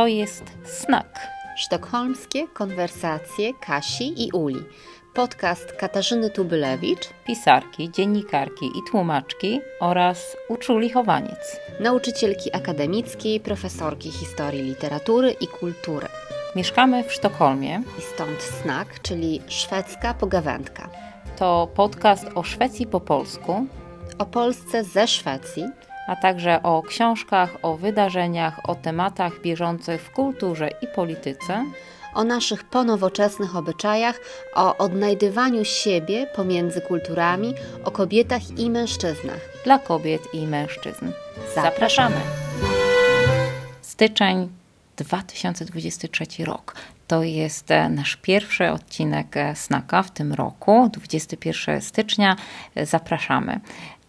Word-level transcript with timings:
to 0.00 0.06
jest 0.06 0.44
Snak. 0.64 1.28
Sztokholmskie 1.56 2.48
konwersacje 2.48 3.54
Kasi 3.54 4.24
i 4.26 4.32
Uli. 4.32 4.64
Podcast 5.14 5.72
Katarzyny 5.72 6.30
Tubylewicz, 6.30 7.08
pisarki, 7.26 7.90
dziennikarki 7.90 8.66
i 8.66 8.90
tłumaczki 8.90 9.60
oraz 9.80 10.36
uczuli 10.48 10.90
chowaniec. 10.90 11.60
Nauczycielki 11.80 12.54
akademickiej, 12.54 13.40
profesorki 13.40 14.10
historii 14.10 14.62
literatury 14.62 15.30
i 15.40 15.46
kultury. 15.46 16.06
Mieszkamy 16.56 17.04
w 17.04 17.12
Sztokholmie. 17.12 17.82
I 17.98 18.02
stąd 18.02 18.42
Snak, 18.42 19.02
czyli 19.02 19.42
szwedzka 19.48 20.14
pogawędka. 20.14 20.88
To 21.36 21.68
podcast 21.74 22.26
o 22.34 22.42
Szwecji 22.42 22.86
po 22.86 23.00
polsku. 23.00 23.66
O 24.18 24.26
Polsce 24.26 24.84
ze 24.84 25.06
Szwecji 25.06 25.64
a 26.10 26.16
także 26.16 26.62
o 26.62 26.82
książkach, 26.82 27.50
o 27.62 27.76
wydarzeniach, 27.76 28.70
o 28.70 28.74
tematach 28.74 29.40
bieżących 29.40 30.02
w 30.02 30.10
kulturze 30.10 30.68
i 30.82 30.86
polityce, 30.86 31.64
o 32.14 32.24
naszych 32.24 32.64
ponowoczesnych 32.64 33.56
obyczajach, 33.56 34.20
o 34.54 34.76
odnajdywaniu 34.76 35.64
siebie 35.64 36.26
pomiędzy 36.36 36.80
kulturami, 36.80 37.54
o 37.84 37.90
kobietach 37.90 38.58
i 38.58 38.70
mężczyznach. 38.70 39.40
Dla 39.64 39.78
kobiet 39.78 40.34
i 40.34 40.46
mężczyzn. 40.46 41.12
Zapraszamy. 41.54 42.16
Styczeń 43.82 44.48
2023 44.96 46.44
rok. 46.44 46.74
To 47.06 47.22
jest 47.22 47.70
e, 47.70 47.88
nasz 47.88 48.16
pierwszy 48.16 48.70
odcinek 48.70 49.36
e, 49.36 49.56
Snaka 49.56 50.02
w 50.02 50.10
tym 50.10 50.34
roku, 50.34 50.90
21 50.92 51.80
stycznia. 51.80 52.36
E, 52.74 52.86
zapraszamy. 52.86 53.60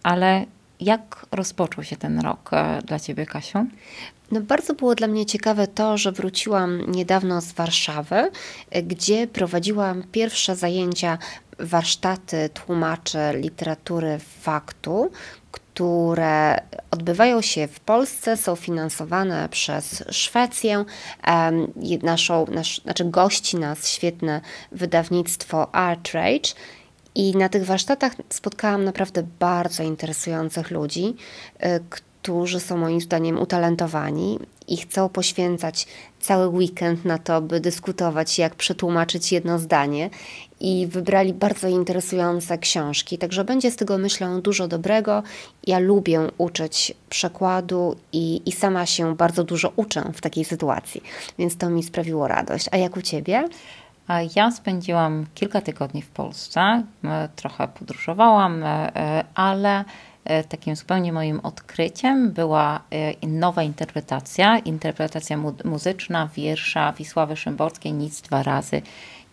Ale 0.03 0.45
jak 0.81 1.25
rozpoczął 1.31 1.83
się 1.83 1.95
ten 1.95 2.19
rok 2.19 2.49
e, 2.53 2.81
dla 2.85 2.99
Ciebie, 2.99 3.25
Kasiu? 3.25 3.65
No 4.31 4.41
bardzo 4.41 4.73
było 4.73 4.95
dla 4.95 5.07
mnie 5.07 5.25
ciekawe 5.25 5.67
to, 5.67 5.97
że 5.97 6.11
wróciłam 6.11 6.91
niedawno 6.91 7.41
z 7.41 7.51
Warszawy, 7.51 8.31
e, 8.71 8.83
gdzie 8.83 9.27
prowadziłam 9.27 10.03
pierwsze 10.11 10.55
zajęcia, 10.55 11.17
warsztaty 11.59 12.49
tłumaczy 12.49 13.17
literatury 13.33 14.19
faktu, 14.41 15.11
które 15.51 16.55
odbywają 16.91 17.41
się 17.41 17.67
w 17.67 17.79
Polsce, 17.79 18.37
są 18.37 18.55
finansowane 18.55 19.49
przez 19.49 20.03
Szwecję. 20.09 20.85
Naszą, 22.03 22.45
nasz, 22.51 22.81
znaczy 22.81 23.05
gości 23.05 23.57
nas 23.57 23.87
świetne 23.87 24.41
wydawnictwo 24.71 25.75
Artrage 25.75 26.53
i 27.15 27.37
na 27.37 27.49
tych 27.49 27.65
warsztatach 27.65 28.13
spotkałam 28.29 28.83
naprawdę 28.83 29.23
bardzo 29.39 29.83
interesujących 29.83 30.71
ludzi, 30.71 31.15
y, 31.65 31.79
którzy 32.21 32.59
są 32.59 32.77
moim 32.77 33.01
zdaniem 33.01 33.39
utalentowani 33.39 34.39
i 34.67 34.77
chcą 34.77 35.09
poświęcać 35.09 35.87
cały 36.19 36.47
weekend 36.47 37.05
na 37.05 37.17
to, 37.17 37.41
by 37.41 37.59
dyskutować, 37.59 38.39
jak 38.39 38.55
przetłumaczyć 38.55 39.31
jedno 39.31 39.59
zdanie. 39.59 40.09
I 40.59 40.87
wybrali 40.87 41.33
bardzo 41.33 41.67
interesujące 41.67 42.57
książki, 42.57 43.17
także 43.17 43.43
będzie 43.43 43.71
z 43.71 43.75
tego, 43.75 43.97
myślę, 43.97 44.41
dużo 44.41 44.67
dobrego. 44.67 45.23
Ja 45.67 45.79
lubię 45.79 46.27
uczyć 46.37 46.93
przekładu 47.09 47.95
i, 48.13 48.41
i 48.45 48.51
sama 48.51 48.85
się 48.85 49.15
bardzo 49.15 49.43
dużo 49.43 49.71
uczę 49.75 50.11
w 50.13 50.21
takiej 50.21 50.45
sytuacji, 50.45 51.03
więc 51.39 51.57
to 51.57 51.69
mi 51.69 51.83
sprawiło 51.83 52.27
radość. 52.27 52.65
A 52.71 52.77
jak 52.77 52.97
u 52.97 53.01
ciebie? 53.01 53.49
Ja 54.35 54.51
spędziłam 54.51 55.25
kilka 55.35 55.61
tygodni 55.61 56.01
w 56.01 56.09
Polsce, 56.09 56.83
e, 57.03 57.29
trochę 57.35 57.67
podróżowałam, 57.67 58.63
e, 58.63 58.95
e, 58.95 59.23
ale 59.35 59.85
takim 60.49 60.75
zupełnie 60.75 61.13
moim 61.13 61.39
odkryciem 61.39 62.31
była 62.31 62.79
nowa 63.27 63.63
interpretacja, 63.63 64.57
interpretacja 64.57 65.37
muzyczna 65.65 66.29
wiersza 66.35 66.93
Wisławy 66.93 67.35
Szymborskiej 67.35 67.93
Nic 67.93 68.21
dwa 68.21 68.43
razy 68.43 68.81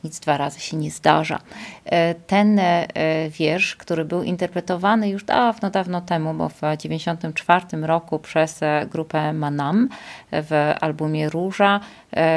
nic 0.05 0.21
dwa 0.21 0.37
razy 0.37 0.61
się 0.61 0.77
nie 0.77 0.91
zdarza. 0.91 1.39
E, 1.85 2.15
ten 2.15 2.59
e, 2.59 2.87
wiersz, 3.31 3.77
który 3.77 4.05
był 4.05 4.23
interpretowany 4.23 5.09
już 5.09 5.25
dawno, 5.25 5.71
dawno 5.71 6.01
temu, 6.01 6.35
bo 6.35 6.49
w 6.49 6.53
1994 6.53 7.87
roku 7.87 8.19
przez 8.19 8.63
e, 8.63 8.87
grupę 8.91 9.33
Manam 9.33 9.89
w 10.33 10.75
albumie 10.81 11.29
Róża, 11.29 11.81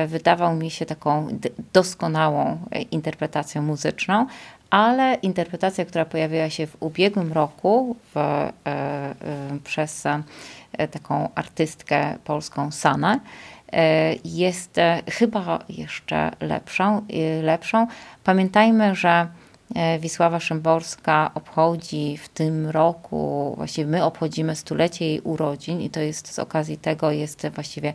wydawał 0.08 0.56
mi 0.56 0.72
się 0.72 0.86
taką 0.86 1.28
doskonałą 1.74 2.58
interpretacją 2.92 3.62
muzyczną, 3.62 4.28
ale 4.70 5.14
interpretacja, 5.14 5.86
która 5.86 6.06
pojawiła 6.06 6.50
się 6.50 6.68
w 6.68 6.78
ubiegłym 6.80 7.34
roku 7.34 7.96
w, 8.16 8.50
przez 9.64 10.04
taką 10.92 11.30
artystkę 11.36 12.18
polską 12.24 12.72
Sanę, 12.72 13.20
jest 14.26 14.78
e, 14.78 15.02
chyba 15.12 15.60
jeszcze 15.70 16.32
lepszą. 16.40 16.98
E, 16.98 17.42
lepszą. 17.42 17.88
Pamiętajmy, 18.24 18.96
że 18.96 19.28
Wisława 20.00 20.40
Szymborska 20.40 21.32
obchodzi 21.36 22.18
w 22.18 22.30
tym 22.30 22.70
roku, 22.70 23.54
właściwie 23.58 23.88
my 23.88 24.04
obchodzimy 24.04 24.56
stulecie 24.56 25.06
jej 25.06 25.22
urodzin 25.22 25.82
i 25.82 25.90
to 25.90 26.00
jest 26.00 26.34
z 26.34 26.40
okazji 26.40 26.78
tego 26.78 27.12
jest 27.12 27.48
właściwie 27.48 27.94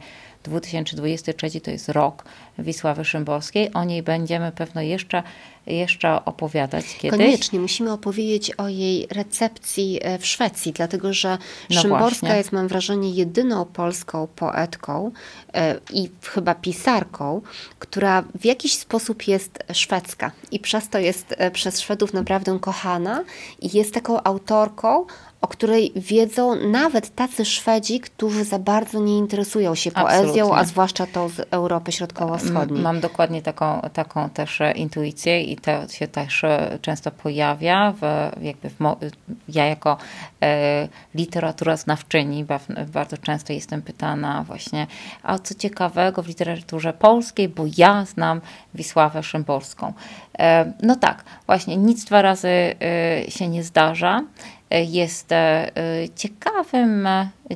2023 0.48 1.60
to 1.60 1.70
jest 1.70 1.88
rok 1.88 2.24
Wisławy 2.58 3.04
Szymborskiej. 3.04 3.72
O 3.72 3.84
niej 3.84 4.02
będziemy 4.02 4.52
pewno 4.52 4.80
jeszcze, 4.80 5.22
jeszcze 5.66 6.24
opowiadać 6.24 6.84
kiedyś. 6.98 7.18
Koniecznie 7.18 7.60
musimy 7.60 7.92
opowiedzieć 7.92 8.50
o 8.50 8.68
jej 8.68 9.06
recepcji 9.10 9.98
e, 10.02 10.18
w 10.18 10.26
Szwecji, 10.26 10.72
dlatego 10.72 11.12
że 11.12 11.38
no 11.70 11.80
Szymborska 11.80 12.20
właśnie. 12.20 12.38
jest, 12.38 12.52
mam 12.52 12.68
wrażenie, 12.68 13.10
jedyną 13.10 13.64
polską 13.64 14.26
poetką 14.36 15.12
e, 15.54 15.76
i 15.92 16.10
chyba 16.22 16.54
pisarką, 16.54 17.42
która 17.78 18.24
w 18.40 18.44
jakiś 18.44 18.78
sposób 18.78 19.28
jest 19.28 19.58
szwedzka 19.72 20.30
i 20.50 20.58
przez 20.58 20.88
to 20.88 20.98
jest 20.98 21.34
e, 21.38 21.50
przez 21.50 21.80
Szwedów 21.80 22.12
naprawdę 22.12 22.58
kochana 22.60 23.24
i 23.60 23.76
jest 23.76 23.94
taką 23.94 24.22
autorką, 24.22 25.06
o 25.40 25.48
której 25.48 25.92
wiedzą 25.96 26.54
nawet 26.54 27.14
tacy 27.14 27.44
Szwedzi, 27.44 28.00
którzy 28.00 28.44
za 28.44 28.58
bardzo 28.58 29.00
nie 29.00 29.18
interesują 29.18 29.74
się 29.74 29.90
poezją, 29.90 30.30
Absolutnie. 30.30 30.58
a 30.58 30.64
zwłaszcza 30.64 31.06
tą 31.06 31.28
z 31.28 31.40
Europy 31.50 31.92
Środkowo-Wschodniej. 31.92 32.82
Mam 32.82 33.00
dokładnie 33.00 33.42
taką, 33.42 33.80
taką 33.92 34.30
też 34.30 34.60
e, 34.60 34.72
intuicję 34.72 35.42
i 35.42 35.56
to 35.56 35.88
się 35.88 36.08
też 36.08 36.44
e, 36.44 36.78
często 36.82 37.10
pojawia. 37.10 37.94
W, 38.00 38.30
jakby 38.42 38.68
w, 38.68 38.76
ja 39.48 39.66
jako 39.66 39.96
e, 40.42 40.88
literatura 41.14 41.76
znawczyni 41.76 42.46
bardzo 42.92 43.18
często 43.18 43.52
jestem 43.52 43.82
pytana 43.82 44.44
właśnie, 44.46 44.86
a 45.22 45.38
co 45.38 45.54
ciekawego 45.54 46.22
w 46.22 46.28
literaturze 46.28 46.92
polskiej, 46.92 47.48
bo 47.48 47.64
ja 47.78 48.04
znam 48.04 48.40
Wisławę 48.74 49.22
Szymborską. 49.22 49.92
E, 50.38 50.72
no 50.82 50.96
tak, 50.96 51.24
właśnie 51.46 51.76
nic 51.76 52.04
dwa 52.04 52.22
razy 52.22 52.48
e, 52.48 53.30
się 53.30 53.48
nie 53.48 53.64
zdarza 53.64 54.22
jest 54.70 55.32
e, 55.32 55.72
ciekawym, 56.16 57.08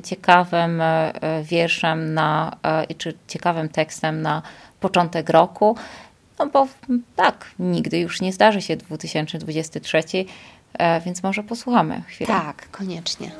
ciekawym 0.03 0.81
e, 0.81 1.13
wierszem 1.43 2.13
na, 2.13 2.57
e, 2.63 2.95
czy 2.95 3.13
ciekawym 3.27 3.69
tekstem 3.69 4.21
na 4.21 4.41
początek 4.79 5.29
roku. 5.29 5.75
No 6.39 6.47
bo 6.47 6.67
tak, 7.15 7.51
nigdy 7.59 7.99
już 7.99 8.21
nie 8.21 8.33
zdarzy 8.33 8.61
się 8.61 8.77
2023, 8.77 10.03
więc 11.05 11.23
może 11.23 11.43
posłuchamy 11.43 12.01
chwilę. 12.07 12.27
Tak, 12.27 12.71
koniecznie. 12.71 13.31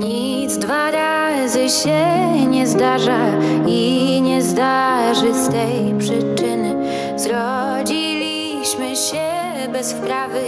Nic 0.00 0.56
dwa 0.58 0.90
razy 0.90 1.68
się 1.68 2.06
nie 2.46 2.66
zdarza 2.66 3.18
i 3.66 4.20
nie 4.22 4.42
zdarzy 4.42 5.34
z 5.34 5.48
tej 5.48 5.94
przyczyny 5.98 6.74
Zrodziliśmy 7.16 8.96
się 8.96 9.28
bez 9.72 9.92
wprawy 9.92 10.44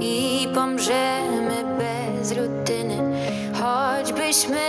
i 0.00 0.48
pomrzemy 0.54 1.64
bez 1.78 2.32
rutyny. 2.32 2.96
Choćbyśmy 3.60 4.60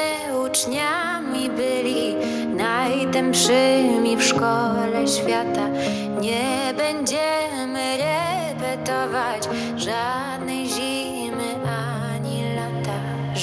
uczniami 0.46 1.50
byli 1.50 2.16
najtępszymi 2.56 4.18
w 4.18 4.24
szkole 4.24 5.08
świata, 5.08 5.68
nie 6.22 6.74
będziemy 6.78 7.98
repetować 7.98 9.50
żadnej. 9.78 10.73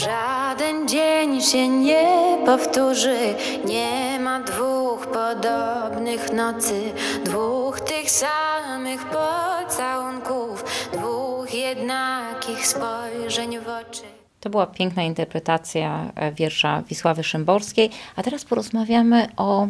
Żaden 0.00 0.88
dzień 0.88 1.40
się 1.40 1.68
nie 1.68 2.38
powtórzy, 2.46 3.18
nie 3.64 4.18
ma 4.20 4.40
dwóch 4.40 5.06
podobnych 5.06 6.32
nocy, 6.32 6.92
dwóch 7.24 7.80
tych 7.80 8.10
samych 8.10 9.06
pocałunków, 9.06 10.64
dwóch 10.92 11.54
jednakich 11.54 12.66
spojrzeń 12.66 13.58
w 13.58 13.68
oczy. 13.68 14.02
To 14.40 14.50
była 14.50 14.66
piękna 14.66 15.02
interpretacja 15.02 16.12
e, 16.14 16.32
wiersza 16.32 16.82
Wisławy 16.82 17.24
Szymborskiej, 17.24 17.90
a 18.16 18.22
teraz 18.22 18.44
porozmawiamy 18.44 19.26
o 19.36 19.68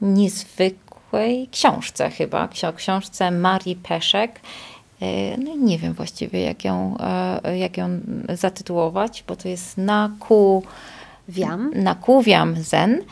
niezwykłej 0.00 1.48
książce 1.52 2.10
chyba, 2.10 2.48
książce 2.76 3.30
Marii 3.30 3.76
Peszek 3.76 4.40
no 5.38 5.56
nie 5.56 5.78
wiem 5.78 5.92
właściwie, 5.92 6.40
jak 6.42 6.64
ją, 6.64 6.96
jak 7.56 7.76
ją 7.76 7.88
zatytułować, 8.28 9.24
bo 9.28 9.36
to 9.36 9.48
jest 9.48 9.78
Naku... 9.78 10.62
Wiam? 11.28 11.70
Nakuwiam 11.74 12.62
Zen. 12.62 13.02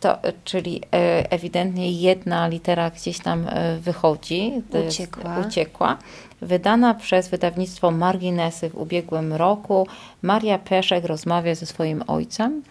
To, 0.00 0.18
czyli 0.44 0.82
ewidentnie 1.30 1.92
jedna 1.92 2.48
litera 2.48 2.90
gdzieś 2.90 3.18
tam 3.18 3.46
wychodzi, 3.80 4.52
uciekła. 4.88 5.38
uciekła. 5.48 5.98
Wydana 6.42 6.94
przez 6.94 7.28
wydawnictwo 7.28 7.90
Marginesy 7.90 8.70
w 8.70 8.74
ubiegłym 8.74 9.32
roku, 9.32 9.86
Maria 10.22 10.58
Peszek 10.58 11.04
rozmawia 11.04 11.54
ze 11.54 11.66
swoim 11.66 12.04
ojcem, 12.06 12.62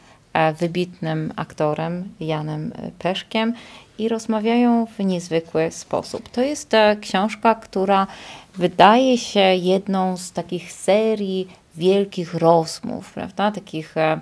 wybitnym 0.60 1.34
aktorem 1.36 2.10
Janem 2.20 2.72
Peszkiem 3.00 3.54
i 4.00 4.10
rozmawiają 4.10 4.86
w 4.86 5.00
niezwykły 5.00 5.72
sposób. 5.72 6.30
To 6.30 6.42
jest 6.42 6.74
e, 6.74 6.96
książka, 7.02 7.56
która 7.56 8.08
wydaje 8.56 9.18
się 9.18 9.40
jedną 9.40 10.18
z 10.18 10.32
takich 10.32 10.72
serii 10.72 11.48
wielkich 11.76 12.34
rozmów, 12.34 13.14
prawda? 13.14 13.52
Takich, 13.52 13.98
e, 13.98 14.20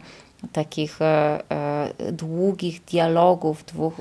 takich 0.51 1.01
e, 1.01 1.39
długich 2.11 2.83
dialogów 2.83 3.65
dwóch 3.65 3.93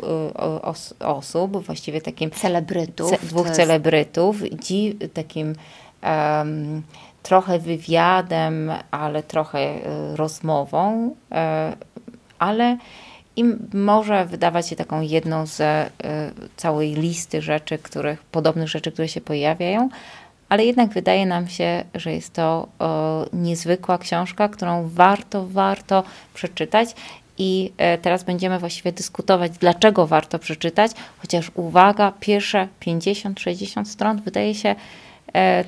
os 0.62 0.94
osób, 1.00 1.66
właściwie 1.66 2.00
takim 2.00 2.30
celebrytów, 2.30 3.10
ce 3.10 3.26
dwóch 3.26 3.46
jest... 3.46 3.56
celebrytów, 3.56 4.36
dzi 4.42 4.96
takim 5.14 5.54
um, 6.02 6.82
trochę 7.22 7.58
wywiadem, 7.58 8.72
ale 8.90 9.22
trochę 9.22 9.74
rozmową, 10.14 11.14
ale 12.38 12.78
i 13.40 13.44
może 13.76 14.26
wydawać 14.26 14.68
się 14.68 14.76
taką 14.76 15.00
jedną 15.00 15.46
z 15.46 15.60
y, 15.60 15.64
całej 16.56 16.94
listy 16.94 17.42
rzeczy, 17.42 17.78
których, 17.78 18.22
podobnych 18.22 18.68
rzeczy, 18.68 18.92
które 18.92 19.08
się 19.08 19.20
pojawiają, 19.20 19.88
ale 20.48 20.64
jednak 20.64 20.90
wydaje 20.90 21.26
nam 21.26 21.48
się, 21.48 21.84
że 21.94 22.12
jest 22.12 22.32
to 22.32 22.68
niezwykła 23.32 23.98
książka, 23.98 24.48
którą 24.48 24.88
warto, 24.88 25.46
warto 25.46 26.02
przeczytać. 26.34 26.94
I 27.38 27.72
y, 27.94 27.98
teraz 27.98 28.24
będziemy 28.24 28.58
właściwie 28.58 28.92
dyskutować, 28.92 29.52
dlaczego 29.52 30.06
warto 30.06 30.38
przeczytać, 30.38 30.92
chociaż 31.18 31.50
uwaga, 31.54 32.12
pierwsze 32.20 32.68
50-60 32.80 33.84
stron 33.84 34.22
wydaje 34.22 34.54
się 34.54 34.68
e, 34.68 34.76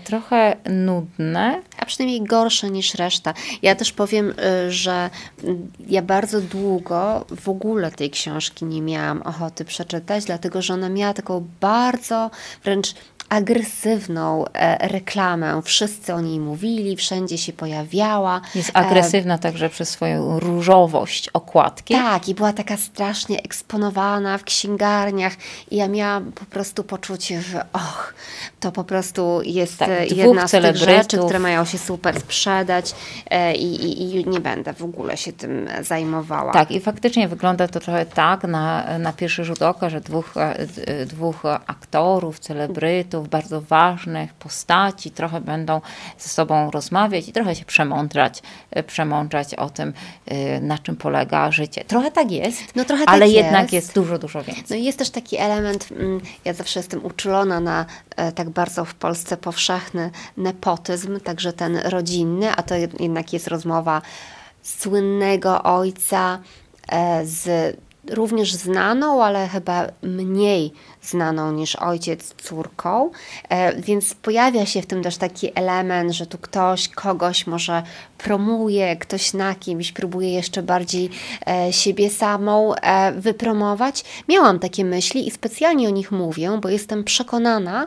trochę 0.05 0.57
nudne. 0.71 1.63
A 1.79 1.87
przynajmniej 1.87 2.23
gorsze 2.23 2.71
niż 2.71 2.95
reszta. 2.95 3.35
Ja 3.63 3.75
też 3.75 3.93
powiem, 3.93 4.31
y, 4.67 4.73
że 4.73 5.11
ja 5.89 6.03
bardzo 6.03 6.41
długo 6.41 7.25
w 7.41 7.49
ogóle 7.49 7.91
tej 7.91 8.11
książki 8.11 8.65
nie 8.65 8.83
miałam 8.83 9.23
ochoty 9.23 9.65
przeczytać, 9.65 10.25
dlatego 10.25 10.63
że 10.63 10.75
ona 10.75 10.89
miała 10.89 11.15
taką 11.15 11.49
bardzo 11.61 12.31
wręcz 12.65 12.95
agresywną 13.33 14.45
e, 14.53 14.89
reklamę. 14.89 15.63
Wszyscy 15.65 16.15
o 16.15 16.21
niej 16.21 16.41
mówili, 16.41 16.97
wszędzie 16.97 17.39
się 17.39 17.53
pojawiała. 17.53 18.41
Jest 18.55 18.71
agresywna 18.75 19.35
e, 19.35 19.39
także 19.39 19.69
przez 19.69 19.89
swoją 19.89 20.41
różowość 20.41 21.29
okładki. 21.29 21.95
Tak, 21.95 22.29
i 22.29 22.35
była 22.35 22.53
taka 22.53 22.77
strasznie 22.77 23.43
eksponowana 23.43 24.39
w 24.39 24.45
księgarniach 24.45 25.33
i 25.71 25.77
ja 25.77 25.89
miałam 25.89 26.33
po 26.33 26.45
prostu 26.45 26.85
poczucie, 26.85 27.43
że 27.43 27.65
och, 27.73 28.15
to 28.61 28.73
po 28.73 28.85
prostu 28.85 29.41
jest 29.45 29.79
tak, 29.79 29.89
e, 29.89 30.07
jedna 30.07 30.49
z 30.49 30.51
tych 30.51 30.77
rzeczy, 30.77 31.19
które 31.19 31.39
mają 31.39 31.65
się 31.65 31.79
super 31.79 32.21
sprzedać 32.21 32.95
i, 33.57 33.75
i, 33.75 34.17
i, 34.17 34.29
nie 34.29 34.41
będę 34.41 34.73
w 34.73 34.83
ogóle 34.83 35.17
się 35.17 35.33
tym 35.33 35.69
zajmowała. 35.81 36.53
Tak, 36.53 36.71
i 36.71 36.81
faktycznie 36.81 37.29
wygląda 37.29 37.69
to 37.69 37.81
trochę 37.81 38.07
tak 38.07 38.45
na, 38.45 38.99
na 38.99 39.13
pierwszy 39.13 39.45
rzut 39.45 39.63
oka, 39.63 39.91
że 39.91 40.01
dwóch, 40.01 40.35
dwóch 41.07 41.43
aktorów, 41.67 42.39
celebrytów, 42.39 43.22
bardzo 43.29 43.61
ważnych 43.61 44.35
postaci, 44.35 45.11
trochę 45.11 45.41
będą 45.41 45.81
ze 46.19 46.29
sobą 46.29 46.71
rozmawiać 46.71 47.29
i 47.29 47.33
trochę 47.33 47.55
się 47.55 47.65
przemądrać, 47.65 48.43
e, 48.71 48.83
przemądrzać 48.83 49.55
o 49.55 49.71
tym, 49.71 49.93
e, 50.27 50.61
na 50.61 50.79
czym 50.79 50.97
polega 50.97 51.51
życie. 51.51 51.85
Trochę 51.85 52.11
tak 52.11 52.31
jest, 52.31 52.77
no, 52.77 52.85
trochę 52.85 53.05
ale 53.07 53.27
tak 53.27 53.35
jednak 53.35 53.63
jest. 53.63 53.73
jest 53.73 53.95
dużo, 53.95 54.19
dużo 54.19 54.43
więcej. 54.43 54.65
No 54.71 54.77
jest 54.77 54.99
też 54.99 55.11
taki 55.11 55.37
element, 55.37 55.89
mm, 55.93 56.21
ja 56.45 56.53
zawsze 56.53 56.81
jestem 56.81 57.05
uczulona 57.05 57.61
na 57.61 57.87
e, 58.17 58.33
tak 58.33 58.51
bardzo 58.51 58.85
w 58.85 58.95
Polsce 58.95 59.37
powszechny 59.37 60.11
nepotyzm, 60.37 61.21
także 61.21 61.53
ten 61.53 61.77
rodzinny, 61.77 62.53
a 62.57 62.63
to 62.63 62.75
jednak 63.01 63.33
jest 63.33 63.49
rozmowa 63.49 64.03
słynnego 64.63 65.63
ojca 65.63 66.39
z 67.25 67.77
również 68.11 68.55
znaną, 68.55 69.25
ale 69.25 69.49
chyba 69.49 69.87
mniej 70.03 70.73
znaną 71.03 71.53
niż 71.53 71.77
ojciec 71.77 72.35
córką, 72.35 73.11
e, 73.49 73.77
więc 73.83 74.15
pojawia 74.15 74.67
się 74.67 74.83
w 74.83 74.87
tym 74.87 75.03
też 75.03 75.17
taki 75.17 75.51
element, 75.55 76.13
że 76.13 76.27
tu 76.27 76.39
ktoś 76.39 76.89
kogoś 76.89 77.47
może 77.47 77.83
promuje, 78.19 78.97
ktoś 78.97 79.33
na 79.33 79.55
kimś 79.55 79.93
próbuje 79.93 80.33
jeszcze 80.33 80.63
bardziej 80.63 81.11
e, 81.47 81.73
siebie 81.73 82.11
samą 82.11 82.75
e, 82.75 83.13
wypromować. 83.13 84.05
Miałam 84.29 84.59
takie 84.59 84.85
myśli 84.85 85.29
i 85.29 85.31
specjalnie 85.31 85.89
o 85.89 85.91
nich 85.91 86.13
mówię, 86.13 86.59
bo 86.63 86.69
jestem 86.69 87.05
przekonana, 87.05 87.87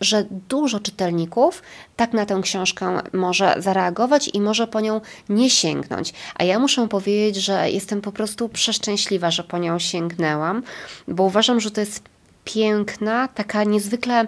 że 0.00 0.24
dużo 0.48 0.80
czytelników 0.80 1.62
tak 1.96 2.12
na 2.12 2.26
tę 2.26 2.40
książkę 2.42 2.98
może 3.12 3.54
zareagować 3.58 4.30
i 4.34 4.40
może 4.40 4.66
po 4.66 4.80
nią 4.80 5.00
nie 5.28 5.50
sięgnąć. 5.50 6.12
A 6.34 6.44
ja 6.44 6.58
muszę 6.58 6.88
powiedzieć, 6.88 7.44
że 7.44 7.70
jestem 7.70 8.00
po 8.00 8.12
prostu 8.12 8.48
przeszczęśliwa, 8.48 9.30
że 9.30 9.44
po 9.44 9.58
nią 9.58 9.78
sięgnęłam, 9.78 10.62
bo 11.08 11.22
uważam, 11.22 11.60
że 11.60 11.70
to 11.70 11.80
jest 11.80 12.02
piękna, 12.44 13.28
taka 13.28 13.64
niezwykle 13.64 14.26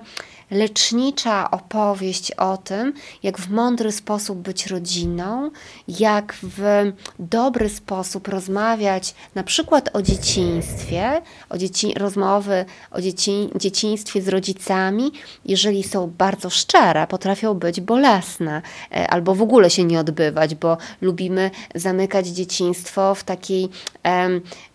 lecznicza 0.51 1.51
opowieść 1.51 2.33
o 2.33 2.57
tym, 2.57 2.93
jak 3.23 3.39
w 3.39 3.51
mądry 3.51 3.93
sposób 3.93 4.39
być 4.39 4.67
rodziną, 4.67 5.51
jak 5.89 6.35
w 6.43 6.93
dobry 7.19 7.69
sposób 7.69 8.29
rozmawiać 8.29 9.15
na 9.35 9.43
przykład 9.43 9.91
o 9.93 10.03
dzieciństwie, 10.03 11.23
o 11.49 11.59
dzieci, 11.59 11.95
rozmowy 11.97 12.65
o 12.91 13.01
dzieci, 13.01 13.49
dzieciństwie 13.57 14.23
z 14.23 14.29
rodzicami, 14.29 15.13
jeżeli 15.45 15.83
są 15.83 16.13
bardzo 16.19 16.51
szczere, 16.51 17.07
potrafią 17.07 17.55
być 17.55 17.81
bolesne 17.81 18.63
e, 18.93 19.09
albo 19.11 19.35
w 19.35 19.43
ogóle 19.43 19.71
się 19.71 19.85
nie 19.85 20.01
odbywać, 20.01 20.55
bo 20.55 20.77
lubimy 21.01 21.51
zamykać 21.75 22.27
dzieciństwo 22.27 23.15
w 23.15 23.25
takiej 23.25 23.69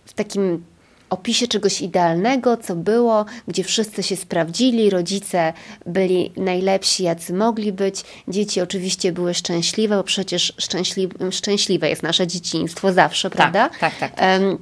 w 0.05 0.13
takim 0.13 0.63
opisie 1.09 1.47
czegoś 1.47 1.81
idealnego, 1.81 2.57
co 2.57 2.75
było, 2.75 3.25
gdzie 3.47 3.63
wszyscy 3.63 4.03
się 4.03 4.15
sprawdzili, 4.15 4.89
rodzice 4.89 5.53
byli 5.85 6.31
najlepsi, 6.37 7.03
jacy 7.03 7.33
mogli 7.33 7.71
być, 7.71 8.03
dzieci 8.27 8.61
oczywiście 8.61 9.11
były 9.11 9.33
szczęśliwe, 9.33 9.95
bo 9.95 10.03
przecież 10.03 10.53
szczęśli 10.57 11.09
szczęśliwe 11.31 11.89
jest 11.89 12.03
nasze 12.03 12.27
dzieciństwo 12.27 12.93
zawsze, 12.93 13.29
tak, 13.29 13.37
prawda? 13.37 13.69
Tak, 13.79 13.97
tak. 13.97 14.15
tak. 14.15 14.41
Um, 14.41 14.57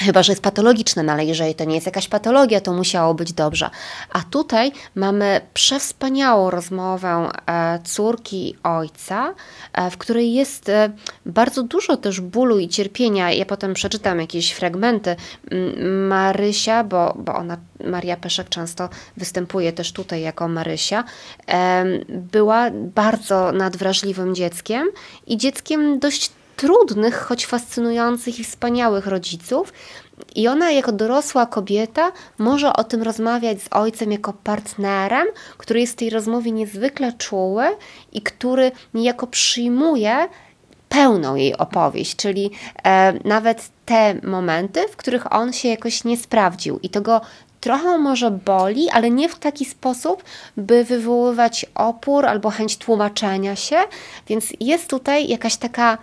Chyba, 0.00 0.22
że 0.22 0.32
jest 0.32 0.42
patologiczne, 0.42 1.02
no 1.02 1.12
ale 1.12 1.24
jeżeli 1.24 1.54
to 1.54 1.64
nie 1.64 1.74
jest 1.74 1.86
jakaś 1.86 2.08
patologia, 2.08 2.60
to 2.60 2.72
musiało 2.72 3.14
być 3.14 3.32
dobrze. 3.32 3.70
A 4.12 4.22
tutaj 4.22 4.72
mamy 4.94 5.40
przewspaniałą 5.54 6.50
rozmowę 6.50 7.28
e, 7.46 7.78
córki 7.84 8.56
ojca, 8.62 9.34
e, 9.72 9.90
w 9.90 9.98
której 9.98 10.34
jest 10.34 10.68
e, 10.68 10.90
bardzo 11.26 11.62
dużo 11.62 11.96
też 11.96 12.20
bólu 12.20 12.58
i 12.58 12.68
cierpienia. 12.68 13.32
Ja 13.32 13.46
potem 13.46 13.74
przeczytam 13.74 14.20
jakieś 14.20 14.52
fragmenty. 14.52 15.16
Marysia, 16.08 16.84
bo, 16.84 17.14
bo 17.18 17.34
ona, 17.34 17.56
Maria 17.84 18.16
Peszek 18.16 18.48
często 18.48 18.88
występuje 19.16 19.72
też 19.72 19.92
tutaj 19.92 20.20
jako 20.20 20.48
Marysia, 20.48 21.04
była 22.08 22.70
bardzo 22.72 23.52
nadwrażliwym 23.52 24.34
dzieckiem 24.34 24.88
i 25.26 25.36
dzieckiem 25.36 25.98
dość 25.98 26.30
trudnych, 26.58 27.16
choć 27.16 27.46
fascynujących 27.46 28.40
i 28.40 28.44
wspaniałych 28.44 29.06
rodziców. 29.06 29.72
I 30.34 30.48
ona, 30.48 30.70
jako 30.70 30.92
dorosła 30.92 31.46
kobieta, 31.46 32.12
może 32.38 32.72
o 32.72 32.84
tym 32.84 33.02
rozmawiać 33.02 33.62
z 33.62 33.68
ojcem 33.70 34.12
jako 34.12 34.32
partnerem, 34.32 35.26
który 35.58 35.80
jest 35.80 35.92
w 35.92 35.96
tej 35.96 36.10
rozmowie 36.10 36.52
niezwykle 36.52 37.12
czuły 37.12 37.64
i 38.12 38.22
który 38.22 38.72
niejako 38.94 39.26
przyjmuje 39.26 40.28
pełną 40.88 41.34
jej 41.34 41.56
opowieść, 41.56 42.16
czyli 42.16 42.50
e, 42.84 43.12
nawet 43.24 43.70
te 43.84 44.14
momenty, 44.22 44.88
w 44.88 44.96
których 44.96 45.32
on 45.32 45.52
się 45.52 45.68
jakoś 45.68 46.04
nie 46.04 46.16
sprawdził. 46.16 46.78
I 46.82 46.88
to 46.90 47.00
go 47.00 47.20
trochę 47.60 47.98
może 47.98 48.30
boli, 48.30 48.90
ale 48.90 49.10
nie 49.10 49.28
w 49.28 49.38
taki 49.38 49.64
sposób, 49.64 50.24
by 50.56 50.84
wywoływać 50.84 51.66
opór 51.74 52.26
albo 52.26 52.50
chęć 52.50 52.76
tłumaczenia 52.76 53.56
się. 53.56 53.76
Więc 54.28 54.52
jest 54.60 54.90
tutaj 54.90 55.28
jakaś 55.28 55.56
taka 55.56 55.98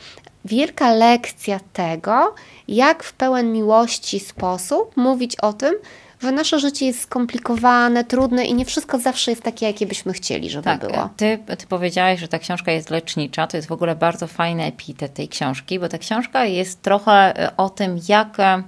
wielka 0.46 0.94
lekcja 0.94 1.60
tego, 1.74 2.36
jak 2.68 3.04
w 3.04 3.14
pełen 3.14 3.52
miłości 3.52 4.20
sposób 4.20 4.98
mówić 4.98 5.36
o 5.36 5.54
tym, 5.54 5.76
że 6.22 6.32
nasze 6.32 6.60
życie 6.60 6.86
jest 6.86 7.02
skomplikowane, 7.02 8.04
trudne 8.04 8.46
i 8.46 8.54
nie 8.54 8.66
wszystko 8.66 9.00
zawsze 9.00 9.32
jest 9.32 9.44
takie, 9.44 9.66
jakie 9.66 9.86
byśmy 9.86 10.14
chcieli, 10.14 10.50
żeby 10.50 10.64
tak, 10.64 10.80
było. 10.80 11.10
Ty, 11.18 11.40
ty 11.58 11.68
powiedziałaś, 11.68 12.20
że 12.20 12.28
ta 12.28 12.40
książka 12.40 12.72
jest 12.72 12.90
lecznicza. 12.90 13.48
To 13.48 13.58
jest 13.58 13.70
w 13.70 13.72
ogóle 13.72 13.96
bardzo 13.96 14.28
fajny 14.28 14.64
epitet 14.64 15.14
tej 15.14 15.28
książki, 15.28 15.80
bo 15.80 15.90
ta 15.90 15.98
książka 15.98 16.46
jest 16.46 16.82
trochę 16.82 17.40
e, 17.40 17.58
o 17.58 17.70
tym, 17.70 18.00
jak 18.10 18.40
e, 18.40 18.64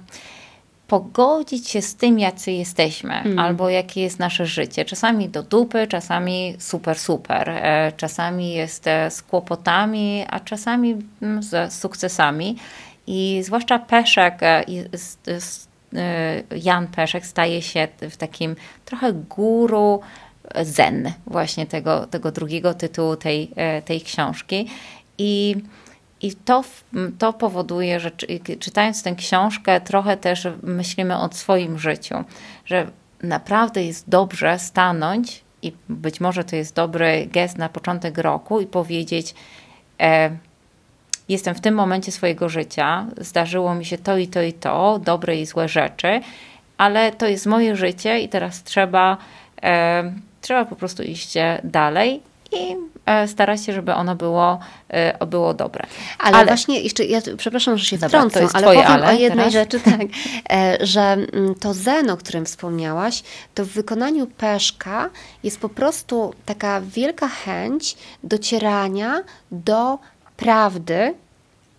pogodzić 0.88 1.68
się 1.68 1.82
z 1.82 1.94
tym, 1.94 2.18
jacy 2.18 2.52
jesteśmy, 2.52 3.14
mm. 3.14 3.38
albo 3.38 3.68
jakie 3.68 4.00
jest 4.00 4.18
nasze 4.18 4.46
życie. 4.46 4.84
Czasami 4.84 5.28
do 5.28 5.42
dupy, 5.42 5.86
czasami 5.86 6.56
super, 6.58 6.98
super. 6.98 7.48
E, 7.50 7.92
czasami 7.96 8.52
jest 8.52 8.86
e, 8.86 9.10
z 9.10 9.22
kłopotami, 9.22 10.24
a 10.28 10.40
czasami 10.40 10.96
mm, 11.22 11.42
z 11.42 11.72
sukcesami. 11.72 12.56
I 13.06 13.40
zwłaszcza 13.44 13.78
Peszek, 13.78 14.42
e, 14.42 14.64
Jan 16.56 16.86
Peszek 16.86 17.26
staje 17.26 17.62
się 17.62 17.88
w 18.10 18.16
takim 18.16 18.56
trochę 18.84 19.12
guru 19.12 20.00
zen 20.62 21.12
właśnie 21.26 21.66
tego, 21.66 22.06
tego 22.06 22.32
drugiego 22.32 22.74
tytułu 22.74 23.16
tej, 23.16 23.50
tej 23.84 24.00
książki. 24.00 24.68
I 25.18 25.56
i 26.20 26.32
to, 26.34 26.64
to 27.18 27.32
powoduje, 27.32 28.00
że 28.00 28.10
czytając 28.58 29.02
tę 29.02 29.14
książkę, 29.14 29.80
trochę 29.80 30.16
też 30.16 30.48
myślimy 30.62 31.18
o 31.18 31.32
swoim 31.32 31.78
życiu, 31.78 32.14
że 32.64 32.86
naprawdę 33.22 33.84
jest 33.84 34.08
dobrze 34.08 34.58
stanąć 34.58 35.44
i 35.62 35.72
być 35.88 36.20
może 36.20 36.44
to 36.44 36.56
jest 36.56 36.74
dobry 36.74 37.28
gest 37.32 37.58
na 37.58 37.68
początek 37.68 38.18
roku 38.18 38.60
i 38.60 38.66
powiedzieć: 38.66 39.34
e, 40.00 40.30
Jestem 41.28 41.54
w 41.54 41.60
tym 41.60 41.74
momencie 41.74 42.12
swojego 42.12 42.48
życia, 42.48 43.06
zdarzyło 43.16 43.74
mi 43.74 43.84
się 43.84 43.98
to 43.98 44.18
i 44.18 44.28
to 44.28 44.42
i 44.42 44.52
to, 44.52 45.00
dobre 45.04 45.36
i 45.36 45.46
złe 45.46 45.68
rzeczy, 45.68 46.20
ale 46.78 47.12
to 47.12 47.26
jest 47.26 47.46
moje 47.46 47.76
życie 47.76 48.20
i 48.20 48.28
teraz 48.28 48.62
trzeba, 48.62 49.16
e, 49.62 50.12
trzeba 50.40 50.64
po 50.64 50.76
prostu 50.76 51.02
iść 51.02 51.34
dalej 51.64 52.22
i 52.52 52.76
e, 53.08 53.28
starać 53.28 53.64
się, 53.64 53.72
żeby 53.72 53.94
ono 53.94 54.14
było, 54.14 54.58
e, 54.88 55.26
było 55.26 55.54
dobre. 55.54 55.84
Ale, 56.18 56.36
ale, 56.36 56.46
właśnie 56.46 56.80
jeszcze, 56.80 57.04
ja 57.04 57.20
przepraszam, 57.36 57.78
że 57.78 57.84
się 57.84 57.98
Dobra, 57.98 58.08
wtrącę, 58.08 58.46
ale 58.52 58.66
powiem 58.66 58.86
ale 58.86 59.06
o 59.06 59.12
jednej 59.12 59.30
teraz? 59.30 59.52
rzeczy, 59.52 59.80
tak, 59.80 60.06
e, 60.50 60.86
że 60.86 61.00
mm, 61.00 61.54
to 61.54 61.74
zen, 61.74 62.10
o 62.10 62.16
którym 62.16 62.44
wspomniałaś, 62.44 63.22
to 63.54 63.64
w 63.64 63.68
wykonaniu 63.68 64.26
Peszka 64.26 65.10
jest 65.42 65.60
po 65.60 65.68
prostu 65.68 66.34
taka 66.46 66.80
wielka 66.80 67.28
chęć 67.28 67.96
docierania 68.24 69.22
do 69.52 69.98
prawdy 70.36 71.14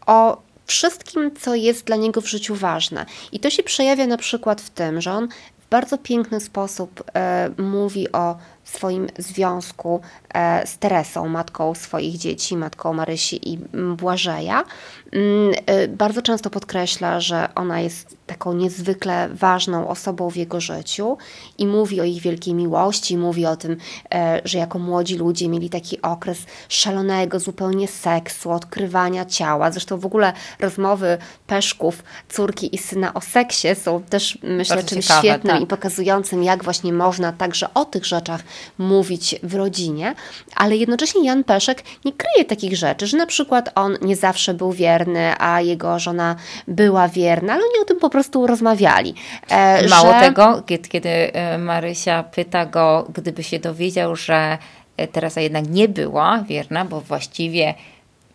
o 0.05 0.37
wszystkim, 0.65 1.31
co 1.41 1.55
jest 1.55 1.85
dla 1.85 1.95
niego 1.95 2.21
w 2.21 2.27
życiu 2.27 2.55
ważne. 2.55 3.05
I 3.31 3.39
to 3.39 3.49
się 3.49 3.63
przejawia 3.63 4.07
na 4.07 4.17
przykład 4.17 4.61
w 4.61 4.69
tym, 4.69 5.01
że 5.01 5.11
on 5.11 5.27
w 5.59 5.69
bardzo 5.69 5.97
piękny 5.97 6.39
sposób 6.39 7.03
e, 7.13 7.49
mówi 7.57 8.11
o 8.11 8.37
swoim 8.69 9.07
związku 9.17 10.01
e, 10.33 10.67
z 10.67 10.77
Teresą, 10.77 11.27
matką 11.27 11.75
swoich 11.75 12.17
dzieci, 12.17 12.57
matką 12.57 12.93
Marysi 12.93 13.53
i 13.53 13.57
Błażeja. 13.97 14.63
Mm, 15.11 15.53
e, 15.65 15.87
bardzo 15.87 16.21
często 16.21 16.49
podkreśla, 16.49 17.19
że 17.19 17.49
ona 17.55 17.79
jest 17.79 18.17
taką 18.27 18.53
niezwykle 18.53 19.29
ważną 19.33 19.87
osobą 19.87 20.29
w 20.29 20.35
jego 20.35 20.61
życiu 20.61 21.17
i 21.57 21.67
mówi 21.67 22.01
o 22.01 22.03
ich 22.03 22.21
wielkiej 22.21 22.53
miłości, 22.53 23.17
mówi 23.17 23.45
o 23.45 23.55
tym, 23.55 23.77
e, 24.13 24.41
że 24.45 24.57
jako 24.57 24.79
młodzi 24.79 25.15
ludzie 25.15 25.49
mieli 25.49 25.69
taki 25.69 26.01
okres 26.01 26.37
szalonego 26.69 27.39
zupełnie 27.39 27.87
seksu, 27.87 28.51
odkrywania 28.51 29.25
ciała. 29.25 29.71
Zresztą 29.71 29.97
w 29.97 30.05
ogóle 30.05 30.33
rozmowy 30.59 31.17
Peszków, 31.47 32.03
córki 32.29 32.75
i 32.75 32.77
syna 32.77 33.13
o 33.13 33.21
seksie 33.21 33.67
są 33.75 34.03
też 34.03 34.37
myślę 34.43 34.75
Bardzo 34.75 34.89
czymś 34.89 35.05
ciekawe, 35.05 35.27
świetnym 35.27 35.53
tak. 35.53 35.63
i 35.63 35.67
pokazującym, 35.67 36.43
jak 36.43 36.63
właśnie 36.63 36.93
można 36.93 37.31
także 37.33 37.73
o 37.73 37.85
tych 37.85 38.05
rzeczach 38.05 38.41
mówić 38.77 39.35
w 39.43 39.55
rodzinie, 39.55 40.15
ale 40.55 40.77
jednocześnie 40.77 41.25
Jan 41.25 41.43
Peszek 41.43 41.83
nie 42.05 42.13
kryje 42.13 42.45
takich 42.45 42.77
rzeczy, 42.77 43.07
że 43.07 43.17
na 43.17 43.25
przykład 43.25 43.71
on 43.75 43.97
nie 44.01 44.15
zawsze 44.15 44.53
był 44.53 44.71
wierny, 44.71 44.98
a 45.39 45.61
jego 45.61 45.99
żona 45.99 46.35
była 46.67 47.07
wierna, 47.07 47.53
ale 47.53 47.63
oni 47.63 47.81
o 47.81 47.85
tym 47.85 47.99
po 47.99 48.09
prostu 48.09 48.47
rozmawiali. 48.47 49.13
E, 49.49 49.87
Mało 49.87 50.13
że... 50.13 50.19
tego, 50.19 50.61
kiedy, 50.65 50.89
kiedy 50.89 51.09
e, 51.09 51.57
Marysia 51.57 52.23
pyta 52.23 52.65
go, 52.65 53.07
gdyby 53.13 53.43
się 53.43 53.59
dowiedział, 53.59 54.15
że 54.15 54.57
e, 54.97 55.07
Teresa 55.07 55.41
jednak 55.41 55.69
nie 55.69 55.87
była 55.87 56.43
wierna, 56.47 56.85
bo 56.85 57.01
właściwie 57.01 57.73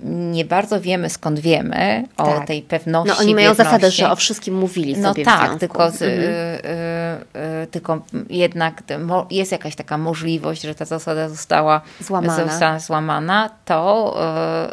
nie 0.00 0.44
bardzo 0.44 0.80
wiemy, 0.80 1.10
skąd 1.10 1.40
wiemy 1.40 2.04
o 2.16 2.24
tak. 2.24 2.46
tej 2.46 2.62
pewności. 2.62 3.08
No 3.08 3.18
oni 3.18 3.34
mają 3.34 3.48
wierności. 3.50 3.64
zasadę, 3.64 3.90
że 3.90 4.10
o 4.10 4.16
wszystkim 4.16 4.54
mówili 4.54 4.96
no 4.96 5.08
sobie 5.08 5.24
tak, 5.24 5.58
tylko, 5.60 5.90
z, 5.90 6.02
mhm. 6.02 6.20
y, 6.20 6.24
y, 6.24 7.62
y, 7.62 7.66
tylko 7.66 8.02
jednak 8.30 8.82
jest 9.30 9.52
jakaś 9.52 9.76
taka 9.76 9.98
możliwość, 9.98 10.62
że 10.62 10.74
ta 10.74 10.84
zasada 10.84 11.28
została 11.28 11.80
złamana, 12.00 12.44
została 12.44 12.78
złamana 12.78 13.50
to, 13.64 14.16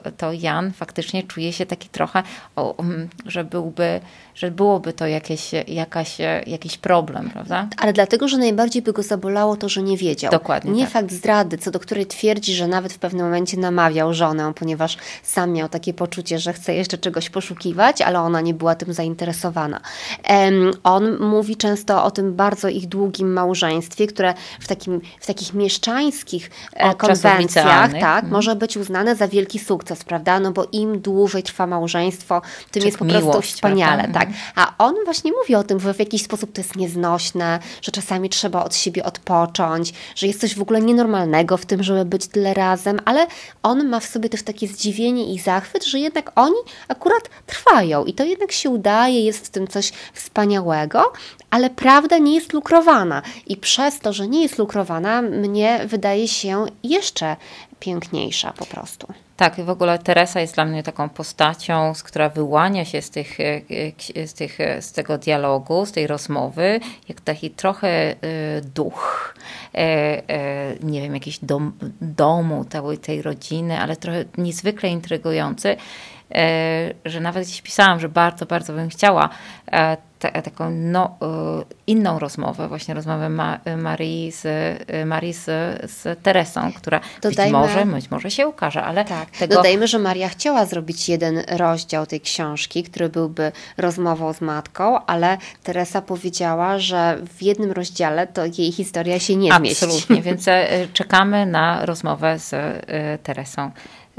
y, 0.07 0.11
to 0.11 0.33
Jan 0.33 0.71
faktycznie 0.71 1.23
czuje 1.23 1.53
się 1.53 1.65
taki 1.65 1.89
trochę, 1.89 2.23
o, 2.55 2.77
mm, 2.79 3.09
że 3.25 3.43
byłby 3.43 3.99
że 4.35 4.51
byłoby 4.51 4.93
to 4.93 5.07
jakieś, 5.07 5.51
jakaś, 5.67 6.17
jakiś 6.47 6.77
problem, 6.77 7.29
prawda? 7.29 7.67
Ale 7.77 7.93
dlatego, 7.93 8.27
że 8.27 8.37
najbardziej 8.37 8.81
by 8.81 8.93
go 8.93 9.03
zabolało 9.03 9.55
to, 9.55 9.69
że 9.69 9.83
nie 9.83 9.97
wiedział. 9.97 10.31
Dokładnie. 10.31 10.71
Nie 10.71 10.83
tak. 10.83 10.93
fakt 10.93 11.11
zdrady, 11.11 11.57
co 11.57 11.71
do 11.71 11.79
której 11.79 12.05
twierdzi, 12.05 12.53
że 12.53 12.67
nawet 12.67 12.93
w 12.93 12.99
pewnym 12.99 13.25
momencie 13.25 13.57
namawiał 13.57 14.13
żonę, 14.13 14.53
ponieważ 14.55 14.97
sam 15.23 15.51
miał 15.51 15.69
takie 15.69 15.93
poczucie, 15.93 16.39
że 16.39 16.53
chce 16.53 16.73
jeszcze 16.73 16.97
czegoś 16.97 17.29
poszukiwać, 17.29 18.01
ale 18.01 18.19
ona 18.19 18.41
nie 18.41 18.53
była 18.53 18.75
tym 18.75 18.93
zainteresowana. 18.93 19.81
Um, 20.29 20.71
on 20.83 21.19
mówi 21.19 21.55
często 21.55 22.03
o 22.03 22.11
tym 22.11 22.35
bardzo 22.35 22.67
ich 22.69 22.87
długim 22.87 23.33
małżeństwie, 23.33 24.07
które 24.07 24.33
w, 24.59 24.67
takim, 24.67 25.01
w 25.19 25.25
takich 25.25 25.53
mieszczańskich 25.53 26.51
e, 26.79 26.89
Od 26.89 26.97
konwencjach 26.97 27.91
tak, 27.91 28.23
mhm. 28.23 28.31
może 28.31 28.55
być 28.55 28.77
uznane 28.77 29.15
za 29.15 29.27
wielki 29.27 29.59
sukces, 29.59 30.03
prawda? 30.03 30.39
No 30.39 30.51
bo 30.51 30.67
im 30.71 31.01
dłużej 31.01 31.43
trwa 31.43 31.67
małżeństwo, 31.67 32.41
tym 32.71 32.81
Czy 32.81 32.87
jest 32.87 32.97
po 32.97 33.05
miłość, 33.05 33.23
prostu 33.23 33.41
wspaniale. 33.41 34.03
Prawda? 34.03 34.19
Tak. 34.19 34.20
A 34.55 34.73
on 34.77 34.95
właśnie 35.05 35.31
mówi 35.31 35.55
o 35.55 35.63
tym, 35.63 35.79
że 35.79 35.93
w 35.93 35.99
jakiś 35.99 36.23
sposób 36.23 36.53
to 36.53 36.61
jest 36.61 36.75
nieznośne, 36.75 37.59
że 37.81 37.91
czasami 37.91 38.29
trzeba 38.29 38.63
od 38.63 38.75
siebie 38.75 39.03
odpocząć, 39.03 39.93
że 40.15 40.27
jest 40.27 40.41
coś 40.41 40.55
w 40.55 40.61
ogóle 40.61 40.81
nienormalnego 40.81 41.57
w 41.57 41.65
tym, 41.65 41.83
żeby 41.83 42.05
być 42.05 42.27
tyle 42.27 42.53
razem, 42.53 42.99
ale 43.05 43.27
on 43.63 43.87
ma 43.87 43.99
w 43.99 44.05
sobie 44.05 44.29
też 44.29 44.43
takie 44.43 44.67
zdziwienie 44.67 45.33
i 45.33 45.39
zachwyt, 45.39 45.85
że 45.85 45.99
jednak 45.99 46.31
oni 46.35 46.55
akurat 46.87 47.29
trwają 47.45 48.05
i 48.05 48.13
to 48.13 48.23
jednak 48.23 48.51
się 48.51 48.69
udaje, 48.69 49.25
jest 49.25 49.45
w 49.45 49.49
tym 49.49 49.67
coś 49.67 49.91
wspaniałego, 50.13 51.13
ale 51.49 51.69
prawda 51.69 52.17
nie 52.17 52.35
jest 52.35 52.53
lukrowana. 52.53 53.21
I 53.47 53.57
przez 53.57 53.99
to, 53.99 54.13
że 54.13 54.27
nie 54.27 54.43
jest 54.43 54.57
lukrowana, 54.57 55.21
mnie 55.21 55.81
wydaje 55.85 56.27
się 56.27 56.65
jeszcze 56.83 57.35
piękniejsza 57.81 58.53
po 58.53 58.65
prostu. 58.65 59.07
Tak, 59.37 59.61
w 59.61 59.69
ogóle 59.69 59.99
Teresa 59.99 60.39
jest 60.39 60.55
dla 60.55 60.65
mnie 60.65 60.83
taką 60.83 61.09
postacią, 61.09 61.93
z 61.93 62.03
która 62.03 62.29
wyłania 62.29 62.85
się 62.85 63.01
z, 63.01 63.09
tych, 63.09 63.39
e, 63.39 63.61
e, 64.15 64.27
z, 64.27 64.33
tych, 64.33 64.59
e, 64.59 64.81
z 64.81 64.91
tego 64.91 65.17
dialogu, 65.17 65.85
z 65.85 65.91
tej 65.91 66.07
rozmowy, 66.07 66.79
jak 67.09 67.21
taki 67.21 67.49
trochę 67.51 68.15
duch, 68.75 69.35
nie 70.83 71.01
wiem, 71.01 71.13
jakiś 71.13 71.39
dom, 71.39 71.71
domu, 72.01 72.65
całej 72.69 72.97
tej 72.97 73.21
rodziny, 73.21 73.79
ale 73.79 73.95
trochę 73.95 74.25
niezwykle 74.37 74.89
intrygujący, 74.89 75.77
że 77.05 77.19
nawet 77.19 77.43
gdzieś 77.43 77.61
pisałam, 77.61 77.99
że 77.99 78.09
bardzo, 78.09 78.45
bardzo 78.45 78.73
bym 78.73 78.89
chciała 78.89 79.29
taką 80.43 80.69
no, 80.69 81.17
y, 81.61 81.65
inną 81.87 82.19
rozmowę, 82.19 82.67
właśnie 82.67 82.93
rozmowę 82.93 83.29
Ma, 83.29 83.59
Marii, 83.77 84.31
z, 84.31 84.47
Marii 85.05 85.33
z, 85.33 85.45
z 85.91 86.23
Teresą, 86.23 86.73
która 86.73 86.99
Dodajmy, 87.21 87.59
być 87.59 87.67
może, 87.67 87.85
być 87.85 88.11
może 88.11 88.31
się 88.31 88.47
ukaże, 88.47 88.83
ale 88.83 89.05
tak. 89.05 89.29
tego... 89.29 89.55
Dodajmy, 89.55 89.87
że 89.87 89.99
Maria 89.99 90.29
chciała 90.29 90.65
zrobić 90.65 91.09
jeden 91.09 91.43
rozdział 91.47 92.05
tej 92.05 92.21
książki, 92.21 92.83
który 92.83 93.09
byłby 93.09 93.51
rozmową 93.77 94.33
z 94.33 94.41
matką, 94.41 95.05
ale 95.05 95.37
Teresa 95.63 96.01
powiedziała, 96.01 96.79
że 96.79 97.17
w 97.37 97.43
jednym 97.43 97.71
rozdziale 97.71 98.27
to 98.27 98.45
jej 98.45 98.71
historia 98.71 99.19
się 99.19 99.35
nie 99.35 99.53
zmieści. 99.53 99.85
Absolutnie, 99.85 100.21
więc 100.21 100.47
e, 100.47 100.87
czekamy 100.93 101.45
na 101.45 101.85
rozmowę 101.85 102.39
z 102.39 102.53
e, 102.53 103.17
Teresą. 103.17 103.71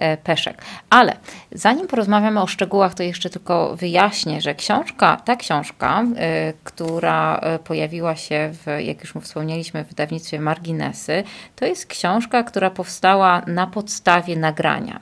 E, 0.02 0.16
peszek. 0.16 0.62
Ale 0.90 1.16
zanim 1.52 1.86
porozmawiamy 1.86 2.42
o 2.42 2.46
szczegółach, 2.46 2.94
to 2.94 3.02
jeszcze 3.02 3.30
tylko 3.30 3.76
wyjaśnię, 3.76 4.40
że 4.40 4.54
książka, 4.54 5.16
ta 5.24 5.36
książka, 5.36 6.04
e, 6.16 6.52
która 6.64 7.36
e, 7.36 7.58
pojawiła 7.58 8.16
się, 8.16 8.50
w, 8.52 8.80
jak 8.80 9.00
już 9.00 9.14
wspomnieliśmy, 9.22 9.84
w 9.84 9.88
wydawnictwie 9.88 10.40
Marginesy, 10.40 11.24
to 11.56 11.66
jest 11.66 11.86
książka, 11.86 12.42
która 12.42 12.70
powstała 12.70 13.42
na 13.46 13.66
podstawie 13.66 14.36
nagrania. 14.36 15.00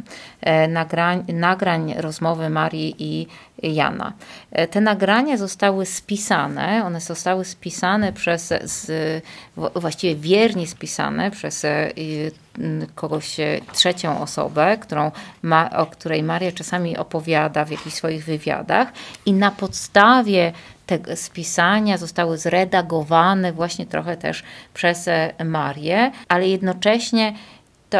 Nagrań, 0.68 1.24
nagrań 1.28 1.94
rozmowy 1.96 2.50
Marii 2.50 2.94
i 2.98 3.26
Jana. 3.62 4.12
Te 4.70 4.80
nagrania 4.80 5.36
zostały 5.36 5.86
spisane, 5.86 6.84
one 6.84 7.00
zostały 7.00 7.44
spisane 7.44 8.12
przez, 8.12 8.52
z, 8.64 8.92
właściwie 9.56 10.16
wiernie 10.16 10.66
spisane 10.66 11.30
przez 11.30 11.66
kogoś, 12.94 13.36
trzecią 13.72 14.20
osobę, 14.20 14.78
którą 14.80 15.10
ma, 15.42 15.70
o 15.70 15.86
której 15.86 16.22
Maria 16.22 16.52
czasami 16.52 16.96
opowiada 16.96 17.64
w 17.64 17.70
jakichś 17.70 17.96
swoich 17.96 18.24
wywiadach 18.24 18.88
i 19.26 19.32
na 19.32 19.50
podstawie 19.50 20.52
tego 20.86 21.16
spisania 21.16 21.98
zostały 21.98 22.38
zredagowane 22.38 23.52
właśnie 23.52 23.86
trochę 23.86 24.16
też 24.16 24.42
przez 24.74 25.08
Marię, 25.44 26.10
ale 26.28 26.48
jednocześnie 26.48 27.34
to 27.90 27.98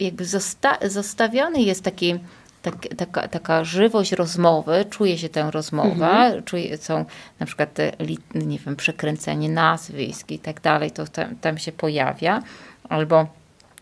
jakby 0.00 0.24
zosta, 0.24 0.78
zostawiony 0.88 1.62
jest 1.62 1.84
taki 1.84 2.18
tak, 2.62 2.74
taka, 2.96 3.28
taka 3.28 3.64
żywość 3.64 4.12
rozmowy, 4.12 4.84
czuje 4.90 5.18
się 5.18 5.28
tę 5.28 5.50
rozmowę, 5.50 6.06
mhm. 6.06 6.42
czuje, 6.42 6.78
są 6.78 7.04
na 7.40 7.46
przykład 7.46 7.74
te, 7.74 7.92
nie 8.34 8.58
wiem, 8.58 8.76
przekręcenie 8.76 9.48
nazwisk 9.48 10.30
i 10.30 10.38
tak 10.38 10.60
dalej, 10.60 10.90
to 10.90 11.06
tam, 11.06 11.36
tam 11.36 11.58
się 11.58 11.72
pojawia, 11.72 12.42
albo 12.88 13.26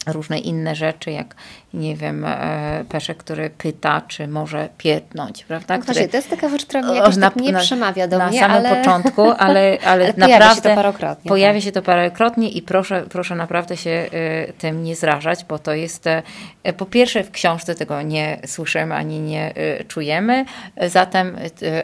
różne 0.07 0.39
inne 0.39 0.75
rzeczy, 0.75 1.11
jak 1.11 1.35
nie 1.75 1.97
wiem, 1.97 2.25
e, 2.25 2.85
Peszek, 2.89 3.19
który 3.19 3.51
pyta, 3.51 4.03
czy 4.09 4.29
może 4.29 4.69
pierdnąć, 4.79 5.45
prawda? 5.45 5.77
No 5.77 5.83
który, 5.83 6.09
to 6.09 6.17
jest 6.17 6.31
taka 6.31 6.49
rzecz, 6.49 6.67
która 6.67 6.83
mnie 6.83 6.95
jakoś 6.97 7.17
na, 7.17 7.31
tak 7.31 7.43
nie 7.43 7.53
na, 7.53 7.61
przemawia 7.61 8.09
do 8.09 8.19
na 8.19 8.27
mnie, 8.27 8.41
Na 8.41 8.47
samym 8.49 8.67
ale... 8.67 8.77
początku, 8.77 9.23
ale, 9.39 9.39
ale, 9.39 9.79
ale 9.85 10.07
naprawdę 10.17 10.25
pojawia 10.27 10.55
się 10.55 10.63
to 10.63 10.75
parokrotnie. 10.75 11.29
Pojawia 11.29 11.59
tak. 11.59 11.65
się 11.65 11.73
to 11.73 11.83
parokrotnie 11.83 12.49
i 12.49 12.63
proszę, 12.63 13.05
proszę 13.11 13.35
naprawdę 13.35 13.77
się 13.77 13.91
y, 13.91 14.53
tym 14.59 14.85
nie 14.85 14.97
zrażać, 14.97 15.45
bo 15.45 15.59
to 15.59 15.73
jest 15.73 16.07
y, 16.07 16.73
po 16.73 16.87
pierwsze 16.87 17.25
w 17.25 17.31
książce 17.31 17.75
tego 17.75 18.03
nie 18.03 18.41
słyszymy 18.47 18.95
ani 18.95 19.21
nie 19.21 19.55
czujemy, 19.89 20.45
zatem 20.87 21.37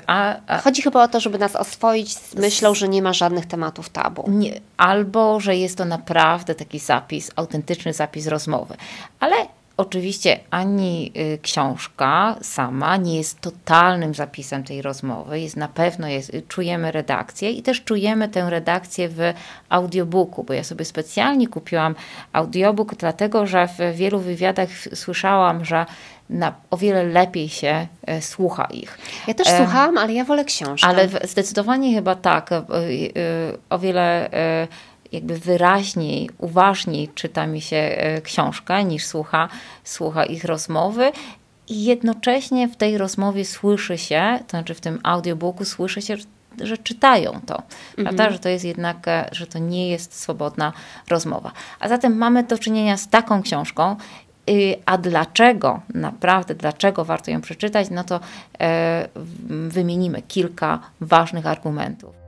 a, 0.07 0.37
a, 0.47 0.59
Chodzi 0.59 0.83
chyba 0.83 1.03
o 1.03 1.09
to, 1.09 1.21
żeby 1.21 1.39
nas 1.39 1.57
oswoić 1.57 2.17
z 2.17 2.35
myślą, 2.35 2.75
że 2.75 2.89
nie 2.89 3.03
ma 3.03 3.13
żadnych 3.13 3.47
tematów 3.47 3.89
tabu. 3.89 4.25
Nie, 4.29 4.61
albo, 4.77 5.41
że 5.41 5.57
jest 5.57 5.79
to 5.79 5.85
naprawdę 5.85 6.55
taki 6.55 6.79
zapis, 6.79 7.31
autentyczny 7.37 7.93
zapis 7.93 8.12
rozmowy. 8.27 8.77
Ale 9.21 9.37
Oczywiście 9.77 10.41
ani 10.51 11.13
y, 11.17 11.39
książka 11.43 12.37
sama 12.43 12.97
nie 12.97 13.17
jest 13.17 13.41
totalnym 13.41 14.15
zapisem 14.15 14.65
tej 14.65 14.83
rozmowy, 14.83 15.41
jest 15.41 15.57
na 15.57 15.69
pewno 15.69 16.09
jest, 16.09 16.33
czujemy 16.49 16.93
redakcję 16.93 17.51
i 17.51 17.63
też 17.63 17.85
czujemy 17.85 18.29
tę 18.29 18.51
redakcję 18.51 19.09
w 19.09 19.33
audiobooku, 19.69 20.45
bo 20.45 20.53
ja 20.53 20.65
sobie 20.65 20.85
specjalnie 20.85 21.49
kupiłam 21.49 21.95
audiobook, 22.33 22.95
dlatego 22.95 23.47
że 23.47 23.69
w 23.69 23.97
wielu 23.97 24.19
wywiadach 24.19 24.69
słyszałam, 24.95 25.65
że 25.65 25.87
na, 26.31 26.55
o 26.71 26.77
wiele 26.77 27.05
lepiej 27.05 27.49
się 27.49 27.87
e, 28.07 28.23
słucha 28.23 28.65
ich. 28.65 28.99
Ja 29.27 29.35
też 29.35 29.49
słuchałam, 29.49 29.99
ale 29.99 30.13
ja 30.13 30.25
wolę 30.25 30.45
książkę. 30.45 30.89
Ale 30.89 31.09
zdecydowanie 31.25 31.95
chyba 31.95 32.15
tak, 32.15 32.51
o 33.71 33.79
wiele 33.79 34.31
jakby 35.13 35.39
wyraźniej, 35.39 36.31
uważniej 36.39 37.09
czyta 37.09 37.47
mi 37.47 37.61
się 37.61 37.77
e, 37.77 38.21
książkę 38.21 38.85
niż 38.85 39.07
słucha, 39.07 39.49
słucha 39.85 40.25
ich 40.25 40.45
rozmowy. 40.45 41.13
I 41.69 41.85
jednocześnie 41.85 42.69
w 42.69 42.77
tej 42.77 42.99
rozmowie 42.99 43.45
słyszy 43.45 43.99
się, 43.99 44.39
to 44.47 44.51
znaczy 44.51 44.75
w 44.75 44.81
tym 44.81 45.01
audiobooku 45.03 45.65
słyszy 45.65 46.03
się, 46.03 46.17
że 46.61 46.79
czytają 46.79 47.41
to, 47.47 47.63
prawda? 47.95 48.11
Mhm. 48.11 48.33
Że 48.33 48.39
to 48.39 48.49
jest 48.49 48.65
jednak, 48.65 49.09
e, 49.09 49.29
że 49.33 49.47
to 49.47 49.59
nie 49.59 49.89
jest 49.89 50.21
swobodna 50.21 50.73
rozmowa. 51.09 51.53
A 51.81 51.89
zatem 51.89 52.17
mamy 52.17 52.43
do 52.43 52.59
czynienia 52.59 52.97
z 52.97 53.09
taką 53.09 53.43
książką, 53.43 53.97
y, 54.51 54.75
a 54.87 54.99
dlaczego, 54.99 55.81
naprawdę, 55.95 56.55
dlaczego 56.55 57.05
warto 57.05 57.31
ją 57.31 57.41
przeczytać, 57.41 57.91
no 57.91 58.05
to 58.05 58.21
e, 58.61 59.09
wymienimy 59.69 60.23
kilka 60.23 60.79
ważnych 61.01 61.47
argumentów. 61.47 62.22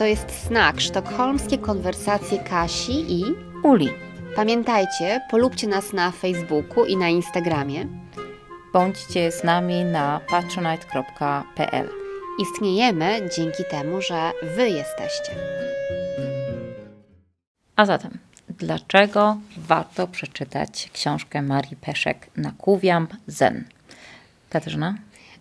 To 0.00 0.06
jest 0.06 0.46
znak 0.46 0.80
sztokholmskie 0.80 1.58
konwersacje 1.58 2.38
Kasi 2.38 3.20
i 3.20 3.24
Uli. 3.62 3.88
Pamiętajcie, 4.36 5.20
polubcie 5.30 5.66
nas 5.66 5.92
na 5.92 6.10
Facebooku 6.10 6.84
i 6.84 6.96
na 6.96 7.08
Instagramie. 7.08 7.86
Bądźcie 8.72 9.32
z 9.32 9.44
nami 9.44 9.84
na 9.84 10.20
patronite.pl. 10.30 11.88
Istniejemy 12.38 13.28
dzięki 13.36 13.62
temu, 13.70 14.00
że 14.00 14.32
Wy 14.56 14.68
jesteście. 14.68 15.32
A 17.76 17.86
zatem, 17.86 18.18
dlaczego 18.48 19.36
warto 19.56 20.06
przeczytać 20.06 20.90
książkę 20.92 21.42
Marii 21.42 21.76
Peszek 21.76 22.30
Nakuwiam 22.36 23.06
Zen? 23.26 23.64
Katarzyna? 24.50 24.94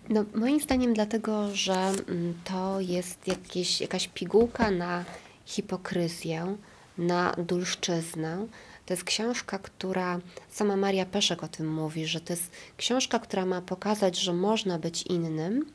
No, 0.10 0.26
moim 0.36 0.60
zdaniem 0.60 0.94
dlatego, 0.94 1.56
że 1.56 1.74
mm, 1.74 2.34
to 2.44 2.80
jest 2.80 3.28
jakieś, 3.28 3.82
jakaś 3.82 4.08
pigułka 4.08 4.72
na 4.72 5.06
hipokryzję, 5.46 6.56
na 6.98 7.36
dulszczyznę. 7.38 8.48
To 8.86 8.94
jest 8.94 9.04
książka, 9.04 9.60
która, 9.60 10.20
sama 10.52 10.76
Maria 10.76 11.06
Peszek 11.06 11.44
o 11.44 11.48
tym 11.48 11.74
mówi, 11.74 12.06
że 12.06 12.22
to 12.22 12.34
jest 12.34 12.52
książka, 12.78 13.20
która 13.20 13.46
ma 13.46 13.62
pokazać, 13.62 14.20
że 14.20 14.34
można 14.34 14.80
być 14.80 15.04
innym, 15.04 15.66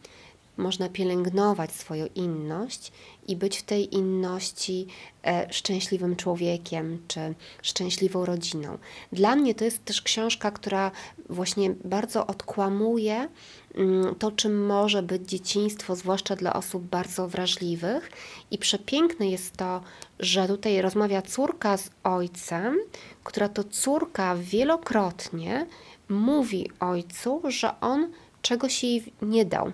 można 0.57 0.89
pielęgnować 0.89 1.73
swoją 1.73 2.07
inność 2.15 2.93
i 3.29 3.37
być 3.37 3.59
w 3.59 3.63
tej 3.63 3.95
inności 3.95 4.87
e, 5.27 5.53
szczęśliwym 5.53 6.17
człowiekiem 6.17 6.99
czy 7.09 7.35
szczęśliwą 7.63 8.25
rodziną. 8.25 8.79
Dla 9.13 9.37
mnie 9.37 9.55
to 9.55 9.65
jest 9.65 9.85
też 9.85 10.03
książka, 10.03 10.51
która 10.51 10.91
właśnie 11.29 11.71
bardzo 11.85 12.27
odkłamuje 12.27 13.29
mm, 13.75 14.15
to, 14.15 14.33
czym 14.33 14.67
może 14.67 15.03
być 15.03 15.29
dzieciństwo, 15.29 15.97
zwłaszcza 15.97 16.37
dla 16.37 16.53
osób 16.53 16.83
bardzo 16.83 17.29
wrażliwych. 17.29 18.11
I 18.51 18.59
przepiękne 18.59 19.29
jest 19.29 19.57
to, 19.57 19.81
że 20.19 20.49
tutaj 20.49 20.83
rozmawia 20.83 21.23
córka 21.23 21.77
z 21.77 21.91
ojcem, 22.05 22.79
która 23.25 23.49
to 23.49 23.65
córka 23.65 24.37
wielokrotnie 24.37 25.67
mówi 26.09 26.71
ojcu, 26.81 27.43
że 27.49 27.81
on 27.81 28.13
czegoś 28.43 28.85
jej 28.85 29.13
nie 29.23 29.45
dał, 29.45 29.73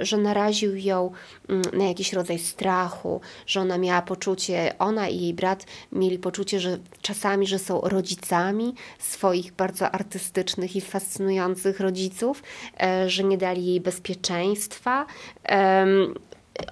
że 0.00 0.16
naraził 0.16 0.76
ją 0.76 1.10
mm, 1.48 1.62
na 1.72 1.84
jakiś 1.84 2.12
rodzaj 2.12 2.38
strachu, 2.38 3.20
że 3.46 3.60
ona 3.60 3.78
miała 3.78 4.02
poczucie, 4.02 4.74
ona 4.78 5.08
i 5.08 5.20
jej 5.20 5.34
brat 5.34 5.66
mieli 5.92 6.18
poczucie, 6.18 6.60
że 6.60 6.78
czasami, 7.02 7.46
że 7.46 7.58
są 7.58 7.80
rodzicami 7.80 8.74
swoich 8.98 9.52
bardzo 9.52 9.90
artystycznych 9.90 10.76
i 10.76 10.80
fascynujących 10.80 11.80
rodziców, 11.80 12.42
e, 12.80 13.10
że 13.10 13.24
nie 13.24 13.38
dali 13.38 13.66
jej 13.66 13.80
bezpieczeństwa 13.80 15.06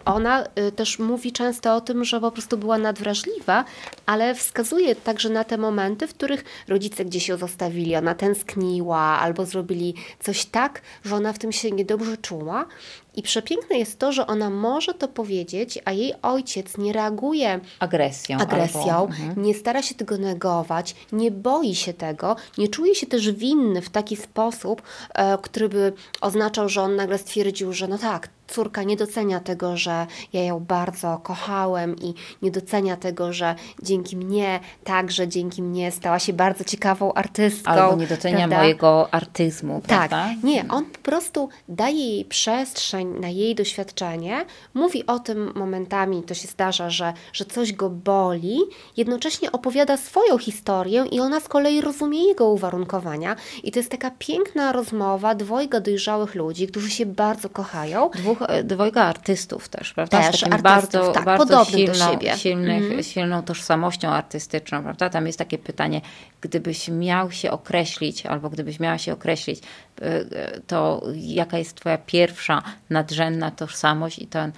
ona 0.05 0.45
y, 0.59 0.73
też 0.73 0.99
mówi 0.99 1.33
często 1.33 1.75
o 1.77 1.81
tym, 1.81 2.05
że 2.05 2.21
po 2.21 2.31
prostu 2.31 2.59
była 2.59 2.79
nadwrażliwa, 2.79 3.65
ale 4.07 4.35
wskazuje 4.35 4.97
także 4.97 5.29
na 5.29 5.45
te 5.45 5.59
momenty, 5.59 6.07
w 6.07 6.15
których 6.15 6.45
rodzice 6.69 7.05
gdzieś 7.05 7.29
ją 7.29 7.37
zostawili, 7.37 7.97
ona 7.97 8.15
tęskniła 8.15 8.99
albo 8.99 9.47
zrobili 9.47 9.95
coś 10.21 10.45
tak, 10.45 10.83
że 11.05 11.17
ona 11.17 11.33
w 11.33 11.39
tym 11.39 11.53
się 11.53 11.71
niedobrze 11.71 12.17
czuła. 12.17 12.67
I 13.15 13.23
przepiękne 13.23 13.79
jest 13.79 13.99
to, 13.99 14.13
że 14.13 14.27
ona 14.27 14.51
może 14.51 14.95
to 14.95 15.09
powiedzieć, 15.09 15.79
a 15.85 15.93
jej 15.93 16.15
ojciec 16.23 16.79
nie 16.79 16.93
reaguje 16.93 17.61
agresją, 17.79 18.39
agresją 18.39 18.81
albo, 18.81 19.05
mhm. 19.05 19.43
nie 19.43 19.55
stara 19.55 19.83
się 19.83 19.95
tego 19.95 20.19
negować, 20.19 20.95
nie 21.13 21.31
boi 21.31 21.75
się 21.75 21.95
tego, 21.95 22.37
nie 22.59 22.69
czuje 22.69 22.95
się 22.95 23.07
też 23.07 23.33
winny 23.33 23.83
w 23.83 23.91
taki 23.91 24.17
sposób, 24.17 24.83
e, 25.15 25.39
który 25.43 25.69
by 25.69 25.93
oznaczał, 26.21 26.69
że 26.69 26.83
on 26.83 26.97
nagle 26.97 27.19
stwierdził, 27.19 27.73
że 27.73 27.89
no 27.89 27.99
tak, 27.99 28.29
córka 28.53 28.83
nie 28.83 28.97
docenia 28.97 29.41
tego, 29.41 29.77
że 29.77 30.07
ja 30.33 30.43
ją 30.45 30.61
bardzo 30.61 31.21
kochałem 31.23 31.97
i 31.97 32.15
nie 32.43 32.51
docenia 32.51 32.97
tego, 32.97 33.33
że 33.33 33.55
dzięki 33.83 34.17
mnie, 34.17 34.61
także 34.85 35.29
dzięki 35.29 35.63
mnie 35.63 35.93
stała 35.93 36.19
się 36.19 36.33
bardzo 36.33 36.65
ciekawą 36.65 37.13
artystką. 37.13 37.71
Albo 37.71 37.97
nie 37.97 38.07
docenia 38.07 38.37
prawda? 38.37 38.57
mojego 38.57 39.15
artyzmu, 39.15 39.75
tak. 39.75 39.89
prawda? 39.89 40.29
Tak, 40.29 40.43
nie, 40.45 40.65
on 40.69 40.85
po 40.85 40.99
prostu 40.99 41.49
daje 41.69 42.09
jej 42.09 42.25
przestrzeń 42.25 43.21
na 43.21 43.29
jej 43.29 43.55
doświadczenie, 43.55 44.45
mówi 44.75 45.07
o 45.07 45.19
tym 45.19 45.53
momentami, 45.55 46.23
to 46.23 46.35
się 46.35 46.49
zdarza, 46.49 46.91
że, 46.91 47.13
że 47.33 47.45
coś 47.45 47.73
go 47.73 47.91
boli, 47.91 48.59
jednocześnie 48.97 49.53
opowiada 49.53 49.97
swoją 49.97 50.39
historię 50.39 51.05
i 51.11 51.21
ona 51.21 51.41
z 51.41 51.49
kolei 51.49 51.81
rozumie 51.81 52.27
jego 52.27 52.49
uwarunkowania 52.49 53.37
i 53.63 53.73
to 53.73 53.79
jest 53.79 53.91
taka 53.91 54.11
piękna 54.19 54.73
rozmowa 54.73 55.35
dwojga 55.35 55.81
dojrzałych 55.81 56.35
ludzi, 56.35 56.67
którzy 56.67 56.91
się 56.91 57.07
bardzo 57.07 57.49
kochają. 57.49 58.11
Dwóch 58.11 58.42
dwojga 58.65 59.03
artystów 59.03 59.69
też, 59.69 59.95
prawda? 59.95 60.21
Też, 60.21 60.41
Z 60.41 60.43
artystów, 60.43 60.63
bardzo, 60.63 61.13
tak, 61.13 61.25
bardzo 61.25 61.65
silną, 61.65 62.19
silnych, 62.37 62.83
mm. 62.83 63.03
silną 63.03 63.43
tożsamością 63.43 64.09
artystyczną, 64.09 64.83
prawda? 64.83 65.11
Tam 65.11 65.27
jest 65.27 65.39
takie 65.39 65.59
pytanie, 65.59 66.01
gdybyś 66.41 66.89
miał 66.89 67.31
się 67.31 67.51
określić, 67.51 68.27
albo 68.27 68.51
gdybyś 68.51 68.81
miała 68.81 68.99
się 68.99 69.13
określić, 69.13 69.61
e, 69.61 70.05
e, 70.05 70.61
to 70.67 71.03
jaka 71.15 71.59
jest 71.59 71.77
twoja 71.77 71.99
pierwsza 71.99 72.63
nadrzędna 72.91 73.51
tożsamość 73.51 74.19
i 74.19 74.27
ten 74.27 74.53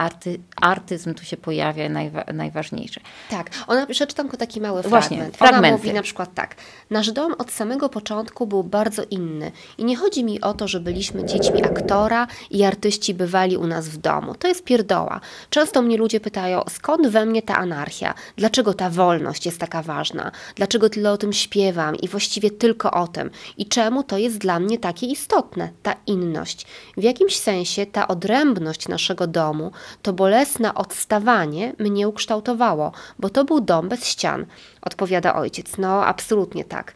arty, 0.00 0.40
artyzm 0.56 1.14
tu 1.14 1.24
się 1.24 1.36
pojawia 1.36 1.88
najwa, 1.88 2.24
najważniejszy. 2.34 3.00
Tak, 3.30 3.50
ona 3.66 3.86
przeczytam 3.86 4.26
tylko 4.26 4.36
taki 4.36 4.60
mały 4.60 4.82
Właśnie, 4.82 5.16
fragment. 5.16 5.36
Fragmenty. 5.36 5.68
Ona 5.68 5.76
mówi 5.76 5.92
na 5.92 6.02
przykład 6.02 6.34
tak. 6.34 6.54
Nasz 6.90 7.12
dom 7.12 7.34
od 7.38 7.50
samego 7.50 7.88
początku 7.88 8.46
był 8.46 8.64
bardzo 8.64 9.02
inny 9.10 9.52
i 9.78 9.84
nie 9.84 9.96
chodzi 9.96 10.24
mi 10.24 10.40
o 10.40 10.54
to, 10.54 10.68
że 10.68 10.80
byliśmy 10.80 11.24
dziećmi 11.24 11.64
aktora 11.64 12.26
i 12.50 12.64
artyści 12.64 13.14
bywali 13.14 13.56
u 13.56 13.66
nas 13.66 13.88
w 13.88 13.96
domu. 13.96 14.34
To 14.34 14.48
jest 14.48 14.64
pierdoła. 14.64 15.20
Często 15.50 15.82
mnie 15.82 15.96
ludzie 15.96 16.20
pytają, 16.20 16.62
skąd 16.68 17.08
we 17.08 17.26
mnie 17.26 17.42
ta 17.42 17.56
anarchia? 17.56 18.14
Dlaczego 18.36 18.74
ta 18.74 18.90
wolność 18.90 19.46
jest 19.46 19.58
taka 19.58 19.82
ważna? 19.82 20.32
Dlaczego 20.54 20.90
tyle 20.90 21.12
o 21.12 21.16
tym 21.16 21.32
śpiewam 21.32 21.96
i 21.96 22.08
właściwie 22.08 22.50
tylko 22.50 22.90
o 22.90 23.06
tym? 23.08 23.30
I 23.56 23.66
czemu 23.66 24.02
to 24.02 24.18
jest 24.18 24.38
dla 24.38 24.60
mnie 24.60 24.78
takie 24.78 25.06
istotne, 25.06 25.68
ta 25.82 25.94
inność? 26.06 26.66
W 26.96 27.02
jakimś 27.02 27.36
sensie 27.36 27.86
ta 27.86 28.08
odrębność 28.08 28.88
naszego 28.88 29.26
domu 29.26 29.72
to 30.02 30.12
bolesne 30.12 30.74
odstawanie 30.74 31.72
mnie 31.78 32.08
ukształtowało, 32.08 32.92
bo 33.18 33.30
to 33.30 33.44
był 33.44 33.60
dom 33.60 33.88
bez 33.88 34.06
ścian, 34.06 34.46
odpowiada 34.82 35.34
ojciec. 35.34 35.78
No, 35.78 36.06
absolutnie 36.06 36.64
tak. 36.64 36.94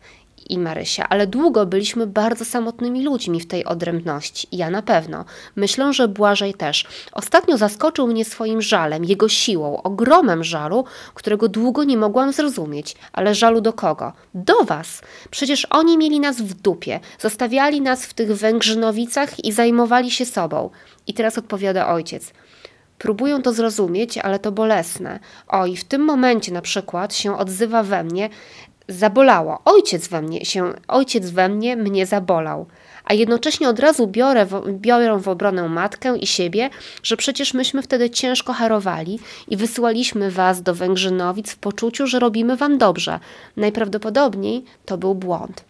i 0.48 0.58
Marysia, 0.58 1.08
ale 1.08 1.26
długo 1.26 1.66
byliśmy 1.66 2.06
bardzo 2.06 2.44
samotnymi 2.44 3.04
ludźmi 3.04 3.40
w 3.40 3.46
tej 3.46 3.64
odrębności. 3.64 4.48
Ja 4.52 4.70
na 4.70 4.82
pewno. 4.82 5.24
Myślę, 5.56 5.92
że 5.92 6.08
Błażej 6.08 6.54
też. 6.54 6.86
Ostatnio 7.12 7.56
zaskoczył 7.58 8.06
mnie 8.06 8.24
swoim 8.24 8.62
żalem, 8.62 9.04
jego 9.04 9.28
siłą, 9.28 9.82
ogromem 9.82 10.44
żalu, 10.44 10.84
którego 11.14 11.48
długo 11.48 11.84
nie 11.84 11.96
mogłam 11.96 12.32
zrozumieć. 12.32 12.96
Ale 13.12 13.34
żalu 13.34 13.60
do 13.60 13.72
kogo? 13.72 14.12
Do 14.34 14.64
was! 14.64 15.02
Przecież 15.30 15.66
oni 15.70 15.98
mieli 15.98 16.20
nas 16.20 16.40
w 16.40 16.54
dupie, 16.54 17.00
zostawiali 17.18 17.80
nas 17.80 18.06
w 18.06 18.14
tych 18.14 18.36
Węgrzynowicach 18.36 19.44
i 19.44 19.52
zajmowali 19.52 20.10
się 20.10 20.24
sobą. 20.26 20.70
I 21.06 21.14
teraz 21.14 21.38
odpowiada 21.38 21.88
ojciec. 21.88 22.32
Próbują 22.98 23.42
to 23.42 23.52
zrozumieć, 23.52 24.18
ale 24.18 24.38
to 24.38 24.52
bolesne. 24.52 25.18
O, 25.48 25.66
i 25.66 25.76
w 25.76 25.84
tym 25.84 26.02
momencie 26.02 26.52
na 26.52 26.62
przykład 26.62 27.14
się 27.14 27.38
odzywa 27.38 27.82
we 27.82 28.04
mnie, 28.04 28.30
zabolało. 28.88 29.58
Ojciec 29.64 30.08
we 30.08 30.22
mnie 30.22 30.44
się, 30.44 30.72
ojciec 30.88 31.30
we 31.30 31.48
mnie 31.48 31.76
mnie 31.76 32.06
zabolał. 32.06 32.66
A 33.04 33.14
jednocześnie 33.14 33.68
od 33.68 33.78
razu 33.78 34.06
biorę 34.06 34.46
w, 34.46 34.72
biorę 34.72 35.18
w 35.18 35.28
obronę 35.28 35.68
matkę 35.68 36.18
i 36.18 36.26
siebie, 36.26 36.70
że 37.02 37.16
przecież 37.16 37.54
myśmy 37.54 37.82
wtedy 37.82 38.10
ciężko 38.10 38.52
harowali 38.52 39.18
i 39.48 39.56
wysyłaliśmy 39.56 40.30
was 40.30 40.62
do 40.62 40.74
Węgrzynowic 40.74 41.50
w 41.50 41.56
poczuciu, 41.56 42.06
że 42.06 42.18
robimy 42.18 42.56
wam 42.56 42.78
dobrze. 42.78 43.20
Najprawdopodobniej 43.56 44.64
to 44.84 44.98
był 44.98 45.14
błąd. 45.14 45.64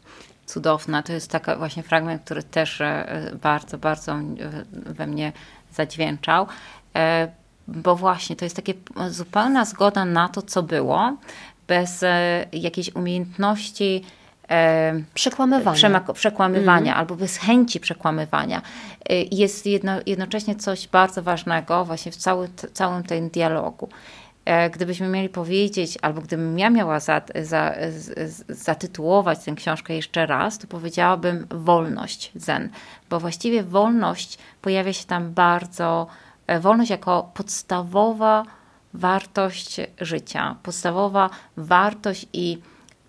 Cudowna. 0.47 1.03
To 1.03 1.13
jest 1.13 1.31
taki 1.31 1.51
właśnie 1.59 1.83
fragment, 1.83 2.23
który 2.25 2.43
też 2.43 2.81
e, 2.81 3.31
bardzo, 3.43 3.79
bardzo 3.79 4.13
e, 4.13 4.23
we 4.71 5.07
mnie 5.07 5.33
zadźwięczał. 5.73 6.47
E, 6.97 7.29
bo 7.69 7.97
właśnie 7.97 8.37
to 8.37 8.45
jest 8.45 8.57
takie 8.57 8.75
zupełna 9.09 9.65
zgoda 9.65 10.05
na 10.05 10.29
to, 10.29 10.43
co 10.43 10.63
było, 10.63 11.17
bez 11.69 12.03
e, 12.03 12.47
jakiejś 12.53 12.95
umiejętności 12.95 14.05
e, 14.51 15.03
przekłamywania, 15.15 16.01
przekłamywania 16.15 16.93
mm. 16.93 17.01
albo 17.01 17.17
bez 17.17 17.37
chęci 17.37 17.81
przekłamywania. 17.81 18.63
Jest 19.33 19.67
jedno, 19.67 19.93
jednocześnie 20.07 20.57
coś 20.57 20.89
bardzo 20.89 21.23
ważnego 21.23 21.85
właśnie 21.85 22.13
w 22.13 22.17
cały, 22.17 22.49
całym 22.73 23.03
tym 23.03 23.29
dialogu. 23.29 23.89
Gdybyśmy 24.73 25.09
mieli 25.09 25.29
powiedzieć, 25.29 25.99
albo 26.03 26.21
gdybym 26.21 26.59
ja 26.59 26.71
miała 26.71 27.01
za, 27.01 27.21
za, 27.43 27.75
zatytułować 28.49 29.45
tę 29.45 29.53
książkę 29.53 29.95
jeszcze 29.95 30.27
raz, 30.27 30.59
to 30.59 30.67
powiedziałabym 30.67 31.47
wolność 31.51 32.33
zen, 32.35 32.69
bo 33.11 33.21
właściwie 33.21 33.63
wolność 33.63 34.39
pojawia 34.63 34.93
się 34.93 35.05
tam 35.07 35.33
bardzo 35.33 36.07
wolność 36.61 36.91
jako 36.91 37.31
podstawowa 37.35 38.45
wartość 38.95 39.81
życia, 40.01 40.57
podstawowa 40.63 41.31
wartość 41.57 42.27
i 42.33 42.59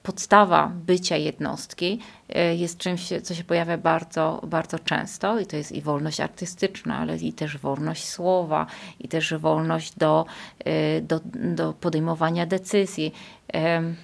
podstawa 0.05 0.71
bycia 0.85 1.17
jednostki 1.17 1.99
e, 2.29 2.55
jest 2.55 2.77
czymś, 2.77 3.09
co 3.23 3.35
się 3.35 3.43
pojawia 3.43 3.77
bardzo, 3.77 4.41
bardzo 4.47 4.79
często 4.79 5.39
i 5.39 5.45
to 5.45 5.57
jest 5.57 5.71
i 5.71 5.81
wolność 5.81 6.19
artystyczna, 6.19 6.97
ale 6.97 7.17
i 7.17 7.33
też 7.33 7.57
wolność 7.57 8.07
słowa, 8.07 8.65
i 8.99 9.07
też 9.07 9.33
wolność 9.33 9.93
do, 9.97 10.25
e, 10.65 11.01
do, 11.01 11.19
do 11.33 11.73
podejmowania 11.73 12.45
decyzji. 12.45 13.13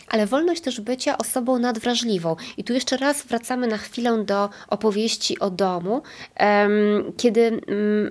Ale 0.08 0.26
wolność 0.28 0.62
też 0.62 0.82
bycia 0.82 1.18
osobą 1.18 1.60
nadwrażliwą. 1.60 2.36
I 2.58 2.64
tu 2.64 2.74
jeszcze 2.74 2.98
raz 2.98 3.24
wracamy 3.24 3.68
na 3.68 3.78
chwilę 3.78 4.24
do 4.24 4.50
opowieści 4.68 5.40
o 5.40 5.50
domu, 5.50 6.02
kiedy 7.18 7.42
mm, 7.42 7.62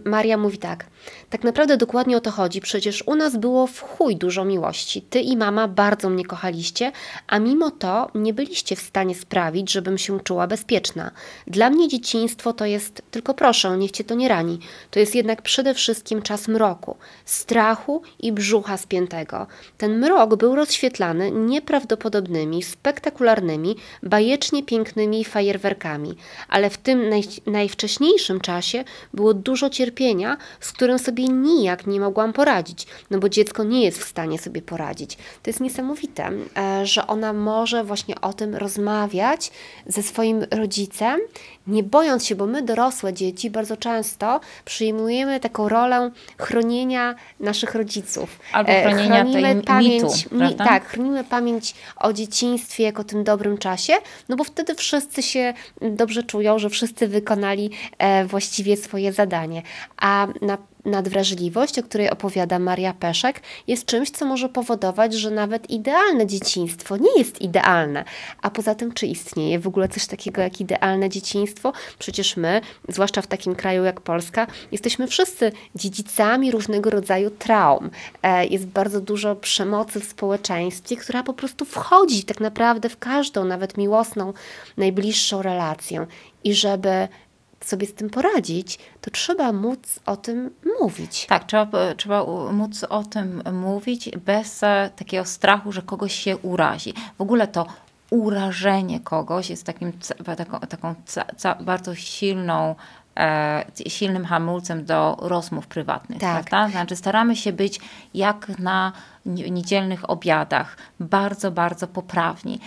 Maria 0.05 0.37
mówi 0.37 0.59
tak. 0.59 0.87
Tak 1.31 1.45
naprawdę 1.45 1.77
dokładnie 1.77 2.17
o 2.17 2.21
to 2.21 2.31
chodzi. 2.31 2.61
Przecież 2.61 3.03
u 3.07 3.15
nas 3.15 3.37
było 3.37 3.67
w 3.67 3.81
chuj 3.81 4.17
dużo 4.17 4.45
miłości. 4.45 5.03
Ty 5.03 5.21
i 5.21 5.37
mama 5.37 5.69
bardzo 5.69 6.11
mnie 6.11 6.25
kochaliście, 6.25 6.93
a 7.27 7.39
mimo 7.39 7.71
to 7.71 8.11
nie 8.15 8.35
byliście 8.35 8.77
w 8.77 8.81
stanie 8.81 9.15
sprawić, 9.15 9.73
żebym 9.73 9.99
się 9.99 10.21
czuła 10.21 10.47
bezpieczna. 10.47 11.11
Dla 11.47 11.71
mnie 11.71 11.89
dzieciństwo 11.89 12.53
to 12.53 12.67
jest, 12.67 13.03
tylko 13.11 13.35
proszę, 13.35 13.77
niech 13.79 13.91
cię 13.91 14.05
to 14.05 14.15
nie 14.15 14.29
rani, 14.29 14.59
to 14.91 15.01
jest 15.01 15.15
jednak 15.15 15.43
przede 15.43 15.75
wszystkim 15.75 16.23
czas 16.23 16.49
mroku, 16.49 16.97
strachu 17.25 18.03
i 18.19 18.33
brzucha 18.33 18.77
spiętego. 18.77 19.47
Ten 19.79 19.99
mrok 19.99 20.37
był 20.37 20.55
rozświetlany 20.55 21.31
nieprawdopodobnymi, 21.31 22.63
spektakularnymi, 22.63 23.77
bajecznie 24.03 24.63
pięknymi 24.63 25.25
fajerwerkami, 25.25 26.15
ale 26.49 26.71
w 26.71 26.79
tym 26.79 27.09
naj, 27.09 27.23
najwcześniejszym 27.47 28.41
czasie 28.41 28.85
było 29.15 29.35
dużo 29.35 29.71
cierpienia, 29.71 30.37
z 30.61 30.73
którym 30.73 30.99
sobie 30.99 31.20
nijak 31.29 31.87
nie 31.87 32.01
mogłam 32.01 32.33
poradzić, 32.33 32.87
no 33.11 33.19
bo 33.19 33.29
dziecko 33.29 33.65
nie 33.65 33.83
jest 33.85 33.99
w 33.99 34.09
stanie 34.09 34.39
sobie 34.39 34.63
poradzić. 34.63 35.17
To 35.17 35.51
jest 35.51 35.61
niesamowite, 35.61 36.31
e, 36.57 36.87
że 36.87 37.07
ona 37.07 37.33
może 37.33 37.85
właśnie 37.85 38.21
o 38.21 38.33
tym 38.33 38.55
rozmawiać 38.55 39.51
ze 39.87 40.03
swoim 40.03 40.47
rodzicem, 40.51 41.21
nie 41.67 41.83
bojąc 41.83 42.27
się, 42.27 42.35
bo 42.35 42.47
my 42.47 42.63
dorosłe 42.63 43.13
dzieci 43.13 43.51
bardzo 43.51 43.77
często 43.77 44.41
przyjmujemy 44.65 45.41
taką 45.41 45.69
rolę 45.69 46.11
chronienia 46.39 47.15
naszych 47.41 47.75
rodziców. 47.75 48.39
Albo 48.53 48.73
e, 48.73 48.83
chronienia 48.83 49.21
chronimy 49.21 49.55
tej 49.55 49.63
pamięć, 49.63 50.25
mitu, 50.25 50.45
mi, 50.45 50.55
tak, 50.55 50.87
chronimy 50.87 51.25
pamięć 51.25 51.75
o 51.97 52.13
dzieciństwie 52.13 52.85
jako 52.85 53.05
tym 53.05 53.25
dobrym 53.25 53.59
czasie, 53.59 53.93
no 54.29 54.37
bo 54.37 54.45
wtedy 54.45 54.75
wszyscy 54.75 55.23
się 55.23 55.55
dobrze 55.81 56.23
czują, 56.23 56.59
że 56.59 56.71
wszyscy 56.71 57.09
wykonali 57.09 57.71
e, 57.99 58.25
właściwie 58.25 58.77
swoje 58.77 59.13
zadanie. 59.13 59.63
A 59.97 60.27
na 60.43 60.59
nadwrażliwość, 60.85 61.79
o 61.79 61.83
której 61.83 62.11
opowiada 62.11 62.59
Maria 62.59 62.93
Peszek, 62.93 63.43
jest 63.67 63.87
czymś, 63.87 64.11
co 64.11 64.27
może 64.27 64.49
powodować, 64.49 65.15
że 65.15 65.31
nawet 65.31 65.71
idealne 65.71 66.27
dzieciństwo 66.27 66.97
nie 66.97 67.19
jest 67.19 67.41
idealne. 67.43 68.05
A 68.43 68.51
poza 68.51 68.75
tym, 68.75 68.93
czy 68.93 69.07
istnieje 69.07 69.59
w 69.59 69.67
ogóle 69.67 69.89
coś 69.89 70.07
takiego 70.07 70.43
jak 70.43 70.61
idealne 70.61 71.09
dzieciństwo? 71.09 71.73
Przecież 71.99 72.37
my, 72.37 72.61
zwłaszcza 72.89 73.23
w 73.23 73.27
takim 73.27 73.55
kraju 73.55 73.85
jak 73.85 74.01
Polska, 74.01 74.47
jesteśmy 74.73 75.07
wszyscy 75.07 75.53
dziedzicami 75.75 76.51
różnego 76.51 76.91
rodzaju 76.91 77.31
traum. 77.31 77.91
E, 78.23 78.47
jest 78.47 78.67
bardzo 78.67 79.01
dużo 79.01 79.37
przemocy 79.37 80.01
w 80.01 80.05
społeczeństwie, 80.05 80.97
która 80.97 81.23
po 81.23 81.35
prostu 81.35 81.65
wchodzi 81.65 82.25
tak 82.25 82.41
naprawdę 82.41 82.89
w 82.89 82.99
każdą, 82.99 83.45
nawet 83.45 83.77
miłosną, 83.77 84.33
najbliższą 84.77 85.43
relację. 85.43 86.07
I 86.45 86.55
żeby 86.55 87.09
sobie 87.65 87.87
z 87.87 87.95
tym 87.95 88.11
poradzić, 88.11 88.79
to 89.01 89.11
trzeba 89.11 89.53
móc 89.53 90.01
o 90.07 90.17
tym 90.17 90.51
mówić. 90.81 91.27
Tak, 91.27 91.45
trzeba, 91.45 91.95
trzeba 91.97 92.25
móc 92.53 92.85
o 92.85 93.05
tym 93.05 93.43
mówić 93.53 94.11
bez 94.11 94.63
e, 94.63 94.91
takiego 94.97 95.25
strachu, 95.25 95.73
że 95.73 95.83
kogoś 95.83 96.15
się 96.15 96.37
urazi. 96.37 96.95
W 97.19 97.21
ogóle 97.21 97.49
to 97.49 97.67
urażenie 98.11 99.01
kogoś 99.01 99.51
jest 99.51 99.65
takim, 99.65 99.93
taką, 100.37 100.61
taką 100.61 100.95
bardzo 101.61 101.95
silną 101.95 102.75
e, 103.17 103.65
silnym 103.89 104.25
hamulcem 104.25 104.85
do 104.85 105.17
rozmów 105.21 105.67
prywatnych. 105.67 106.21
Tak. 106.21 106.45
Prawda? 106.45 106.73
Znaczy 106.73 106.97
staramy 106.97 107.37
się 107.37 107.53
być 107.53 107.81
jak 108.15 108.59
na 108.59 108.93
niedzielnych 109.27 110.11
obiadach, 110.11 110.77
bardzo, 111.01 111.51
bardzo 111.51 111.87
poprawni. 111.87 112.61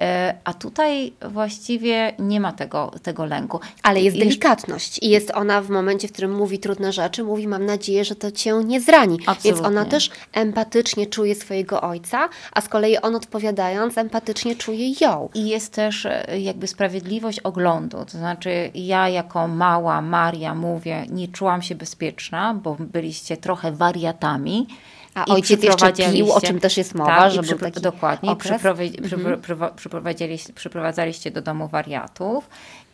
E, 0.00 0.34
a 0.44 0.54
tutaj 0.54 1.12
właściwie 1.28 2.12
nie 2.18 2.40
ma 2.40 2.52
tego, 2.52 2.92
tego 3.02 3.24
lęku. 3.24 3.60
Ale 3.82 4.00
jest 4.00 4.18
delikatność 4.18 4.98
i 5.02 5.08
jest 5.08 5.30
ona 5.30 5.62
w 5.62 5.70
momencie, 5.70 6.08
w 6.08 6.12
którym 6.12 6.34
mówi 6.34 6.58
trudne 6.58 6.92
rzeczy, 6.92 7.24
mówi 7.24 7.48
mam 7.48 7.66
nadzieję, 7.66 8.04
że 8.04 8.16
to 8.16 8.30
cię 8.30 8.54
nie 8.64 8.80
zrani. 8.80 9.18
Absolutnie. 9.26 9.52
Więc 9.52 9.66
ona 9.66 9.84
też 9.84 10.10
empatycznie 10.32 11.06
czuje 11.06 11.34
swojego 11.34 11.80
ojca, 11.80 12.28
a 12.52 12.60
z 12.60 12.68
kolei 12.68 12.98
on 12.98 13.14
odpowiadając 13.14 13.98
empatycznie 13.98 14.56
czuje 14.56 14.92
ją. 15.00 15.28
I 15.34 15.48
jest 15.48 15.72
też 15.72 16.06
e, 16.06 16.40
jakby 16.40 16.66
sprawiedliwość 16.66 17.40
oglądu. 17.40 18.04
To 18.04 18.18
znaczy 18.18 18.70
ja 18.74 19.08
jako 19.08 19.48
mała 19.48 20.02
Maria 20.02 20.54
mówię, 20.54 21.06
nie 21.08 21.28
czułam 21.28 21.62
się 21.62 21.74
bezpieczna, 21.74 22.54
bo 22.54 22.76
byliście 22.78 23.36
trochę 23.36 23.72
wariatami. 23.72 24.66
A 25.14 25.24
I 25.24 25.30
ojciec 25.30 25.62
jeszcze 25.62 25.92
pił, 25.92 26.32
o 26.32 26.40
czym 26.40 26.60
też 26.60 26.76
jest 26.76 26.94
mowa, 26.94 27.16
tak, 27.16 27.32
że 27.32 27.42
był 27.42 27.58
taki 27.58 27.80
Dokładnie. 27.80 28.30
Mhm. 28.30 29.40
Przyprowadziliście, 29.76 30.52
przyprowadzaliście 30.52 31.30
do 31.30 31.42
domu 31.42 31.68
wariatów 31.68 32.48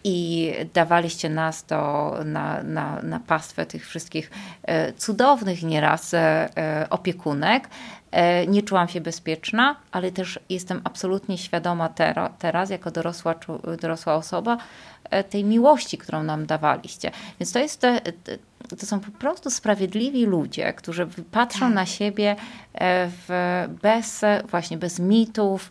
i 0.05 0.53
dawaliście 0.75 1.29
nas 1.29 1.65
do, 1.65 2.15
na, 2.25 2.63
na, 2.63 3.03
na 3.03 3.21
pastwę 3.21 3.67
tych 3.67 3.89
wszystkich 3.89 4.31
e, 4.63 4.93
cudownych 4.93 5.63
nieraz 5.63 6.15
e, 6.15 6.49
e, 6.57 6.87
opiekunek. 6.91 7.69
Nie 8.49 8.63
czułam 8.63 8.89
się 8.89 9.01
bezpieczna, 9.01 9.77
ale 9.93 10.13
też 10.13 10.41
jestem 10.49 10.81
absolutnie 10.85 11.39
świadoma 11.39 11.89
teraz, 12.39 12.71
jako 12.71 12.91
dorosła, 12.91 13.35
dorosła 13.81 14.15
osoba, 14.15 14.57
tej 15.31 15.45
miłości, 15.45 15.99
którą 15.99 16.23
nam 16.23 16.47
dawaliście. 16.47 17.11
Więc 17.41 17.53
to 17.53 17.59
jest 17.59 17.81
te, 17.81 18.01
to 18.79 18.87
są 18.87 19.01
po 19.01 19.11
prostu 19.11 19.51
sprawiedliwi 19.51 20.27
ludzie, 20.27 20.73
którzy 20.73 21.07
patrzą 21.31 21.61
tak. 21.61 21.75
na 21.75 21.87
siebie 21.87 22.37
w, 23.29 23.65
bez, 23.83 24.25
właśnie 24.51 24.79
bez 24.79 24.99
mitów, 24.99 25.71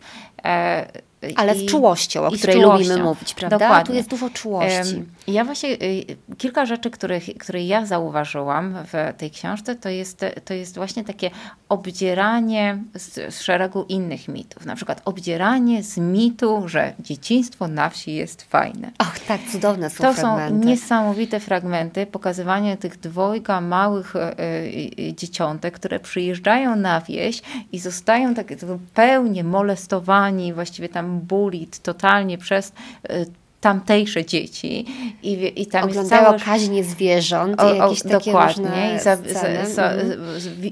Ale 1.36 1.54
z 1.54 1.66
czułością, 1.66 2.26
o 2.26 2.30
której 2.30 2.56
czułością. 2.56 2.88
lubimy 2.88 3.04
mówić, 3.04 3.34
prawda? 3.34 3.58
Dokładnie. 3.58 3.86
Tu 3.86 3.94
jest 3.94 4.08
dużo 4.08 4.30
czułości. 4.30 5.04
Ja 5.28 5.44
właśnie, 5.44 5.68
y, 5.70 6.16
kilka 6.38 6.66
rzeczy, 6.66 6.90
których, 6.90 7.24
które 7.38 7.64
ja 7.64 7.86
zauważyłam 7.86 8.74
w 8.92 9.18
tej 9.18 9.30
książce, 9.30 9.74
to 9.76 9.88
jest, 9.88 10.24
to 10.44 10.54
jest 10.54 10.74
właśnie 10.76 11.04
takie 11.04 11.30
obdzieranie 11.68 12.78
z, 12.94 13.34
z 13.34 13.40
szeregu 13.40 13.84
innych 13.88 14.28
mitów. 14.28 14.66
Na 14.66 14.76
przykład 14.76 15.02
obdzieranie 15.04 15.82
z 15.82 15.96
mitu, 15.96 16.68
że 16.68 16.92
dzieciństwo 17.00 17.68
na 17.68 17.90
wsi 17.90 18.14
jest 18.14 18.42
fajne. 18.42 18.90
Ach, 18.98 19.18
tak, 19.18 19.40
cudowne 19.52 19.90
są 19.90 20.04
To 20.04 20.14
fragmenty. 20.14 20.62
są 20.64 20.68
niesamowite 20.70 21.40
fragmenty, 21.40 22.06
pokazywanie 22.06 22.76
tych 22.76 22.98
dwojga 23.00 23.60
małych 23.60 24.16
y, 24.16 25.14
dzieciątek, 25.16 25.74
które 25.74 26.00
przyjeżdżają 26.00 26.76
na 26.76 27.00
wieś 27.00 27.42
i 27.72 27.78
zostają 27.78 28.34
tak 28.34 28.60
zupełnie 28.60 29.44
molestowani, 29.44 30.52
właściwie 30.52 30.88
tam 30.88 31.20
bulit 31.20 31.78
totalnie 31.78 32.38
przez 32.38 32.72
y, 33.10 33.26
tamtejsze 33.60 34.24
dzieci. 34.24 34.86
I, 35.22 35.62
i 35.62 35.66
tam 35.66 35.84
Oglądają 35.84 36.32
jest 36.32 36.44
całe... 36.44 36.58
kaźnie 36.58 36.84
zwierząt 36.84 37.60
o, 37.60 37.70
o, 37.70 37.74
jakieś 37.74 38.02
takie 38.02 38.32
dokładnie. 38.32 38.94
I 38.96 39.00
za, 39.00 39.16
za, 39.16 39.66
za, 39.66 39.90
mm. 39.90 40.18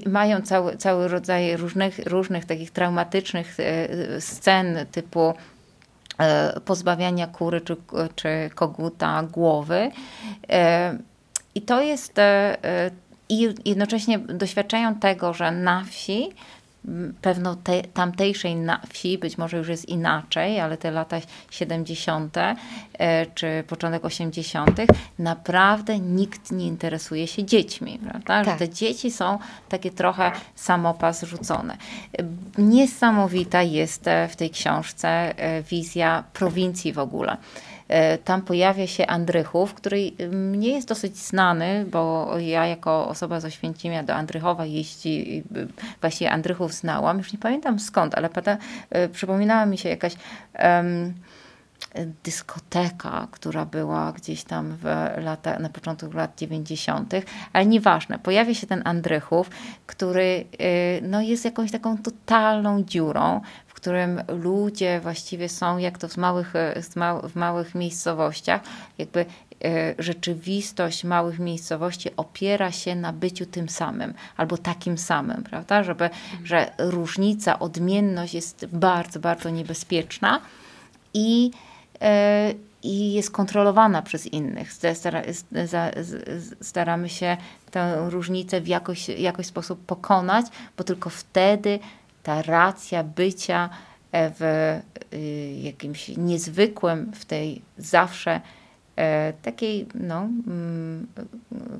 mają 0.05 0.41
cały, 0.41 0.77
cały 0.77 1.07
rodzaj 1.07 1.57
różnych, 1.57 1.99
różnych 2.05 2.45
takich 2.45 2.71
traumatycznych 2.71 3.57
e, 3.59 4.21
scen 4.21 4.85
typu 4.91 5.33
e, 6.17 6.59
pozbawiania 6.65 7.27
kury 7.27 7.61
czy, 7.61 7.75
czy 8.15 8.49
koguta 8.55 9.23
głowy. 9.23 9.91
E, 10.49 10.97
I 11.55 11.61
to 11.61 11.81
jest 11.81 12.13
i 13.29 13.49
jednocześnie 13.65 14.19
doświadczają 14.19 14.95
tego, 14.95 15.33
że 15.33 15.51
na 15.51 15.83
wsi 15.83 16.29
pewno 17.21 17.55
te, 17.55 17.81
tamtejszej 17.81 18.55
na 18.55 18.81
wsi 18.89 19.17
być 19.17 19.37
może 19.37 19.57
już 19.57 19.67
jest 19.67 19.89
inaczej, 19.89 20.59
ale 20.59 20.77
te 20.77 20.91
lata 20.91 21.17
70. 21.51 22.37
E, 22.37 23.25
czy 23.25 23.63
początek 23.67 24.05
80. 24.05 24.79
naprawdę 25.19 25.99
nikt 25.99 26.51
nie 26.51 26.67
interesuje 26.67 27.27
się 27.27 27.43
dziećmi, 27.43 27.99
prawda? 28.03 28.43
Tak. 28.43 28.45
Że 28.45 28.67
te 28.67 28.73
dzieci 28.73 29.11
są 29.11 29.39
takie 29.69 29.91
trochę 29.91 30.31
samopas 30.55 31.23
rzucone. 31.23 31.77
Niesamowita 32.57 33.61
jest 33.61 34.07
e, 34.07 34.27
w 34.27 34.35
tej 34.35 34.49
książce 34.49 35.07
e, 35.09 35.61
wizja 35.63 36.23
prowincji 36.33 36.93
w 36.93 36.99
ogóle. 36.99 37.37
E, 37.87 38.17
tam 38.17 38.41
pojawia 38.41 38.87
się 38.87 39.07
Andrychów, 39.07 39.73
który 39.73 40.11
mnie 40.31 40.69
jest 40.69 40.87
dosyć 40.87 41.17
znany, 41.17 41.85
bo 41.91 42.33
ja 42.39 42.65
jako 42.65 43.07
osoba 43.07 43.39
z 43.39 43.45
Oświęcimia 43.45 44.03
do 44.03 44.13
Andrychowa 44.13 44.65
jeździ, 44.65 45.43
właśnie 46.01 46.31
Andrychów 46.31 46.73
znałam, 46.73 47.17
już 47.17 47.33
nie 47.33 47.39
pamiętam 47.39 47.79
skąd, 47.79 48.15
ale 48.15 48.29
pada, 48.29 48.57
e, 48.89 49.09
przypominała 49.09 49.65
mi 49.65 49.77
się 49.77 49.89
jakaś 49.89 50.15
um, 50.63 51.13
dyskoteka, 52.23 53.27
która 53.31 53.65
była 53.65 54.11
gdzieś 54.11 54.43
tam 54.43 54.77
w 54.81 54.85
lata, 55.17 55.59
na 55.59 55.69
początku 55.69 56.17
lat 56.17 56.37
90., 56.37 57.13
ale 57.53 57.65
nieważne. 57.65 58.19
Pojawia 58.19 58.53
się 58.53 58.67
ten 58.67 58.81
Andrychów, 58.85 59.49
który 59.85 60.45
e, 60.59 61.01
no, 61.01 61.21
jest 61.21 61.45
jakąś 61.45 61.71
taką 61.71 61.97
totalną 61.97 62.83
dziurą, 62.83 63.41
którym 63.85 64.21
ludzie 64.27 64.99
właściwie 64.99 65.49
są, 65.49 65.77
jak 65.77 65.97
to 65.97 66.07
w 66.07 66.17
małych, 66.17 66.53
w 67.29 67.35
małych 67.35 67.75
miejscowościach, 67.75 68.61
jakby 68.97 69.25
e, 69.65 69.95
rzeczywistość 69.99 71.03
małych 71.03 71.39
miejscowości 71.39 72.09
opiera 72.17 72.71
się 72.71 72.95
na 72.95 73.13
byciu 73.13 73.45
tym 73.45 73.69
samym 73.69 74.13
albo 74.37 74.57
takim 74.57 74.97
samym, 74.97 75.43
prawda? 75.43 75.83
Żeby, 75.83 76.09
że 76.43 76.71
różnica, 76.77 77.59
odmienność 77.59 78.33
jest 78.33 78.65
bardzo, 78.65 79.19
bardzo 79.19 79.49
niebezpieczna 79.49 80.41
i, 81.13 81.51
e, 82.01 82.53
i 82.83 83.13
jest 83.13 83.31
kontrolowana 83.31 84.01
przez 84.01 84.27
innych. 84.27 84.69
Staramy 86.61 87.09
się 87.09 87.37
tę 87.71 88.09
różnicę 88.09 88.61
w 88.61 88.67
jakoś, 88.67 89.09
jakoś 89.09 89.45
sposób 89.45 89.85
pokonać, 89.85 90.45
bo 90.77 90.83
tylko 90.83 91.09
wtedy 91.09 91.79
ta 92.25 92.41
racja 92.41 93.03
bycia 93.03 93.69
e, 94.11 94.31
w 94.39 94.41
y, 95.13 95.59
jakimś 95.61 96.07
niezwykłym, 96.17 97.11
w 97.11 97.25
tej 97.25 97.61
zawsze 97.77 98.41
e, 98.95 99.33
takiej 99.33 99.87
no, 99.95 100.21
mm, 100.21 101.07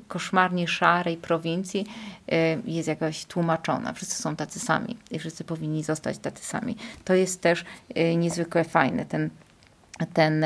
koszmarnie 0.08 0.68
szarej 0.68 1.16
prowincji 1.16 1.86
e, 2.28 2.58
jest 2.64 2.88
jakoś 2.88 3.24
tłumaczona. 3.24 3.92
Wszyscy 3.92 4.22
są 4.22 4.36
tacy 4.36 4.60
sami 4.60 4.96
i 5.10 5.18
wszyscy 5.18 5.44
powinni 5.44 5.84
zostać 5.84 6.18
tacy 6.18 6.44
sami. 6.44 6.76
To 7.04 7.14
jest 7.14 7.40
też 7.40 7.64
niezwykle 8.16 8.64
fajne. 8.64 9.04
Ten, 9.04 9.30
ten, 10.12 10.44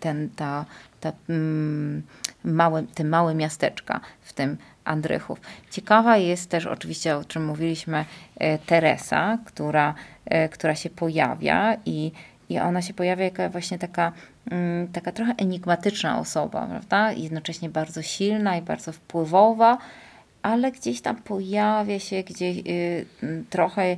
ten 0.00 0.30
ta, 0.36 0.64
ta 1.00 1.12
mm, 1.28 2.02
małe, 2.44 2.82
te 2.94 3.04
małe 3.04 3.34
miasteczka 3.34 4.00
w 4.22 4.32
tym 4.32 4.56
Andrychów. 4.88 5.40
Ciekawa 5.70 6.16
jest 6.16 6.50
też 6.50 6.66
oczywiście, 6.66 7.16
o 7.16 7.24
czym 7.24 7.44
mówiliśmy, 7.44 8.04
e, 8.38 8.58
Teresa, 8.58 9.38
która, 9.44 9.94
e, 10.24 10.48
która 10.48 10.74
się 10.74 10.90
pojawia 10.90 11.76
i, 11.86 12.12
i 12.48 12.58
ona 12.58 12.82
się 12.82 12.94
pojawia 12.94 13.24
jako 13.24 13.50
właśnie 13.50 13.78
taka, 13.78 14.12
mm, 14.50 14.88
taka 14.88 15.12
trochę 15.12 15.34
enigmatyczna 15.38 16.18
osoba, 16.18 16.66
prawda? 16.66 17.12
Jednocześnie 17.12 17.68
bardzo 17.68 18.02
silna 18.02 18.56
i 18.56 18.62
bardzo 18.62 18.92
wpływowa, 18.92 19.78
ale 20.42 20.72
gdzieś 20.72 21.00
tam 21.00 21.16
pojawia 21.16 21.98
się 21.98 22.22
gdzieś 22.22 22.58
y, 22.66 23.06
trochę 23.50 23.96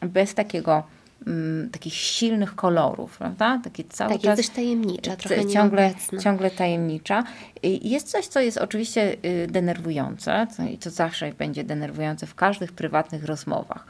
bez 0.00 0.34
takiego 0.34 0.82
mm, 1.26 1.70
takich 1.70 1.94
silnych 1.94 2.54
kolorów, 2.54 3.18
prawda? 3.18 3.60
Takie 3.64 3.84
cały 3.84 4.12
tak, 4.12 4.22
czas, 4.22 4.38
jest 4.38 4.48
też 4.48 4.56
tajemnicza, 4.56 5.16
trochę 5.16 5.46
ciągle, 5.46 5.94
ciągle 6.22 6.50
tajemnicza. 6.50 7.24
Jest 7.62 8.08
coś, 8.08 8.26
co 8.26 8.40
jest 8.40 8.58
oczywiście 8.58 9.16
y, 9.24 9.46
denerwujące 9.50 10.46
i 10.70 10.78
to 10.78 10.90
zawsze 10.90 11.32
będzie 11.32 11.64
denerwujące 11.64 12.26
w 12.26 12.34
każdych 12.34 12.72
prywatnych 12.72 13.24
rozmowach, 13.24 13.86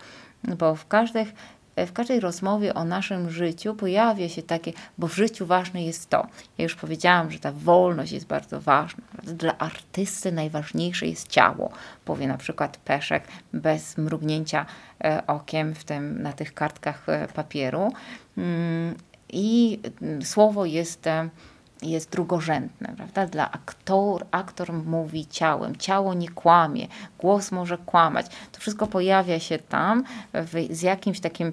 bo 0.59 0.75
w 0.75 0.87
każdych 0.87 1.33
w 1.76 1.92
każdej 1.92 2.20
rozmowie 2.20 2.74
o 2.74 2.84
naszym 2.84 3.30
życiu 3.30 3.74
pojawia 3.74 4.28
się 4.28 4.42
takie, 4.42 4.72
bo 4.98 5.06
w 5.06 5.14
życiu 5.14 5.46
ważne 5.46 5.84
jest 5.84 6.10
to. 6.10 6.26
Ja 6.58 6.62
już 6.62 6.74
powiedziałam, 6.74 7.30
że 7.30 7.38
ta 7.38 7.52
wolność 7.52 8.12
jest 8.12 8.26
bardzo 8.26 8.60
ważna. 8.60 9.04
Dla 9.22 9.58
artysty 9.58 10.32
najważniejsze 10.32 11.06
jest 11.06 11.28
ciało, 11.28 11.70
powie 12.04 12.28
na 12.28 12.38
przykład 12.38 12.76
Peszek 12.76 13.24
bez 13.52 13.98
mrugnięcia 13.98 14.66
e, 15.04 15.22
okiem 15.26 15.74
w 15.74 15.84
tym, 15.84 16.22
na 16.22 16.32
tych 16.32 16.54
kartkach 16.54 17.08
e, 17.08 17.28
papieru. 17.28 17.92
Mm, 18.38 18.94
I 19.28 19.80
mm, 20.02 20.22
słowo 20.22 20.64
jest 20.64 21.06
e, 21.06 21.28
jest 21.82 22.10
drugorzędne, 22.10 22.94
prawda? 22.96 23.26
Dla 23.26 23.50
aktor, 23.50 24.26
aktor 24.30 24.72
mówi 24.72 25.26
ciałem, 25.26 25.76
ciało 25.76 26.14
nie 26.14 26.28
kłamie, 26.28 26.88
głos 27.18 27.52
może 27.52 27.78
kłamać. 27.78 28.26
To 28.52 28.60
wszystko 28.60 28.86
pojawia 28.86 29.40
się 29.40 29.58
tam 29.58 30.04
w, 30.34 30.66
z 30.70 30.82
jakimś 30.82 31.20
takim 31.20 31.52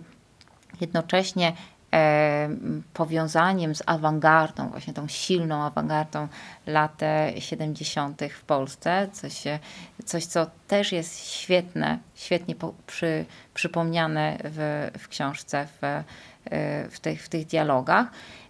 jednocześnie 0.84 1.54
e, 1.94 2.50
powiązaniem 2.94 3.76
z 3.76 3.84
awangardą, 3.86 4.70
właśnie 4.70 4.94
tą 4.94 5.08
silną 5.08 5.64
awangardą 5.64 6.28
lat 6.68 7.02
70. 7.40 8.22
w 8.40 8.44
Polsce, 8.44 9.08
coś, 9.12 9.44
coś 10.06 10.26
co 10.26 10.48
też 10.68 10.92
jest 10.92 11.30
świetne, 11.30 12.00
świetnie 12.16 12.56
po, 12.56 12.74
przy, 12.88 13.26
przypomniane 13.54 14.38
w, 14.44 14.90
w 15.00 15.08
książce, 15.08 15.68
w, 15.82 15.84
e, 15.84 16.04
w, 16.90 17.00
tych, 17.00 17.24
w 17.24 17.30
tych 17.30 17.46
dialogach. 17.48 18.08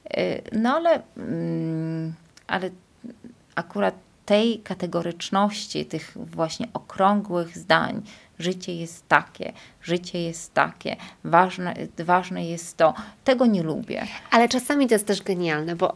E, 0.09 0.57
no 0.59 0.75
ale, 0.75 1.01
mm, 1.17 2.13
ale 2.47 2.69
akurat 3.55 3.95
tej 4.25 4.59
kategoryczności, 4.59 5.85
tych 5.85 6.11
właśnie 6.15 6.67
okrągłych 6.73 7.57
zdań, 7.57 8.01
życie 8.39 8.75
jest 8.75 9.07
takie, 9.07 9.53
życie 9.83 10.23
jest 10.23 10.53
takie, 10.53 10.95
ważne, 11.23 11.75
ważne 11.99 12.45
jest 12.45 12.77
to. 12.77 12.93
Tego 13.23 13.45
nie 13.45 13.63
lubię. 13.63 14.07
Ale 14.31 14.49
czasami 14.49 14.87
to 14.87 14.95
jest 14.95 15.07
też 15.07 15.21
genialne, 15.21 15.75
bo 15.75 15.95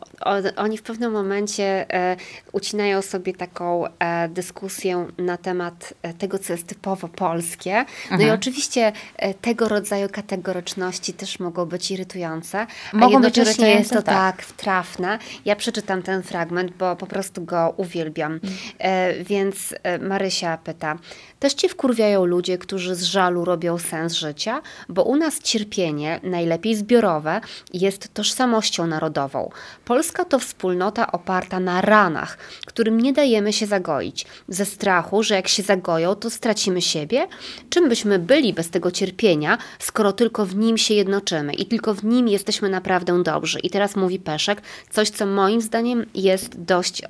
oni 0.56 0.78
w 0.78 0.82
pewnym 0.82 1.12
momencie 1.12 1.94
e, 1.94 2.18
ucinają 2.52 3.02
sobie 3.02 3.34
taką 3.34 3.84
e, 3.88 4.30
dyskusję 4.30 5.08
na 5.18 5.38
temat 5.38 5.94
e, 6.02 6.14
tego, 6.14 6.40
co 6.40 6.54
jest 6.54 6.68
typowo 6.68 7.08
polskie. 7.08 7.74
No 8.12 8.12
mhm. 8.12 8.30
i 8.30 8.32
oczywiście 8.32 8.92
e, 9.16 9.34
tego 9.34 9.68
rodzaju 9.68 10.10
kategoryczności 10.10 11.14
też 11.14 11.40
mogą 11.40 11.66
być 11.66 11.92
irytujące, 11.92 12.68
mogą 12.94 13.08
a 13.08 13.12
jednocześnie 13.12 13.70
jest 13.70 13.90
to 13.90 14.02
tak. 14.02 14.06
tak 14.38 14.46
wtrafne. 14.46 15.20
Ja 15.46 15.56
przeczytam 15.56 16.02
ten 16.02 16.24
fragment, 16.24 16.72
bo 16.72 16.96
po 16.96 17.08
prostu 17.08 17.46
go 17.46 17.74
uwielbiam. 17.78 18.34
Mhm. 18.34 18.54
E, 18.80 19.24
więc 19.24 19.76
e, 19.84 20.00
Marysia 20.00 20.58
pyta, 20.58 20.98
też 21.40 21.54
Ci 21.54 21.70
wkurwiają 21.70 22.26
ludzie, 22.26 22.58
którzy 22.58 22.96
z 22.96 23.04
żalu 23.04 23.46
robią 23.46 23.77
sens 23.80 24.14
życia, 24.14 24.62
bo 24.90 25.04
u 25.04 25.16
nas 25.16 25.40
cierpienie, 25.40 26.20
najlepiej 26.24 26.76
zbiorowe, 26.76 27.42
jest 27.74 28.14
tożsamością 28.14 28.88
narodową. 28.88 29.50
Polska 29.86 30.26
to 30.26 30.40
wspólnota 30.40 31.12
oparta 31.12 31.60
na 31.60 31.82
ranach, 31.82 32.38
którym 32.66 33.02
nie 33.02 33.14
dajemy 33.14 33.54
się 33.54 33.66
zagoić, 33.66 34.26
ze 34.48 34.66
strachu, 34.66 35.24
że 35.24 35.36
jak 35.36 35.48
się 35.48 35.64
zagoją, 35.64 36.16
to 36.16 36.30
stracimy 36.30 36.82
siebie. 36.82 37.28
Czym 37.70 37.90
byśmy 37.90 38.20
byli 38.20 38.54
bez 38.54 38.70
tego 38.70 38.92
cierpienia, 38.92 39.58
skoro 39.80 40.12
tylko 40.14 40.46
w 40.46 40.56
nim 40.56 40.78
się 40.78 40.94
jednoczymy 40.94 41.54
i 41.54 41.66
tylko 41.66 41.94
w 41.94 42.06
nim 42.06 42.28
jesteśmy 42.28 42.70
naprawdę 42.70 43.24
dobrzy? 43.24 43.60
I 43.60 43.70
teraz 43.70 43.96
mówi 43.96 44.20
Peszek 44.20 44.62
coś, 44.90 45.10
co 45.10 45.26
moim 45.26 45.62
zdaniem 45.62 46.06
jest 46.16 46.62
dość 46.62 47.02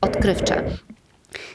odkrywcze. 0.00 0.64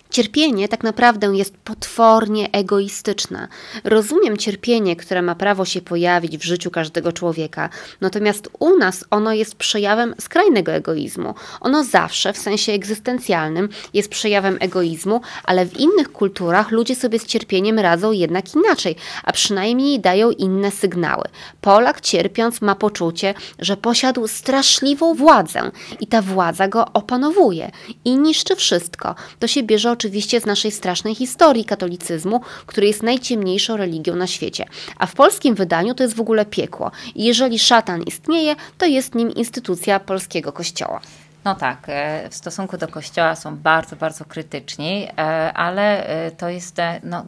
Cierpienie 0.10 0.68
tak 0.68 0.84
naprawdę 0.84 1.28
jest 1.28 1.58
potwornie 1.58 2.52
egoistyczne. 2.52 3.48
Rozumiem 3.84 4.38
cierpienie, 4.38 4.96
które 4.96 5.22
ma 5.22 5.36
prawo 5.36 5.66
się 5.66 5.82
pojawić 5.82 6.38
w 6.38 6.44
życiu 6.44 6.72
każdego 6.72 7.12
człowieka, 7.12 7.70
natomiast 8.02 8.50
u 8.60 8.78
nas 8.78 9.06
ono 9.10 9.34
jest 9.34 9.56
przejawem 9.56 10.16
skrajnego 10.22 10.72
egoizmu. 10.72 11.34
Ono 11.62 11.84
zawsze, 11.84 12.34
w 12.34 12.38
sensie 12.38 12.72
egzystencjalnym, 12.72 13.70
jest 13.94 14.10
przejawem 14.10 14.58
egoizmu, 14.60 15.22
ale 15.44 15.66
w 15.66 15.80
innych 15.80 16.12
kulturach 16.12 16.72
ludzie 16.72 16.96
sobie 16.96 17.20
z 17.20 17.26
cierpieniem 17.26 17.80
radzą 17.80 18.12
jednak 18.12 18.56
inaczej, 18.56 18.96
a 19.24 19.32
przynajmniej 19.32 20.00
dają 20.00 20.32
inne 20.32 20.72
sygnały. 20.72 21.24
Polak 21.62 22.02
cierpiąc 22.02 22.62
ma 22.62 22.76
poczucie, 22.76 23.34
że 23.60 23.78
posiadł 23.78 24.28
straszliwą 24.28 25.14
władzę 25.14 25.72
i 26.00 26.08
ta 26.08 26.22
władza 26.22 26.68
go 26.68 26.86
opanowuje 26.94 27.72
i 28.06 28.18
niszczy 28.18 28.56
wszystko. 28.56 29.16
To 29.40 29.48
się 29.48 29.64
bierze 29.64 29.92
oczywiście 29.98 30.42
z 30.42 30.46
naszej 30.46 30.72
strasznej 30.72 31.16
historii 31.16 31.66
katolicyzmu, 31.66 32.42
który 32.66 32.88
jest 32.88 33.04
najciemniejszą 33.04 33.78
religią 33.78 34.16
na 34.16 34.28
świecie. 34.28 34.66
A 34.98 35.06
w 35.06 35.14
polskim 35.14 35.56
wydaniu 35.56 35.94
to 35.94 36.04
jest 36.04 36.16
w 36.16 36.22
ogóle 36.22 36.46
piekło. 36.46 36.92
I 37.16 37.24
jeżeli 37.24 37.60
szatan 37.60 38.04
istnieje, 38.04 38.56
to 38.78 38.86
jest 38.86 39.16
nim 39.16 39.32
instytucja 39.32 40.00
polskiego 40.00 40.52
kościoła. 40.52 41.02
No 41.46 41.56
tak, 41.56 41.78
e, 41.88 42.30
w 42.30 42.36
stosunku 42.36 42.78
do 42.78 42.88
Kościoła 42.88 43.36
są 43.36 43.56
bardzo, 43.56 43.96
bardzo 43.96 44.26
krytyczni, 44.26 45.08
e, 45.18 45.54
ale 45.54 46.08
e, 46.08 46.32
to 46.32 46.50
jest 46.50 46.78
no, 47.04 47.26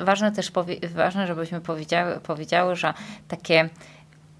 ważne 0.00 0.32
też, 0.32 0.52
ważne, 0.94 1.26
żebyśmy 1.26 1.60
powiedziały, 1.60 2.20
powiedziały, 2.20 2.76
że 2.76 2.94
takie 3.28 3.68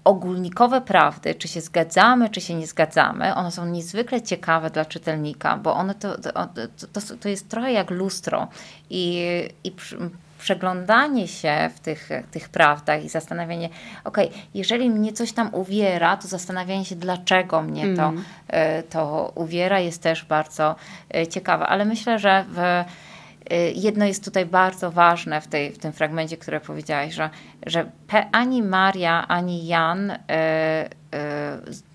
ogólnikowe 0.03 0.81
prawdy, 0.81 1.35
czy 1.35 1.47
się 1.47 1.61
zgadzamy, 1.61 2.29
czy 2.29 2.41
się 2.41 2.55
nie 2.55 2.67
zgadzamy, 2.67 3.35
one 3.35 3.51
są 3.51 3.65
niezwykle 3.65 4.21
ciekawe 4.21 4.69
dla 4.69 4.85
czytelnika, 4.85 5.57
bo 5.57 5.73
one 5.73 5.95
to, 5.95 6.17
to, 6.17 6.31
to, 6.93 7.01
to 7.21 7.29
jest 7.29 7.49
trochę 7.49 7.71
jak 7.71 7.89
lustro 7.89 8.47
i, 8.89 9.25
i 9.63 9.73
przeglądanie 10.39 11.27
się 11.27 11.69
w 11.75 11.79
tych, 11.79 12.09
tych 12.31 12.49
prawdach 12.49 13.03
i 13.03 13.09
zastanawianie, 13.09 13.69
ok, 14.03 14.17
jeżeli 14.53 14.89
mnie 14.89 15.13
coś 15.13 15.31
tam 15.31 15.49
uwiera, 15.53 16.17
to 16.17 16.27
zastanawianie 16.27 16.85
się, 16.85 16.95
dlaczego 16.95 17.61
mnie 17.61 17.95
to, 17.95 18.07
mm. 18.07 18.23
to 18.89 19.31
uwiera, 19.35 19.79
jest 19.79 20.01
też 20.01 20.25
bardzo 20.25 20.75
e, 21.15 21.27
ciekawe. 21.27 21.67
Ale 21.67 21.85
myślę, 21.85 22.19
że 22.19 22.45
w 22.49 22.57
Y, 22.57 23.12
jedno 23.75 24.05
jest 24.05 24.25
tutaj 24.25 24.45
bardzo 24.45 24.91
ważne 24.91 25.41
w, 25.41 25.47
tej, 25.47 25.71
w 25.71 25.77
tym 25.77 25.93
fragmencie, 25.93 26.37
które 26.37 26.59
powiedziałaś, 26.59 27.13
że, 27.13 27.29
że 27.65 27.91
ani 28.31 28.63
Maria, 28.63 29.27
ani 29.27 29.67
Jan 29.67 30.11
y, 30.11 30.15
y, 30.15 30.19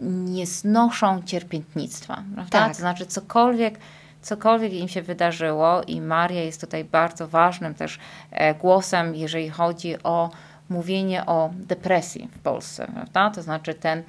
nie 0.00 0.46
znoszą 0.46 1.22
cierpiętnictwa. 1.22 2.22
Prawda? 2.34 2.58
Tak. 2.58 2.72
To 2.72 2.78
znaczy 2.78 3.06
cokolwiek, 3.06 3.78
cokolwiek 4.22 4.72
im 4.72 4.88
się 4.88 5.02
wydarzyło 5.02 5.82
i 5.82 6.00
Maria 6.00 6.42
jest 6.42 6.60
tutaj 6.60 6.84
bardzo 6.84 7.28
ważnym 7.28 7.74
też 7.74 7.98
e, 8.30 8.54
głosem, 8.54 9.14
jeżeli 9.14 9.50
chodzi 9.50 10.02
o 10.02 10.30
mówienie 10.68 11.26
o 11.26 11.50
depresji 11.54 12.28
w 12.32 12.38
Polsce. 12.38 12.86
Prawda? 12.94 13.30
To 13.30 13.42
znaczy 13.42 13.74
ten, 13.74 14.02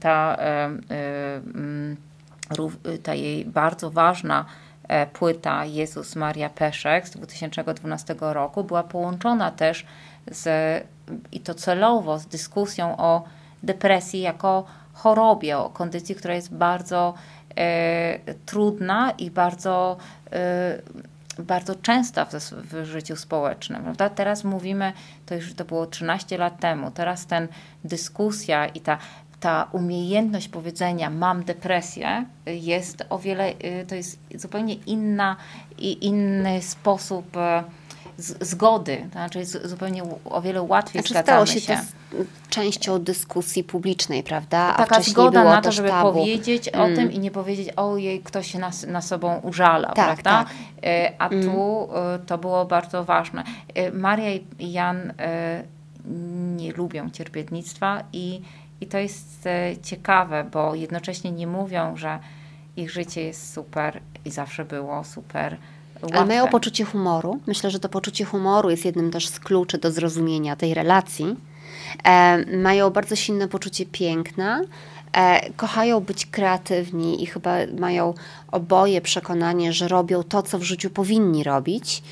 ta, 0.00 0.36
e, 0.38 0.70
ta 3.02 3.14
jej 3.14 3.44
bardzo 3.44 3.90
ważna 3.90 4.44
płyta 5.12 5.64
Jezus 5.64 6.16
Maria 6.16 6.50
Peszek 6.50 7.08
z 7.08 7.10
2012 7.10 8.14
roku 8.20 8.64
była 8.64 8.82
połączona 8.82 9.50
też 9.50 9.86
z, 10.30 10.84
i 11.32 11.40
to 11.40 11.54
celowo 11.54 12.18
z 12.18 12.26
dyskusją 12.26 12.96
o 12.96 13.24
depresji 13.62 14.20
jako 14.20 14.64
chorobie, 14.92 15.58
o 15.58 15.70
kondycji, 15.70 16.14
która 16.14 16.34
jest 16.34 16.54
bardzo 16.54 17.14
e, 17.56 18.18
trudna 18.46 19.10
i 19.10 19.30
bardzo, 19.30 19.96
e, 20.32 20.78
bardzo 21.38 21.74
częsta 21.74 22.24
w, 22.24 22.32
w, 22.50 22.84
życiu 22.84 23.16
społecznym. 23.16 23.82
Prawda? 23.82 24.10
Teraz 24.10 24.44
mówimy, 24.44 24.92
to 25.26 25.34
już 25.34 25.54
to 25.54 25.64
było 25.64 25.86
13 25.86 26.38
lat 26.38 26.60
temu, 26.60 26.90
teraz 26.90 27.26
ten 27.26 27.48
dyskusja 27.84 28.66
i 28.66 28.80
ta 28.80 28.98
ta 29.42 29.68
umiejętność 29.72 30.48
powiedzenia 30.48 31.10
mam 31.10 31.44
depresję 31.44 32.24
jest 32.46 33.04
o 33.10 33.18
wiele, 33.18 33.50
y, 33.50 33.86
to 33.88 33.94
jest 33.94 34.18
zupełnie 34.34 34.74
inna 34.74 35.36
i 35.78 36.06
inny 36.06 36.62
sposób 36.62 37.36
e, 37.36 37.64
zgody, 38.18 38.96
to 39.04 39.12
znaczy 39.12 39.38
jest 39.38 39.66
zupełnie 39.66 40.02
o 40.24 40.42
wiele 40.42 40.62
łatwiej 40.62 41.02
znaczy, 41.02 41.24
stało 41.24 41.46
się. 41.46 41.60
się. 41.60 41.76
To 41.76 42.16
częścią 42.50 43.02
dyskusji 43.02 43.64
publicznej, 43.64 44.22
prawda? 44.22 44.58
A 44.58 44.76
Taka 44.76 45.02
zgoda 45.02 45.44
na 45.44 45.60
to, 45.60 45.72
żeby 45.72 45.88
tabu. 45.88 46.12
powiedzieć 46.12 46.70
mm. 46.72 46.92
o 46.92 46.96
tym 46.96 47.12
i 47.12 47.18
nie 47.18 47.30
powiedzieć, 47.30 47.68
ojej, 47.76 48.20
ktoś 48.20 48.52
się 48.52 48.58
nas, 48.58 48.86
na 48.86 49.02
sobą 49.02 49.38
użala, 49.38 49.92
tak, 49.92 50.06
prawda? 50.06 50.44
Tak. 50.44 50.48
E, 50.84 51.12
a 51.18 51.28
mm. 51.28 51.44
tu 51.44 51.88
e, 51.94 52.18
to 52.26 52.38
było 52.38 52.64
bardzo 52.64 53.04
ważne. 53.04 53.44
Maria 53.92 54.30
i 54.58 54.72
Jan 54.72 55.12
nie 56.56 56.72
lubią 56.72 57.10
cierpiętnictwa 57.10 58.02
i 58.12 58.42
i 58.82 58.86
to 58.86 58.98
jest 58.98 59.46
e, 59.46 59.76
ciekawe, 59.82 60.44
bo 60.52 60.74
jednocześnie 60.74 61.32
nie 61.32 61.46
mówią, 61.46 61.96
że 61.96 62.18
ich 62.76 62.90
życie 62.90 63.22
jest 63.22 63.54
super 63.54 64.00
i 64.24 64.30
zawsze 64.30 64.64
było 64.64 65.04
super. 65.04 65.56
Łatwe. 66.02 66.18
Ale 66.18 66.26
mają 66.26 66.48
poczucie 66.48 66.84
humoru. 66.84 67.40
Myślę, 67.46 67.70
że 67.70 67.80
to 67.80 67.88
poczucie 67.88 68.24
humoru 68.24 68.70
jest 68.70 68.84
jednym 68.84 69.10
też 69.10 69.28
z 69.28 69.40
kluczy 69.40 69.78
do 69.78 69.90
zrozumienia 69.90 70.56
tej 70.56 70.74
relacji. 70.74 71.36
E, 72.04 72.56
mają 72.56 72.90
bardzo 72.90 73.16
silne 73.16 73.48
poczucie 73.48 73.86
piękna. 73.86 74.60
E, 75.12 75.52
kochają 75.52 76.00
być 76.00 76.26
kreatywni 76.26 77.22
i 77.22 77.26
chyba 77.26 77.54
mają 77.78 78.14
oboje 78.52 79.00
przekonanie, 79.00 79.72
że 79.72 79.88
robią 79.88 80.22
to, 80.22 80.42
co 80.42 80.58
w 80.58 80.62
życiu 80.62 80.90
powinni 80.90 81.44
robić. 81.44 82.02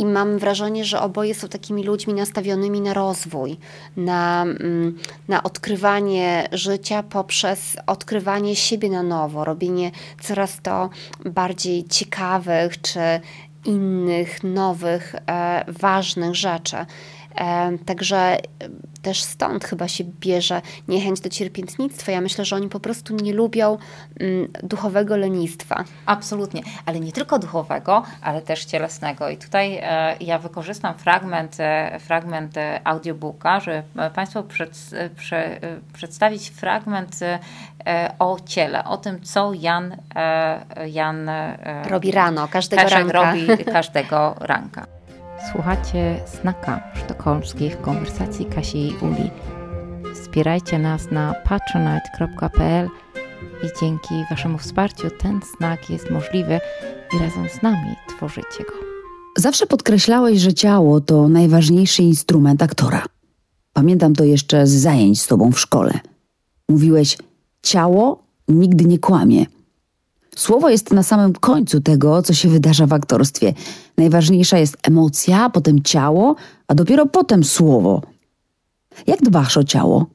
I 0.00 0.06
mam 0.06 0.38
wrażenie, 0.38 0.84
że 0.84 1.00
oboje 1.00 1.34
są 1.34 1.48
takimi 1.48 1.84
ludźmi 1.84 2.14
nastawionymi 2.14 2.80
na 2.80 2.94
rozwój, 2.94 3.56
na, 3.96 4.42
mm, 4.42 4.98
na 5.28 5.42
odkrywanie 5.42 6.48
życia 6.52 7.02
poprzez 7.02 7.76
odkrywanie 7.86 8.56
siebie 8.56 8.90
na 8.90 9.02
nowo, 9.02 9.44
robienie 9.44 9.90
coraz 10.22 10.58
to 10.62 10.90
bardziej 11.24 11.84
ciekawych 11.84 12.80
czy 12.80 13.00
innych, 13.64 14.44
nowych, 14.44 15.14
e, 15.26 15.64
ważnych 15.68 16.34
rzeczy. 16.34 16.76
Także 17.86 18.36
też 19.02 19.22
stąd 19.22 19.64
chyba 19.64 19.88
się 19.88 20.04
bierze 20.20 20.62
niechęć 20.88 21.20
do 21.20 21.28
cierpiętnictwa. 21.28 22.12
Ja 22.12 22.20
myślę, 22.20 22.44
że 22.44 22.56
oni 22.56 22.68
po 22.68 22.80
prostu 22.80 23.16
nie 23.16 23.32
lubią 23.32 23.78
mm, 24.20 24.48
duchowego 24.62 25.16
lenistwa. 25.16 25.84
Absolutnie, 26.06 26.62
ale 26.86 27.00
nie 27.00 27.12
tylko 27.12 27.38
duchowego, 27.38 28.02
ale 28.22 28.42
też 28.42 28.64
cielesnego. 28.64 29.28
I 29.28 29.36
tutaj 29.36 29.78
e, 29.82 30.16
ja 30.20 30.38
wykorzystam 30.38 30.94
fragment, 30.94 31.56
e, 31.58 31.98
fragment 32.00 32.56
e, 32.56 32.80
audiobooka, 32.84 33.60
żeby 33.60 33.82
Państwu 34.14 34.42
przed, 34.42 34.90
prze, 35.16 35.60
przedstawić 35.92 36.50
fragment 36.50 37.20
o 38.18 38.36
ciele, 38.46 38.84
o 38.84 38.96
tym, 38.96 39.22
co 39.22 39.52
Jan, 39.52 39.96
Jan 40.86 41.30
robi 41.84 42.10
rano, 42.10 42.48
każdego 42.48 42.88
ranka. 42.88 43.12
robi 43.12 43.64
każdego 43.64 44.34
ranka. 44.40 44.99
Słuchacie 45.48 46.20
Snaka 46.40 46.82
sztokholmskich 46.94 47.80
konwersacji 47.80 48.46
Kasi 48.46 48.78
i 48.78 48.96
Uli. 48.96 49.30
Wspierajcie 50.14 50.78
nas 50.78 51.10
na 51.10 51.34
patronite.pl 51.34 52.88
i 53.64 53.80
dzięki 53.80 54.14
Waszemu 54.30 54.58
wsparciu 54.58 55.10
ten 55.10 55.40
znak 55.56 55.90
jest 55.90 56.10
możliwy 56.10 56.60
i 57.14 57.18
razem 57.18 57.48
z 57.48 57.62
nami 57.62 57.96
tworzycie 58.08 58.64
go. 58.64 58.72
Zawsze 59.36 59.66
podkreślałeś, 59.66 60.40
że 60.40 60.54
ciało 60.54 61.00
to 61.00 61.28
najważniejszy 61.28 62.02
instrument 62.02 62.62
aktora. 62.62 63.04
Pamiętam 63.72 64.14
to 64.14 64.24
jeszcze 64.24 64.66
z 64.66 64.70
zajęć 64.70 65.20
z 65.22 65.26
Tobą 65.26 65.52
w 65.52 65.60
szkole. 65.60 65.92
Mówiłeś, 66.68 67.18
ciało 67.62 68.22
nigdy 68.48 68.84
nie 68.84 68.98
kłamie– 68.98 69.46
Słowo 70.36 70.68
jest 70.68 70.92
na 70.92 71.02
samym 71.02 71.32
końcu 71.32 71.80
tego, 71.80 72.22
co 72.22 72.34
się 72.34 72.48
wydarza 72.48 72.86
w 72.86 72.92
aktorstwie. 72.92 73.54
Najważniejsza 73.96 74.58
jest 74.58 74.76
emocja, 74.82 75.50
potem 75.50 75.82
ciało, 75.82 76.36
a 76.68 76.74
dopiero 76.74 77.06
potem 77.06 77.44
słowo. 77.44 78.02
Jak 79.06 79.22
dbasz 79.22 79.56
o 79.56 79.64
ciało? 79.64 80.06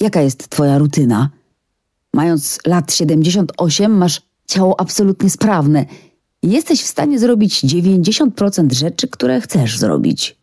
Jaka 0.00 0.22
jest 0.22 0.48
twoja 0.48 0.78
rutyna? 0.78 1.30
Mając 2.14 2.58
lat 2.66 2.92
78, 2.92 3.92
masz 3.92 4.22
ciało 4.46 4.80
absolutnie 4.80 5.30
sprawne. 5.30 5.86
Jesteś 6.42 6.82
w 6.82 6.86
stanie 6.86 7.18
zrobić 7.18 7.64
90% 7.64 8.72
rzeczy, 8.72 9.08
które 9.08 9.40
chcesz 9.40 9.78
zrobić. 9.78 10.38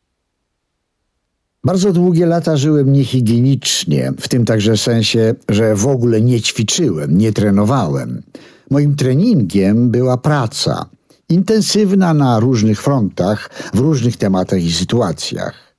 Bardzo 1.63 1.93
długie 1.93 2.25
lata 2.25 2.57
żyłem 2.57 2.93
niehigienicznie, 2.93 4.13
w 4.19 4.27
tym 4.27 4.45
także 4.45 4.77
sensie, 4.77 5.35
że 5.49 5.75
w 5.75 5.87
ogóle 5.87 6.21
nie 6.21 6.41
ćwiczyłem, 6.41 7.17
nie 7.17 7.33
trenowałem. 7.33 8.21
Moim 8.69 8.95
treningiem 8.95 9.89
była 9.89 10.17
praca, 10.17 10.85
intensywna 11.29 12.13
na 12.13 12.39
różnych 12.39 12.81
frontach, 12.81 13.49
w 13.73 13.79
różnych 13.79 14.17
tematach 14.17 14.63
i 14.63 14.71
sytuacjach. 14.71 15.75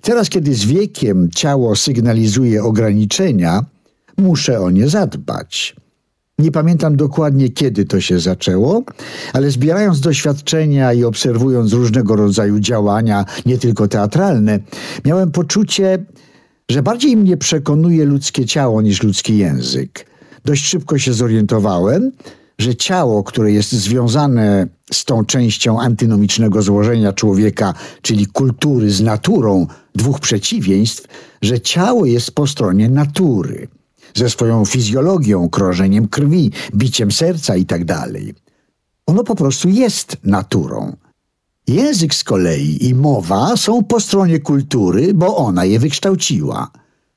Teraz, 0.00 0.28
kiedy 0.28 0.54
z 0.54 0.64
wiekiem 0.64 1.30
ciało 1.34 1.76
sygnalizuje 1.76 2.64
ograniczenia, 2.64 3.64
muszę 4.18 4.60
o 4.60 4.70
nie 4.70 4.88
zadbać. 4.88 5.76
Nie 6.38 6.52
pamiętam 6.52 6.96
dokładnie, 6.96 7.48
kiedy 7.48 7.84
to 7.84 8.00
się 8.00 8.20
zaczęło, 8.20 8.82
ale 9.32 9.50
zbierając 9.50 10.00
doświadczenia 10.00 10.92
i 10.92 11.04
obserwując 11.04 11.72
różnego 11.72 12.16
rodzaju 12.16 12.60
działania, 12.60 13.24
nie 13.46 13.58
tylko 13.58 13.88
teatralne, 13.88 14.58
miałem 15.04 15.30
poczucie, 15.30 16.04
że 16.70 16.82
bardziej 16.82 17.16
mnie 17.16 17.36
przekonuje 17.36 18.04
ludzkie 18.04 18.46
ciało 18.46 18.82
niż 18.82 19.02
ludzki 19.02 19.38
język. 19.38 20.11
Dość 20.44 20.64
szybko 20.64 20.98
się 20.98 21.12
zorientowałem, 21.12 22.12
że 22.58 22.76
ciało, 22.76 23.24
które 23.24 23.52
jest 23.52 23.72
związane 23.72 24.66
z 24.92 25.04
tą 25.04 25.24
częścią 25.24 25.80
antynomicznego 25.80 26.62
złożenia 26.62 27.12
człowieka, 27.12 27.74
czyli 28.02 28.26
kultury 28.26 28.90
z 28.90 29.00
naturą, 29.00 29.66
dwóch 29.94 30.20
przeciwieństw, 30.20 31.08
że 31.42 31.60
ciało 31.60 32.06
jest 32.06 32.30
po 32.30 32.46
stronie 32.46 32.88
natury 32.88 33.68
ze 34.14 34.30
swoją 34.30 34.64
fizjologią, 34.64 35.48
krążeniem 35.48 36.08
krwi, 36.08 36.50
biciem 36.74 37.12
serca 37.12 37.56
itd. 37.56 37.84
Tak 37.86 38.12
ono 39.06 39.24
po 39.24 39.34
prostu 39.34 39.68
jest 39.68 40.16
naturą. 40.24 40.96
Język 41.68 42.14
z 42.14 42.24
kolei 42.24 42.88
i 42.88 42.94
mowa 42.94 43.56
są 43.56 43.84
po 43.84 44.00
stronie 44.00 44.38
kultury, 44.40 45.14
bo 45.14 45.36
ona 45.36 45.64
je 45.64 45.78
wykształciła. 45.78 46.70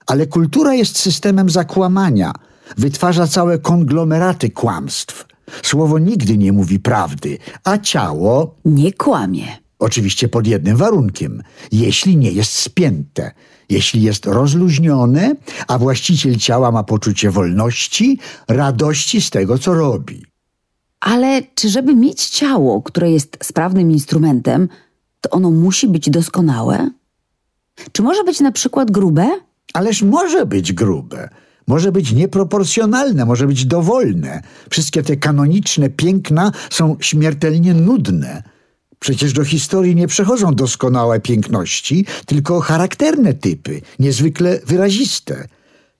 Ale 0.07 0.28
kultura 0.28 0.73
jest 0.73 0.97
systemem 0.97 1.49
zakłamania, 1.49 2.34
wytwarza 2.78 3.28
całe 3.28 3.59
konglomeraty 3.59 4.49
kłamstw. 4.49 5.26
Słowo 5.63 5.99
nigdy 5.99 6.38
nie 6.38 6.51
mówi 6.51 6.80
prawdy, 6.80 7.38
a 7.63 7.78
ciało 7.78 8.55
nie 8.66 8.93
kłamie. 8.93 9.47
Oczywiście 9.80 10.28
pod 10.28 10.47
jednym 10.47 10.78
warunkiem, 10.78 11.43
jeśli 11.72 12.18
nie 12.18 12.32
jest 12.32 12.51
spięte, 12.51 13.32
jeśli 13.70 14.01
jest 14.01 14.26
rozluźnione, 14.26 15.36
a 15.68 15.78
właściciel 15.78 16.36
ciała 16.36 16.72
ma 16.72 16.84
poczucie 16.84 17.32
wolności, 17.32 18.20
radości 18.47 19.22
z 19.22 19.30
tego, 19.30 19.57
co 19.57 19.74
robi. 19.74 20.26
Ale 20.99 21.41
czy 21.55 21.70
żeby 21.70 21.95
mieć 21.95 22.26
ciało, 22.26 22.82
które 22.82 23.11
jest 23.11 23.38
sprawnym 23.43 23.91
instrumentem, 23.91 24.70
to 25.22 25.30
ono 25.30 25.51
musi 25.51 25.88
być 25.88 26.09
doskonałe? 26.09 26.89
Czy 27.91 28.01
może 28.01 28.24
być 28.24 28.39
na 28.39 28.51
przykład 28.51 28.91
grube? 28.91 29.28
Ależ 29.74 30.01
może 30.01 30.45
być 30.45 30.74
grube. 30.74 31.30
Może 31.68 31.91
być 31.91 32.11
nieproporcjonalne, 32.11 33.26
może 33.26 33.47
być 33.47 33.66
dowolne. 33.66 34.41
Wszystkie 34.70 35.03
te 35.03 35.16
kanoniczne 35.16 35.89
piękna 35.89 36.51
są 36.70 36.97
śmiertelnie 36.99 37.74
nudne. 37.74 38.43
Przecież 38.99 39.34
do 39.34 39.43
historii 39.43 39.95
nie 39.95 40.07
przechodzą 40.07 40.55
doskonałe 40.55 41.20
piękności, 41.20 42.05
tylko 42.26 42.59
charakterne 42.59 43.34
typy, 43.34 43.82
niezwykle 43.99 44.59
wyraziste. 44.66 45.47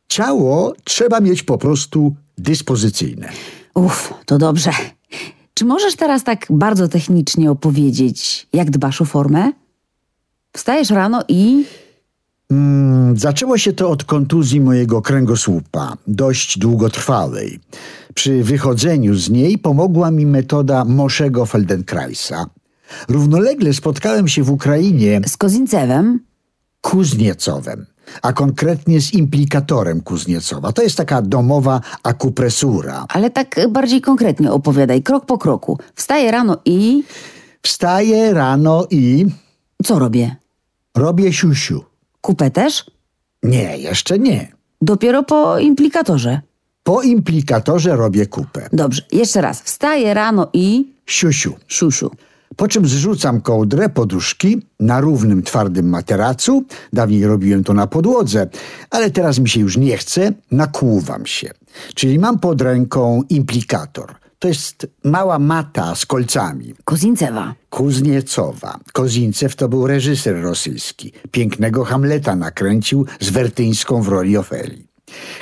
Ciało 0.08 0.74
trzeba 0.84 1.20
mieć 1.20 1.44
po 1.44 1.58
prostu 1.58 2.16
dyspozycyjne. 2.38 3.30
Uff, 3.76 4.14
to 4.26 4.38
dobrze. 4.38 4.72
Czy 5.54 5.66
możesz 5.66 5.96
teraz 5.96 6.24
tak 6.24 6.46
bardzo 6.50 6.88
technicznie 6.88 7.52
opowiedzieć, 7.52 8.48
jak 8.54 8.70
dbasz 8.72 9.02
o 9.02 9.06
formę? 9.06 9.52
Wstajesz 10.54 10.90
rano 10.90 11.24
i. 11.28 11.66
Mm, 12.52 13.18
zaczęło 13.18 13.58
się 13.58 13.74
to 13.74 13.90
od 13.90 14.04
kontuzji 14.04 14.62
mojego 14.62 15.02
kręgosłupa, 15.02 15.94
dość 16.08 16.60
długotrwałej. 16.60 17.60
Przy 18.14 18.44
wychodzeniu 18.44 19.16
z 19.16 19.30
niej 19.30 19.58
pomogła 19.58 20.12
mi 20.12 20.26
metoda 20.26 20.86
Moszego 20.86 21.46
Feldenkraisa. 21.46 22.46
Równolegle 23.10 23.74
spotkałem 23.74 24.28
się 24.28 24.44
w 24.44 24.52
Ukrainie 24.52 25.22
z 25.28 25.38
Kozincewem, 25.38 26.20
Kuzniecowem, 26.82 27.86
a 28.22 28.34
konkretnie 28.34 29.02
z 29.02 29.14
implikatorem 29.14 30.02
Kuzniecowa. 30.02 30.72
To 30.72 30.82
jest 30.84 30.98
taka 30.98 31.22
domowa 31.22 31.82
akupresura. 32.04 33.06
Ale 33.10 33.30
tak 33.30 33.60
bardziej 33.70 34.02
konkretnie 34.02 34.52
opowiadaj, 34.52 35.04
krok 35.04 35.26
po 35.26 35.38
kroku. 35.38 35.80
Wstaję 35.96 36.32
rano 36.32 36.58
i... 36.66 37.04
Wstaję 37.62 38.34
rano 38.34 38.88
i... 38.92 39.26
Co 39.84 40.00
robię? 40.00 40.36
Robię 40.96 41.34
siusiu. 41.34 41.95
Kupę 42.26 42.52
też? 42.52 42.86
Nie, 43.44 43.78
jeszcze 43.78 44.20
nie. 44.20 44.52
Dopiero 44.82 45.24
po 45.24 45.60
implikatorze. 45.60 46.42
Po 46.84 47.02
implikatorze 47.02 47.96
robię 47.96 48.26
kupę. 48.26 48.70
Dobrze, 48.74 49.02
jeszcze 49.12 49.42
raz. 49.42 49.62
Wstaję 49.62 50.14
rano 50.14 50.50
i... 50.54 50.94
Siusiu. 51.06 51.54
Siusiu. 51.68 52.12
Po 52.56 52.68
czym 52.68 52.86
zrzucam 52.86 53.42
kołdrę, 53.42 53.90
poduszki 53.90 54.62
na 54.80 55.02
równym, 55.02 55.44
twardym 55.44 55.90
materacu. 55.90 56.64
Dawniej 56.94 57.26
robiłem 57.26 57.64
to 57.64 57.74
na 57.74 57.88
podłodze, 57.88 58.48
ale 58.90 59.12
teraz 59.12 59.40
mi 59.40 59.50
się 59.50 59.60
już 59.60 59.78
nie 59.78 59.98
chce, 59.98 60.34
nakłuwam 60.52 61.26
się. 61.26 61.50
Czyli 61.96 62.20
mam 62.20 62.40
pod 62.40 62.62
ręką 62.62 63.24
implikator. 63.30 64.16
To 64.40 64.48
jest 64.48 64.88
mała 65.04 65.40
mata 65.40 65.96
z 65.96 66.06
kolcami. 66.06 66.74
Kozincewa. 66.84 67.56
Kuzniecowa. 67.70 68.80
Kozincew 68.94 69.56
to 69.56 69.70
był 69.70 69.88
reżyser 69.88 70.42
rosyjski. 70.42 71.12
Pięknego 71.32 71.84
Hamleta 71.84 72.36
nakręcił 72.36 73.06
z 73.20 73.30
Wertyńską 73.30 74.02
w 74.02 74.08
roli 74.08 74.38
Ofeli. 74.38 74.88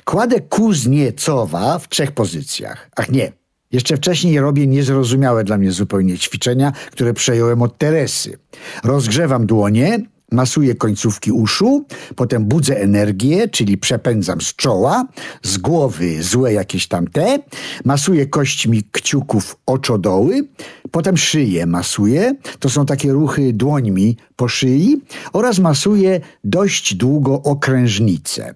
Kładę 0.05 0.41
Kuzniecowa 0.41 1.79
w 1.79 1.89
trzech 1.89 2.11
pozycjach. 2.11 2.89
Ach 2.95 3.09
nie, 3.09 3.31
jeszcze 3.71 3.97
wcześniej 3.97 4.39
robię 4.39 4.67
niezrozumiałe 4.67 5.43
dla 5.43 5.57
mnie 5.57 5.71
zupełnie 5.71 6.17
ćwiczenia, 6.17 6.71
które 6.91 7.13
przejąłem 7.13 7.61
od 7.61 7.77
Teresy. 7.77 8.37
Rozgrzewam 8.83 9.45
dłonie, 9.45 9.99
masuję 10.33 10.75
końcówki 10.75 11.31
uszu, 11.31 11.85
potem 12.15 12.45
budzę 12.45 12.81
energię, 12.81 13.47
czyli 13.47 13.77
przepędzam 13.77 14.41
z 14.41 14.55
czoła, 14.55 15.05
z 15.43 15.57
głowy 15.57 16.23
złe 16.23 16.53
jakieś 16.53 16.87
tamte, 16.87 17.39
masuję 17.85 18.25
kośćmi 18.25 18.83
kciuków 18.91 19.57
oczodoły, 19.65 20.47
potem 20.91 21.17
szyję 21.17 21.65
masuję, 21.65 22.35
to 22.59 22.69
są 22.69 22.85
takie 22.85 23.11
ruchy 23.11 23.53
dłońmi 23.53 24.17
po 24.35 24.47
szyi 24.47 25.01
oraz 25.33 25.59
masuję 25.59 26.21
dość 26.43 26.95
długo 26.95 27.41
okrężnicę. 27.43 28.55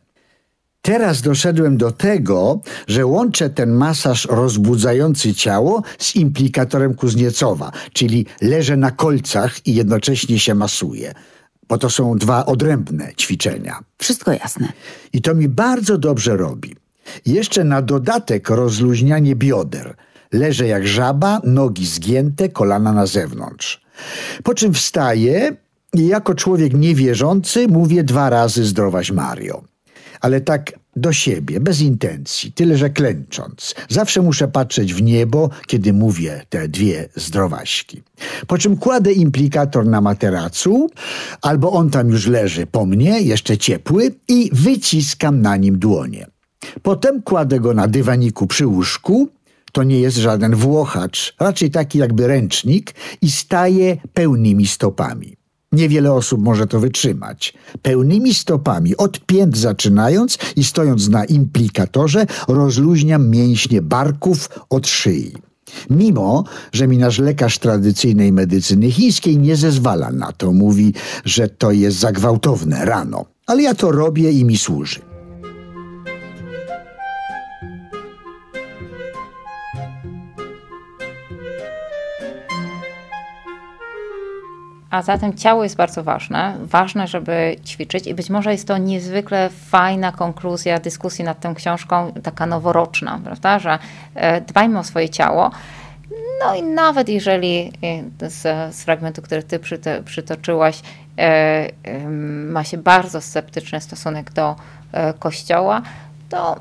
Teraz 0.88 1.22
doszedłem 1.22 1.78
do 1.78 1.92
tego, 1.92 2.62
że 2.88 3.06
łączę 3.06 3.50
ten 3.50 3.72
masaż 3.72 4.26
rozbudzający 4.26 5.34
ciało 5.34 5.82
z 6.00 6.16
implikatorem 6.16 6.96
Kuzniecowa, 6.96 7.72
czyli 7.94 8.26
leżę 8.42 8.78
na 8.78 8.92
kolcach 8.92 9.68
i 9.68 9.76
jednocześnie 9.76 10.40
się 10.40 10.56
masuję. 10.56 11.14
Bo 11.70 11.78
to 11.78 11.90
są 11.90 12.18
dwa 12.18 12.46
odrębne 12.46 13.16
ćwiczenia. 13.16 13.80
Wszystko 13.98 14.32
jasne. 14.32 14.68
I 15.14 15.22
to 15.22 15.36
mi 15.36 15.48
bardzo 15.48 15.98
dobrze 15.98 16.38
robi. 16.38 16.76
Jeszcze 17.26 17.64
na 17.64 17.82
dodatek 17.82 18.50
rozluźnianie 18.50 19.36
bioder. 19.36 19.96
Leżę 20.34 20.68
jak 20.68 20.88
żaba, 20.88 21.42
nogi 21.44 21.86
zgięte, 21.86 22.50
kolana 22.50 22.94
na 22.94 23.06
zewnątrz. 23.06 23.82
Po 24.44 24.54
czym 24.54 24.74
wstaję 24.74 25.56
i 25.94 26.08
jako 26.08 26.36
człowiek 26.36 26.74
niewierzący 26.74 27.68
mówię 27.68 28.04
dwa 28.04 28.30
razy 28.30 28.66
zdrowaś 28.66 29.12
Mario 29.12 29.64
ale 30.22 30.42
tak 30.42 30.72
do 30.98 31.14
siebie, 31.14 31.60
bez 31.60 31.82
intencji, 31.82 32.52
tyle 32.52 32.78
że 32.78 32.90
klęcząc. 32.90 33.76
Zawsze 33.90 34.22
muszę 34.22 34.48
patrzeć 34.48 34.94
w 34.94 35.02
niebo, 35.02 35.50
kiedy 35.68 35.94
mówię 35.94 36.46
te 36.50 36.68
dwie 36.68 37.10
zdrowaśki. 37.16 38.04
Po 38.48 38.58
czym 38.58 38.78
kładę 38.78 39.14
implikator 39.14 39.86
na 39.86 40.02
materacu, 40.02 40.90
albo 41.42 41.72
on 41.72 41.90
tam 41.90 42.10
już 42.10 42.28
leży 42.28 42.68
po 42.68 42.86
mnie, 42.86 43.22
jeszcze 43.22 43.58
ciepły, 43.58 44.12
i 44.28 44.50
wyciskam 44.54 45.42
na 45.42 45.58
nim 45.58 45.80
dłonie. 45.80 46.28
Potem 46.82 47.22
kładę 47.22 47.60
go 47.60 47.74
na 47.74 47.88
dywaniku 47.88 48.48
przy 48.48 48.68
łóżku, 48.68 49.30
to 49.72 49.84
nie 49.84 50.00
jest 50.00 50.18
żaden 50.18 50.56
włochacz, 50.56 51.36
raczej 51.40 51.72
taki 51.72 51.98
jakby 51.98 52.28
ręcznik 52.28 52.94
i 53.22 53.32
staję 53.32 53.98
pełnymi 54.14 54.68
stopami. 54.68 55.38
Niewiele 55.72 56.14
osób 56.14 56.42
może 56.42 56.68
to 56.68 56.80
wytrzymać. 56.80 57.54
Pełnymi 57.82 58.34
stopami, 58.34 58.98
od 58.98 59.20
pięt 59.20 59.58
zaczynając 59.58 60.38
i 60.56 60.64
stojąc 60.64 61.10
na 61.10 61.26
implikatorze, 61.26 62.26
rozluźniam 62.48 63.30
mięśnie 63.30 63.82
barków 63.82 64.50
od 64.70 64.88
szyi. 64.88 65.34
Mimo, 65.90 66.44
że 66.72 66.88
mi 66.88 66.98
nasz 66.98 67.20
lekarz 67.20 67.60
tradycyjnej 67.60 68.32
medycyny 68.32 68.92
chińskiej 68.92 69.38
nie 69.38 69.56
zezwala 69.56 70.12
na 70.12 70.32
to, 70.32 70.52
mówi, 70.52 70.94
że 71.26 71.48
to 71.48 71.72
jest 71.72 72.00
za 72.00 72.12
gwałtowne 72.12 72.86
rano. 72.86 73.26
Ale 73.46 73.64
ja 73.64 73.76
to 73.76 73.92
robię 73.92 74.32
i 74.32 74.46
mi 74.46 74.58
służy. 74.58 75.07
A 84.90 85.02
zatem 85.02 85.34
ciało 85.34 85.64
jest 85.64 85.76
bardzo 85.76 86.04
ważne. 86.04 86.58
Ważne, 86.62 87.08
żeby 87.08 87.56
ćwiczyć 87.66 88.08
i 88.08 88.14
być 88.14 88.30
może 88.30 88.52
jest 88.52 88.68
to 88.68 88.78
niezwykle 88.78 89.50
fajna 89.50 90.12
konkluzja 90.12 90.80
dyskusji 90.80 91.26
nad 91.26 91.40
tą 91.40 91.56
książką, 91.56 92.12
taka 92.24 92.46
noworoczna, 92.46 93.20
prawda, 93.24 93.60
że 93.60 93.80
e, 94.16 94.42
dbajmy 94.42 94.80
o 94.80 94.84
swoje 94.84 95.10
ciało. 95.10 95.52
No 96.46 96.56
i 96.56 96.64
nawet 96.64 97.10
jeżeli 97.10 97.72
e, 98.22 98.30
z, 98.30 98.76
z 98.76 98.84
fragmentu, 98.84 99.22
który 99.22 99.44
ty 99.44 99.60
przytoczyłaś, 100.06 100.82
e, 101.18 101.72
ma 102.52 102.64
się 102.64 102.78
bardzo 102.78 103.22
sceptyczny 103.22 103.82
stosunek 103.82 104.32
do 104.32 104.56
kościoła, 105.20 105.82
to 106.30 106.56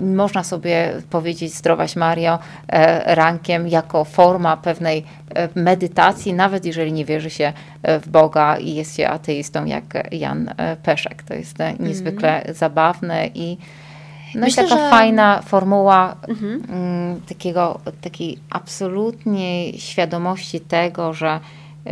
można 0.00 0.44
sobie 0.44 0.92
powiedzieć 1.10 1.54
zdrowaś 1.54 1.96
Mario 1.96 2.38
e, 2.68 3.14
rankiem 3.14 3.68
jako 3.68 4.04
forma 4.04 4.56
pewnej 4.56 5.04
e, 5.34 5.48
medytacji, 5.54 6.34
nawet 6.34 6.64
jeżeli 6.64 6.92
nie 6.92 7.04
wierzy 7.04 7.30
się 7.30 7.52
e, 7.82 8.00
w 8.00 8.08
Boga 8.08 8.56
i 8.56 8.74
jest 8.74 8.96
się 8.96 9.08
ateistą 9.08 9.64
jak 9.64 10.12
Jan 10.12 10.54
Peszek. 10.82 11.22
To 11.22 11.34
jest 11.34 11.56
niezwykle 11.80 12.42
mm. 12.42 12.54
zabawne 12.54 13.26
i 13.34 13.58
no 14.34 14.40
Myślę, 14.40 14.64
i 14.64 14.68
taka 14.68 14.82
że... 14.82 14.90
fajna 14.90 15.42
formuła 15.42 16.16
mhm. 16.28 16.62
Mm, 16.68 17.20
takiego, 17.20 17.80
takiej 18.00 18.38
absolutnie 18.50 19.78
świadomości 19.78 20.60
tego, 20.60 21.12
że, 21.12 21.40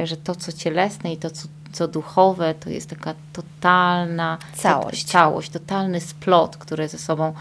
że 0.04 0.16
to, 0.16 0.34
co 0.34 0.52
cielesne 0.52 1.12
i 1.12 1.16
to, 1.16 1.30
co 1.30 1.48
co 1.74 1.88
duchowe, 1.88 2.54
to 2.54 2.70
jest 2.70 2.90
taka 2.90 3.14
totalna 3.32 4.38
całość, 4.54 5.04
całość 5.04 5.50
totalny 5.50 6.00
splot, 6.00 6.56
który 6.56 6.88
ze 6.88 6.98
sobą 6.98 7.34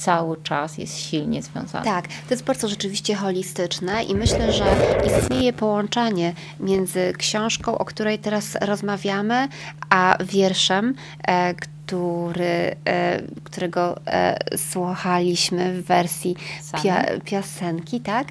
cały 0.00 0.36
czas 0.42 0.78
jest 0.78 0.98
silnie 0.98 1.42
związany. 1.42 1.84
Tak, 1.84 2.08
to 2.08 2.30
jest 2.30 2.44
bardzo 2.44 2.68
rzeczywiście 2.68 3.14
holistyczne 3.14 4.02
i 4.02 4.14
myślę, 4.14 4.52
że 4.52 4.64
istnieje 5.06 5.52
połączenie 5.52 6.34
między 6.60 7.12
książką, 7.18 7.78
o 7.78 7.84
której 7.84 8.18
teraz 8.18 8.54
rozmawiamy, 8.60 9.48
a 9.90 10.16
wierszem, 10.24 10.94
e, 11.22 11.54
który, 11.54 12.76
e, 12.84 13.22
którego 13.44 13.96
e, 14.06 14.38
słuchaliśmy 14.56 15.82
w 15.82 15.86
wersji 15.86 16.36
pia, 16.82 17.04
piosenki, 17.24 18.00
tak? 18.00 18.28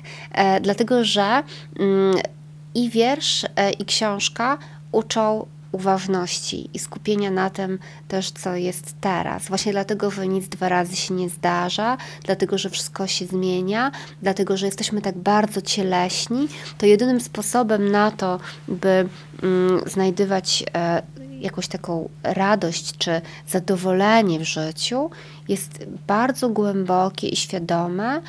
Dlatego, 0.61 1.03
że 1.03 1.43
mm, 1.79 2.15
i 2.75 2.89
wiersz, 2.89 3.45
i 3.79 3.85
książka 3.85 4.57
uczą 4.91 5.45
uważności 5.71 6.69
i 6.73 6.79
skupienia 6.79 7.31
na 7.31 7.49
tym 7.49 7.79
też, 8.07 8.31
co 8.31 8.55
jest 8.55 8.95
teraz. 9.01 9.47
Właśnie 9.47 9.71
dlatego, 9.71 10.11
że 10.11 10.27
nic 10.27 10.47
dwa 10.47 10.69
razy 10.69 10.95
się 10.95 11.13
nie 11.13 11.29
zdarza, 11.29 11.97
dlatego, 12.23 12.57
że 12.57 12.69
wszystko 12.69 13.07
się 13.07 13.25
zmienia, 13.25 13.91
dlatego, 14.21 14.57
że 14.57 14.65
jesteśmy 14.65 15.01
tak 15.01 15.17
bardzo 15.17 15.61
cieleśni, 15.61 16.47
to 16.77 16.85
jedynym 16.85 17.21
sposobem 17.21 17.91
na 17.91 18.11
to, 18.11 18.39
by 18.67 19.09
mm, 19.43 19.81
znajdywać 19.85 20.63
e, 20.73 21.01
jakąś 21.39 21.67
taką 21.67 22.09
radość 22.23 22.97
czy 22.97 23.21
zadowolenie 23.47 24.39
w 24.39 24.43
życiu, 24.43 25.09
jest 25.47 25.85
bardzo 26.07 26.49
głębokie 26.49 27.29
i 27.29 27.35
świadome 27.35 28.21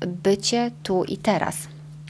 e, 0.00 0.06
bycie 0.06 0.70
tu 0.82 1.04
i 1.04 1.16
teraz. 1.16 1.56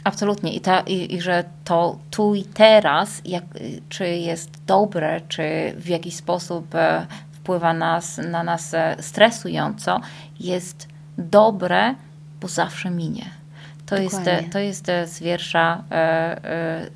Absolutnie. 0.04 0.54
I, 0.54 0.60
ta, 0.60 0.80
i, 0.80 1.14
I 1.14 1.20
że 1.20 1.44
to 1.64 1.98
tu 2.10 2.34
i 2.34 2.44
teraz, 2.44 3.22
jak, 3.24 3.44
czy 3.88 4.08
jest 4.08 4.50
dobre, 4.66 5.20
czy 5.28 5.42
w 5.76 5.88
jakiś 5.88 6.16
sposób 6.16 6.74
e, 6.74 7.06
wpływa 7.32 7.72
nas, 7.72 8.20
na 8.30 8.42
nas 8.42 8.74
e, 8.74 8.96
stresująco, 9.00 10.00
jest 10.40 10.88
dobre, 11.18 11.94
bo 12.40 12.48
zawsze 12.48 12.90
minie. 12.90 13.24
To 13.86 13.96
jest, 13.96 14.20
to 14.52 14.58
jest 14.58 14.86
z 15.04 15.20
wiersza 15.20 15.82
e, 15.90 15.94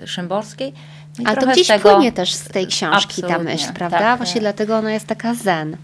e, 0.01 0.07
Szymborskiej. 0.07 0.73
No 1.19 1.31
Ale 1.31 1.37
to 1.37 1.47
gdzieś 1.47 1.67
tego, 1.67 1.91
płynie 1.91 2.13
też 2.13 2.35
z 2.35 2.49
tej 2.49 2.67
książki 2.67 3.23
ta 3.23 3.39
myśl, 3.39 3.73
prawda? 3.73 3.99
Tak. 3.99 4.17
Właśnie 4.17 4.41
dlatego 4.41 4.77
ona 4.77 4.93
jest 4.93 5.07
taka 5.07 5.35
zen. 5.35 5.77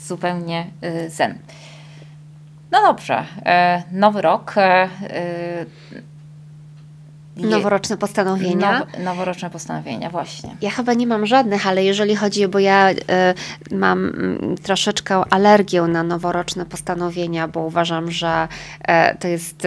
Zupełnie 0.00 0.66
zen. 1.08 1.38
No 2.70 2.82
dobrze, 2.82 3.24
nowy 3.92 4.22
rok. 4.22 4.54
Noworoczne 7.36 7.96
postanowienia. 7.96 8.78
Now, 8.78 8.88
noworoczne 9.04 9.50
postanowienia, 9.50 10.10
właśnie. 10.10 10.56
Ja 10.60 10.70
chyba 10.70 10.94
nie 10.94 11.06
mam 11.06 11.26
żadnych, 11.26 11.66
ale 11.66 11.84
jeżeli 11.84 12.16
chodzi, 12.16 12.48
bo 12.48 12.58
ja 12.58 12.90
y, 12.90 12.96
mam 13.70 14.06
y, 14.06 14.62
troszeczkę 14.62 15.22
alergię 15.30 15.82
na 15.82 16.02
noworoczne 16.02 16.66
postanowienia, 16.66 17.48
bo 17.48 17.60
uważam, 17.60 18.10
że 18.10 18.48
y, 18.80 19.18
to 19.18 19.28
jest 19.28 19.66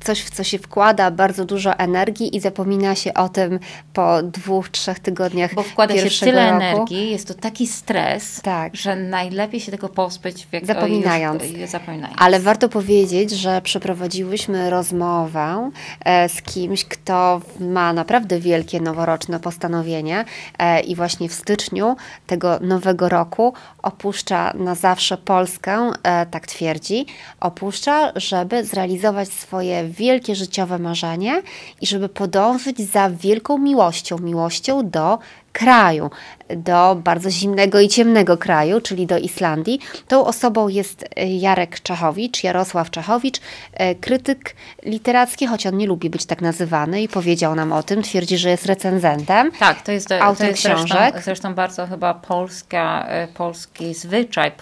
coś, 0.00 0.22
w 0.22 0.30
co 0.30 0.44
się 0.44 0.58
wkłada 0.58 1.10
bardzo 1.10 1.44
dużo 1.44 1.78
energii 1.78 2.36
i 2.36 2.40
zapomina 2.40 2.94
się 2.94 3.14
o 3.14 3.28
tym 3.28 3.58
po 3.92 4.22
dwóch, 4.22 4.68
trzech 4.68 4.98
tygodniach. 4.98 5.54
Bo 5.54 5.62
wkłada 5.62 5.96
się 5.96 6.26
tyle 6.26 6.50
roku. 6.50 6.64
energii, 6.64 7.10
jest 7.10 7.28
to 7.28 7.34
taki 7.34 7.66
stres, 7.66 8.40
tak. 8.42 8.76
że 8.76 8.96
najlepiej 8.96 9.60
się 9.60 9.72
tego 9.72 9.88
pozbyć 9.88 10.46
w 10.46 10.52
jak, 10.52 10.66
zapominając. 10.66 11.42
Już, 11.42 11.70
zapominając. 11.70 12.16
Ale 12.18 12.40
warto 12.40 12.68
powiedzieć, 12.68 13.30
że 13.30 13.62
przeprowadziłyśmy 13.62 14.70
rozmowę 14.70 15.70
e, 16.04 16.28
kimś, 16.42 16.84
kto 16.84 17.40
ma 17.60 17.92
naprawdę 17.92 18.40
wielkie 18.40 18.80
noworoczne 18.80 19.40
postanowienie 19.40 20.24
e, 20.58 20.80
i 20.80 20.96
właśnie 20.96 21.28
w 21.28 21.34
styczniu 21.34 21.96
tego 22.26 22.58
nowego 22.60 23.08
roku 23.08 23.54
opuszcza 23.82 24.52
na 24.54 24.74
zawsze 24.74 25.18
Polskę, 25.18 25.90
e, 26.02 26.26
tak 26.26 26.46
twierdzi, 26.46 27.06
opuszcza, 27.40 28.12
żeby 28.16 28.64
zrealizować 28.64 29.28
swoje 29.28 29.88
wielkie 29.88 30.34
życiowe 30.34 30.78
marzenie 30.78 31.42
i 31.80 31.86
żeby 31.86 32.08
podążyć 32.08 32.78
za 32.78 33.10
wielką 33.10 33.58
miłością, 33.58 34.18
miłością 34.18 34.90
do 34.90 35.18
kraju, 35.52 36.10
do 36.56 36.96
bardzo 37.04 37.30
zimnego 37.30 37.80
i 37.80 37.88
ciemnego 37.88 38.36
kraju, 38.36 38.80
czyli 38.80 39.06
do 39.06 39.18
Islandii. 39.18 39.80
Tą 40.08 40.26
osobą 40.26 40.68
jest 40.68 41.04
e, 41.16 41.26
Jarek 41.36 41.80
Czachowicz, 41.80 42.44
Jarosław 42.44 42.90
Czachowicz, 42.90 43.40
e, 43.74 43.94
krytyk 43.94 44.56
literacki, 44.82 45.46
choć 45.46 45.66
on 45.66 45.76
nie 45.76 45.86
lubi 45.86 46.10
być 46.10 46.26
tak 46.26 46.40
nazywany 46.42 47.02
i 47.02 47.08
powiedział 47.08 47.54
nam 47.54 47.72
o 47.72 47.82
tym, 47.82 48.02
twierdzi, 48.02 48.38
że 48.38 48.50
jest 48.50 48.66
recenzentem. 48.66 49.50
Tak, 49.58 49.82
to 49.82 49.92
jest, 49.92 50.08
to 50.08 50.44
jest 50.44 50.60
książek. 50.60 50.88
Zresztą, 50.88 51.20
zresztą 51.24 51.54
bardzo 51.54 51.86
chyba 51.86 52.14
polska, 52.14 53.06
e, 53.08 53.28
polski 53.28 53.94
zwyczaj 53.94 54.52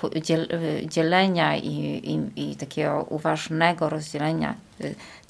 dzielenia 0.85 1.57
i, 1.57 1.69
i, 2.37 2.51
i 2.51 2.57
takiego 2.57 3.07
uważnego 3.11 3.89
rozdzielenia 3.89 4.55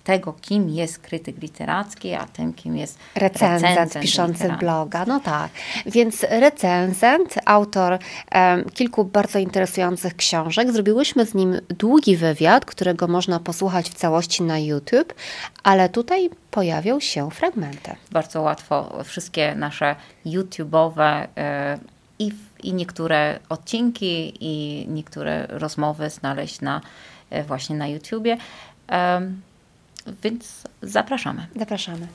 tego, 0.08 0.32
kim 0.40 0.68
jest 0.68 0.98
krytyk 0.98 1.42
literacki, 1.42 2.14
a 2.14 2.24
tym, 2.26 2.52
kim 2.52 2.76
jest 2.76 2.98
recenzent, 3.14 3.62
recenzent 3.62 4.02
piszący 4.02 4.32
literacki. 4.32 4.60
bloga. 4.60 5.04
No 5.06 5.20
tak. 5.20 5.50
Więc 5.86 6.22
recenzent, 6.30 7.34
autor 7.44 7.98
um, 8.34 8.64
kilku 8.64 9.04
bardzo 9.04 9.38
interesujących 9.38 10.16
książek. 10.16 10.72
Zrobiłyśmy 10.72 11.26
z 11.26 11.34
nim 11.34 11.60
długi 11.68 12.16
wywiad, 12.16 12.64
którego 12.64 13.08
można 13.08 13.40
posłuchać 13.40 13.90
w 13.90 13.94
całości 13.94 14.42
na 14.42 14.58
YouTube, 14.58 15.14
ale 15.62 15.88
tutaj 15.88 16.30
pojawią 16.50 17.00
się 17.00 17.30
fragmenty. 17.30 17.96
Bardzo 18.12 18.42
łatwo 18.42 19.04
wszystkie 19.04 19.54
nasze 19.54 19.96
YouTube'owe 20.26 21.24
y, 21.24 21.28
i, 22.18 22.32
i 22.62 22.72
niektóre 22.72 23.38
odcinki, 23.48 24.32
i 24.40 24.86
niektóre 24.88 25.46
rozmowy 25.48 26.10
znaleźć 26.10 26.60
na, 26.60 26.80
y, 27.32 27.42
właśnie 27.42 27.76
na 27.76 27.86
YouTubie. 27.86 28.36
Um, 28.90 29.47
więc 30.22 30.62
zapraszamy. 30.82 31.46
Zapraszamy. 31.56 32.08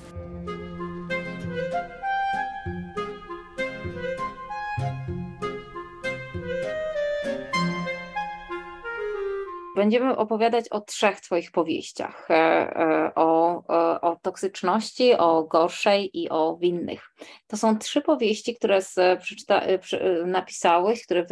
Będziemy 9.75 10.17
opowiadać 10.17 10.69
o 10.69 10.81
trzech 10.81 11.21
Twoich 11.21 11.51
powieściach: 11.51 12.31
e, 12.31 12.33
e, 12.35 13.11
o, 13.15 13.23
o, 13.23 13.63
o, 13.67 13.82
toksyczności, 14.23 15.13
o 15.13 15.43
gorszej 15.43 16.19
i 16.19 16.29
o 16.29 16.57
winnych. 16.57 17.09
To 17.47 17.57
są 17.57 17.77
trzy 17.77 18.01
powieści, 18.01 18.55
które 18.55 18.81
z, 18.81 18.95
przeczyta, 19.21 19.61
e, 19.61 19.79
napisałeś, 20.25 21.05
które 21.05 21.25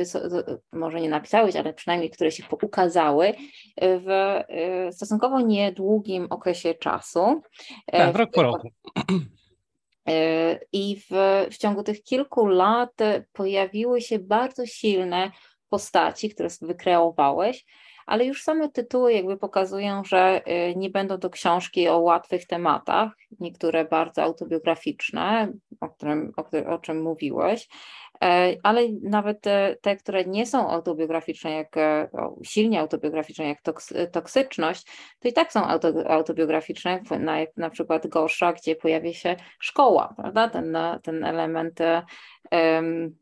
może 0.73 1.01
nie 1.01 1.09
napisałeś, 1.09 1.55
ale 1.55 1.73
przynajmniej 1.73 2.09
które 2.09 2.31
się 2.31 2.43
ukazały 2.63 3.33
w 3.81 4.39
stosunkowo 4.91 5.41
niedługim 5.41 6.27
okresie 6.29 6.73
czasu. 6.73 7.41
Tak, 7.91 8.15
rok 8.15 8.31
po 8.31 8.43
roku. 8.43 8.69
I 10.71 10.97
w, 11.09 11.47
w 11.51 11.57
ciągu 11.57 11.83
tych 11.83 12.03
kilku 12.03 12.45
lat 12.45 12.91
pojawiły 13.33 14.01
się 14.01 14.19
bardzo 14.19 14.65
silne 14.65 15.31
postaci, 15.69 16.29
które 16.29 16.49
wykreowałeś 16.61 17.65
ale 18.05 18.25
już 18.25 18.43
same 18.43 18.69
tytuły 18.69 19.13
jakby 19.13 19.37
pokazują, 19.37 20.03
że 20.03 20.41
nie 20.75 20.89
będą 20.89 21.17
to 21.17 21.29
książki 21.29 21.87
o 21.87 21.99
łatwych 21.99 22.47
tematach, 22.47 23.11
niektóre 23.39 23.85
bardzo 23.85 24.23
autobiograficzne, 24.23 25.53
o, 25.81 25.89
którym, 25.89 26.31
o, 26.37 26.73
o 26.73 26.79
czym 26.79 27.01
mówiłeś, 27.01 27.67
ale 28.63 28.81
nawet 29.03 29.41
te, 29.81 29.95
które 29.95 30.25
nie 30.25 30.45
są 30.45 30.69
autobiograficzne, 30.69 31.51
jak 31.51 31.75
silnie 32.43 32.79
autobiograficzne, 32.79 33.47
jak 33.47 33.61
toksyczność, 34.11 34.87
to 35.19 35.27
i 35.27 35.33
tak 35.33 35.53
są 35.53 35.61
autobiograficzne, 36.07 37.01
na, 37.19 37.37
na 37.57 37.69
przykład 37.69 38.07
Gorsza, 38.07 38.53
gdzie 38.53 38.75
pojawia 38.75 39.13
się 39.13 39.35
szkoła, 39.59 40.13
prawda? 40.17 40.49
Ten, 40.49 40.77
ten 41.03 41.23
element 41.23 41.79
um, 42.51 43.15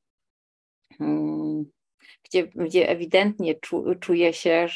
gdzie, 2.30 2.48
gdzie 2.48 2.90
ewidentnie 2.90 3.56
czu, 3.56 3.86
czuje 4.00 4.34
się 4.34 4.68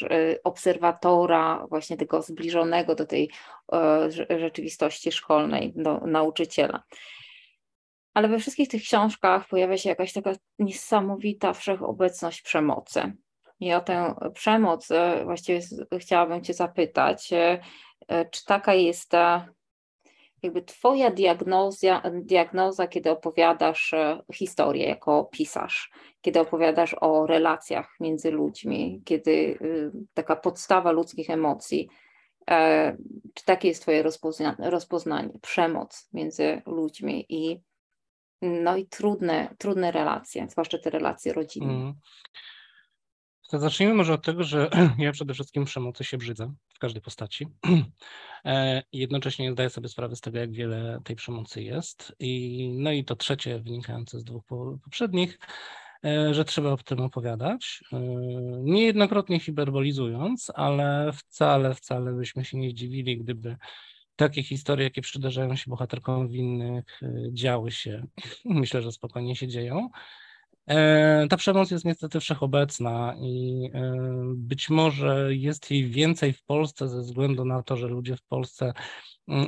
obserwatora 0.44 1.66
właśnie 1.68 1.96
tego 1.96 2.22
zbliżonego 2.22 2.94
do 2.94 3.06
tej 3.06 3.30
e, 3.72 4.38
rzeczywistości 4.38 5.12
szkolnej, 5.12 5.72
do 5.76 6.00
nauczyciela. 6.00 6.82
Ale 8.14 8.28
we 8.28 8.38
wszystkich 8.38 8.68
tych 8.68 8.82
książkach 8.82 9.48
pojawia 9.48 9.78
się 9.78 9.88
jakaś 9.88 10.12
taka 10.12 10.32
niesamowita 10.58 11.52
wszechobecność 11.52 12.42
przemocy. 12.42 13.12
I 13.60 13.72
o 13.72 13.80
tę 13.80 14.14
przemoc 14.34 14.90
e, 14.90 15.24
właściwie 15.24 15.60
chciałabym 15.98 16.44
Cię 16.44 16.54
zapytać, 16.54 17.32
e, 17.32 17.60
czy 18.30 18.44
taka 18.44 18.74
jest 18.74 19.10
ta 19.10 19.48
jakby 20.44 20.62
Twoja 20.62 21.10
diagnoza, 21.10 22.02
diagnoza, 22.12 22.86
kiedy 22.86 23.10
opowiadasz 23.10 23.94
e, 23.94 24.22
historię 24.34 24.88
jako 24.88 25.24
pisarz, 25.24 25.90
kiedy 26.20 26.40
opowiadasz 26.40 26.96
o 27.00 27.26
relacjach 27.26 27.96
między 28.00 28.30
ludźmi, 28.30 29.02
kiedy 29.04 29.30
y, 29.30 29.92
taka 30.14 30.36
podstawa 30.36 30.92
ludzkich 30.92 31.30
emocji, 31.30 31.88
e, 32.50 32.96
czy 33.34 33.44
takie 33.44 33.68
jest 33.68 33.82
Twoje 33.82 34.02
rozpoznanie, 34.02 34.70
rozpoznanie 34.70 35.30
przemoc 35.42 36.08
między 36.12 36.62
ludźmi 36.66 37.26
i 37.28 37.60
no 38.42 38.76
i 38.76 38.86
trudne, 38.86 39.54
trudne 39.58 39.92
relacje, 39.92 40.46
zwłaszcza 40.50 40.78
te 40.78 40.90
relacje 40.90 41.32
rodzinne. 41.32 41.72
Mm. 41.72 41.94
To 43.48 43.58
zacznijmy 43.58 43.94
może 43.94 44.14
od 44.14 44.24
tego, 44.24 44.44
że 44.44 44.70
ja 44.98 45.12
przede 45.12 45.34
wszystkim 45.34 45.64
przemocy 45.64 46.04
się 46.04 46.18
brzydzę 46.18 46.54
w 46.74 46.78
każdej 46.78 47.02
postaci. 47.02 47.46
E, 48.46 48.82
jednocześnie 48.92 49.52
zdaję 49.52 49.70
sobie 49.70 49.88
sprawę 49.88 50.16
z 50.16 50.20
tego, 50.20 50.38
jak 50.38 50.52
wiele 50.52 51.00
tej 51.04 51.16
przemocy 51.16 51.62
jest. 51.62 52.16
I, 52.18 52.68
no 52.78 52.92
i 52.92 53.04
to 53.04 53.16
trzecie, 53.16 53.58
wynikające 53.58 54.20
z 54.20 54.24
dwóch 54.24 54.44
poprzednich, 54.84 55.38
e, 56.04 56.34
że 56.34 56.44
trzeba 56.44 56.70
o 56.72 56.76
tym 56.76 57.00
opowiadać. 57.00 57.84
E, 57.92 57.98
niejednokrotnie 58.62 59.40
hiperbolizując, 59.40 60.52
ale 60.54 61.12
wcale, 61.12 61.74
wcale 61.74 62.12
byśmy 62.12 62.44
się 62.44 62.58
nie 62.58 62.70
zdziwili, 62.70 63.18
gdyby 63.18 63.56
takie 64.16 64.42
historie, 64.42 64.84
jakie 64.84 65.02
przydarzają 65.02 65.56
się 65.56 65.70
bohaterkom 65.70 66.28
winnych, 66.28 67.00
działy 67.32 67.70
się. 67.70 68.06
Myślę, 68.44 68.82
że 68.82 68.92
spokojnie 68.92 69.36
się 69.36 69.48
dzieją. 69.48 69.88
E, 70.66 71.26
ta 71.30 71.36
przemoc 71.36 71.70
jest 71.70 71.84
niestety 71.84 72.20
wszechobecna 72.20 73.14
i 73.20 73.70
e, 73.74 73.92
być 74.36 74.70
może 74.70 75.34
jest 75.34 75.70
jej 75.70 75.90
więcej 75.90 76.32
w 76.32 76.44
Polsce 76.44 76.88
ze 76.88 77.00
względu 77.00 77.44
na 77.44 77.62
to, 77.62 77.76
że 77.76 77.88
ludzie 77.88 78.16
w 78.16 78.22
Polsce 78.22 78.72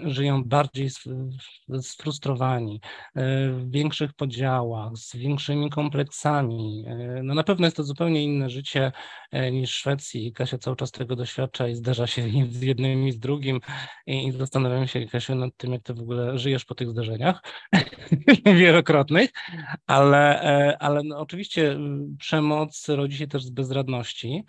żyją 0.04 0.44
bardziej 0.44 0.88
sfrustrowani, 1.80 2.80
e, 3.14 3.48
w 3.50 3.70
większych 3.70 4.12
podziałach, 4.14 4.96
z 4.96 5.16
większymi 5.16 5.70
kompleksami. 5.70 6.84
No 7.22 7.34
na 7.34 7.42
pewno 7.42 7.66
jest 7.66 7.76
to 7.76 7.84
zupełnie 7.84 8.24
inne 8.24 8.50
życie 8.50 8.92
niż 9.52 9.72
w 9.72 9.74
Szwecji. 9.74 10.32
Kasia 10.32 10.58
cały 10.58 10.76
czas 10.76 10.90
tego 10.90 11.16
doświadcza 11.16 11.68
i 11.68 11.74
zderza 11.74 12.06
się 12.06 12.22
z 12.50 12.62
jednym 12.62 13.08
i 13.08 13.12
z 13.12 13.18
drugim 13.18 13.60
i 14.06 14.32
zastanawiam 14.32 14.86
się, 14.86 15.06
Kasia, 15.06 15.34
nad 15.34 15.56
tym, 15.56 15.72
jak 15.72 15.82
ty 15.82 15.94
w 15.94 16.00
ogóle 16.00 16.38
żyjesz 16.38 16.64
po 16.64 16.74
tych 16.74 16.90
zderzeniach 16.90 17.42
wielokrotnych, 18.60 19.30
ale, 19.86 20.76
ale 20.80 21.02
no, 21.04 21.18
oczywiście 21.18 21.72
y, 21.72 21.78
przemoc 22.18 22.88
rodzi 22.88 23.16
się 23.16 23.26
też 23.26 23.44
z 23.44 23.50
bezradności. 23.50 24.44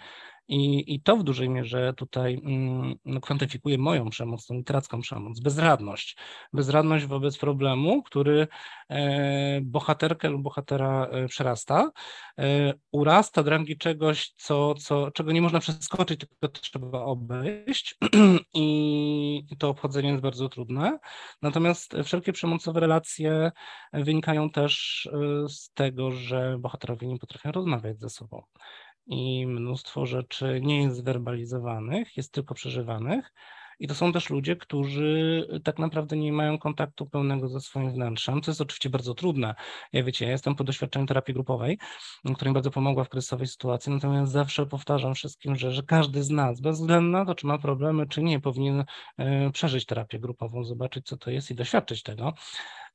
I, 0.47 0.93
I 0.93 1.01
to 1.01 1.17
w 1.17 1.23
dużej 1.23 1.49
mierze 1.49 1.93
tutaj 1.93 2.41
mm, 2.43 2.95
no, 3.05 3.21
kwantyfikuje 3.21 3.77
moją 3.77 4.09
przemoc, 4.09 4.45
tą 4.47 4.55
literacką 4.55 5.01
przemoc, 5.01 5.39
bezradność. 5.39 6.17
Bezradność 6.53 7.05
wobec 7.05 7.37
problemu, 7.37 8.03
który 8.03 8.47
e, 8.89 9.61
bohaterkę 9.61 10.29
lub 10.29 10.41
bohatera 10.41 11.05
e, 11.05 11.27
przerasta, 11.27 11.91
e, 12.39 12.73
urasta 12.91 13.43
do 13.43 13.49
rangi 13.51 13.77
czegoś, 13.77 14.33
co, 14.37 14.75
co, 14.75 15.11
czego 15.11 15.31
nie 15.31 15.41
można 15.41 15.59
przeskoczyć, 15.59 16.19
tylko 16.19 16.47
trzeba 16.47 17.01
obejść 17.01 17.97
i 18.53 19.43
to 19.59 19.69
obchodzenie 19.69 20.09
jest 20.09 20.21
bardzo 20.21 20.49
trudne. 20.49 20.99
Natomiast 21.41 21.95
wszelkie 22.03 22.33
przemocowe 22.33 22.79
relacje 22.79 23.51
wynikają 23.93 24.49
też 24.49 25.07
z 25.47 25.73
tego, 25.73 26.11
że 26.11 26.57
bohaterowie 26.59 27.07
nie 27.07 27.19
potrafią 27.19 27.51
rozmawiać 27.51 27.99
ze 27.99 28.09
sobą 28.09 28.43
i 29.07 29.47
mnóstwo 29.47 30.05
rzeczy 30.05 30.59
nie 30.63 30.81
jest 30.83 30.97
zwerbalizowanych, 30.97 32.17
jest 32.17 32.33
tylko 32.33 32.53
przeżywanych. 32.53 33.33
I 33.79 33.87
to 33.87 33.95
są 33.95 34.13
też 34.13 34.29
ludzie, 34.29 34.55
którzy 34.55 35.47
tak 35.63 35.79
naprawdę 35.79 36.17
nie 36.17 36.33
mają 36.33 36.59
kontaktu 36.59 37.05
pełnego 37.05 37.47
ze 37.47 37.59
swoim 37.59 37.91
wnętrzem, 37.91 38.41
co 38.41 38.51
jest 38.51 38.61
oczywiście 38.61 38.89
bardzo 38.89 39.13
trudne. 39.13 39.55
Ja 39.93 40.03
wiecie, 40.03 40.25
ja 40.25 40.31
jestem 40.31 40.55
po 40.55 40.63
doświadczeniu 40.63 41.05
terapii 41.05 41.33
grupowej, 41.33 41.77
która 42.35 42.51
mi 42.51 42.53
bardzo 42.53 42.71
pomogła 42.71 43.03
w 43.03 43.09
kryzysowej 43.09 43.47
sytuacji, 43.47 43.93
natomiast 43.93 44.31
zawsze 44.31 44.65
powtarzam 44.65 45.15
wszystkim, 45.15 45.55
że, 45.55 45.71
że 45.71 45.83
każdy 45.83 46.23
z 46.23 46.29
nas, 46.29 46.61
bez 46.61 46.79
względu 46.79 47.11
na 47.11 47.25
to, 47.25 47.35
czy 47.35 47.47
ma 47.47 47.57
problemy, 47.57 48.07
czy 48.07 48.23
nie, 48.23 48.39
powinien 48.39 48.85
e, 49.17 49.51
przeżyć 49.51 49.85
terapię 49.85 50.19
grupową, 50.19 50.63
zobaczyć, 50.63 51.05
co 51.05 51.17
to 51.17 51.31
jest 51.31 51.51
i 51.51 51.55
doświadczyć 51.55 52.03
tego. 52.03 52.33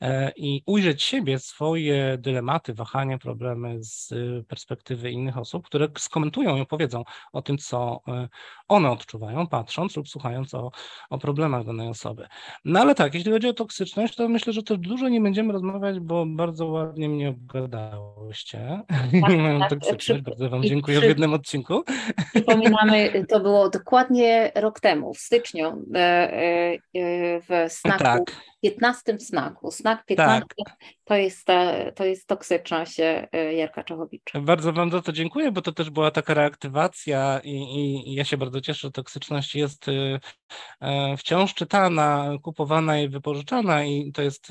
E, 0.01 0.33
i 0.37 0.63
ujrzeć 0.67 1.03
siebie, 1.03 1.39
swoje 1.39 2.19
dylematy, 2.19 2.75
wahania, 2.75 3.19
problemy 3.19 3.85
z 3.85 4.13
y, 4.13 4.45
perspektywy 4.49 5.11
innych 5.11 5.39
osób, 5.39 5.67
które 5.67 5.89
skomentują 5.99 6.57
i 6.57 6.61
opowiedzą 6.61 7.05
o 7.33 7.43
tym, 7.43 7.59
co 7.59 8.01
e, 8.09 8.29
one 8.69 8.91
odczuwają, 8.91 9.47
patrząc 9.47 9.97
lub 9.97 10.09
słuchając 10.09 10.55
o, 10.55 10.71
o 11.11 11.19
problemach 11.19 11.65
danej 11.65 11.89
osoby. 11.89 12.27
No 12.65 12.81
ale 12.81 12.95
tak, 12.95 13.15
jeśli 13.15 13.33
chodzi 13.33 13.49
o 13.49 13.53
toksyczność, 13.53 14.17
to 14.17 14.29
myślę, 14.29 14.53
że 14.53 14.63
to 14.63 14.77
dużo 14.77 15.09
nie 15.09 15.21
będziemy 15.21 15.53
rozmawiać, 15.53 16.01
bo 16.01 16.27
bardzo 16.27 16.67
ładnie 16.67 17.09
mnie 17.09 17.29
obgadałyście. 17.29 18.81
Tak, 19.23 19.71
tak, 19.71 19.71
toksyczność, 19.71 20.23
bardzo 20.23 20.51
Wam 20.51 20.63
dziękuję 20.63 20.99
przy, 20.99 21.07
w 21.07 21.09
jednym 21.09 21.35
odcinku. 21.35 21.85
Przypominamy, 22.35 23.25
to 23.29 23.41
było 23.41 23.69
dokładnie 23.69 24.53
rok 24.55 24.81
temu, 24.81 25.15
w 25.15 25.19
styczniu, 25.19 25.85
e, 25.95 26.79
w 27.41 27.73
Snaku. 27.73 28.05
Tak 28.05 28.23
15 28.63 29.19
znaku. 29.19 29.71
Znak 29.93 30.07
15 30.07 30.45
tak. 30.57 30.69
To, 31.13 31.17
jest, 31.17 31.47
to 31.95 32.05
jest 32.05 32.27
toksyczność 32.27 33.01
e, 33.01 33.29
Jarka 33.55 33.85
Czechowicza. 33.85 34.41
Bardzo 34.41 34.73
Wam 34.73 34.91
za 34.91 35.03
to 35.03 35.13
dziękuję, 35.13 35.53
bo 35.53 35.63
to 35.63 35.73
też 35.73 35.91
była 35.91 36.11
taka 36.11 36.35
reaktywacja 36.35 37.41
i, 37.45 37.55
i 38.07 38.15
ja 38.15 38.25
się 38.25 38.37
bardzo 38.37 38.61
cieszę, 38.61 38.81
że 38.81 38.91
toksyczność 38.91 39.55
jest 39.55 39.89
e, 39.89 40.21
e, 40.81 41.17
wciąż 41.17 41.55
czytana, 41.55 42.31
kupowana 42.43 42.99
i 42.99 43.09
wypożyczana 43.09 43.85
i 43.85 44.13
to 44.13 44.23
jest 44.23 44.49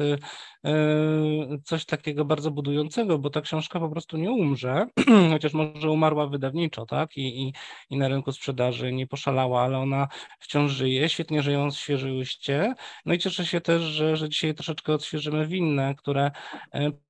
coś 1.64 1.86
takiego 1.86 2.26
bardzo 2.26 2.52
budującego, 2.52 3.20
bo 3.20 3.30
ta 3.30 3.42
książka 3.42 3.80
po 3.80 3.90
prostu 3.90 4.18
nie 4.18 4.32
umrze, 4.32 4.88
chociaż 5.32 5.54
może 5.54 5.92
umarła 5.92 6.28
wydawniczo, 6.28 6.86
tak, 6.86 7.18
I, 7.18 7.42
i, 7.42 7.54
i 7.90 7.98
na 7.98 8.08
rynku 8.08 8.32
sprzedaży 8.32 8.94
nie 8.94 9.08
poszalała, 9.08 9.62
ale 9.62 9.78
ona 9.78 10.08
wciąż 10.40 10.72
żyje, 10.72 11.10
świetnie, 11.10 11.42
że 11.42 11.52
ją 11.52 11.66
odświeżyłyście, 11.66 12.74
no 13.06 13.14
i 13.14 13.20
cieszę 13.20 13.46
się 13.46 13.62
też, 13.62 13.82
że, 13.82 14.16
że 14.18 14.30
dzisiaj 14.30 14.54
troszeczkę 14.54 14.94
odświeżymy 14.94 15.48
winne, 15.48 15.96
które 15.96 16.32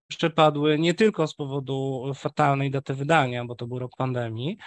przepadły 0.08 0.80
nie 0.80 0.94
tylko 0.94 1.28
z 1.28 1.36
powodu 1.36 2.04
fatalnej 2.16 2.72
daty 2.72 2.94
wydania, 2.94 3.46
bo 3.46 3.56
to 3.56 3.68
był 3.68 3.80
rok 3.80 3.92
pandemii, 3.98 4.58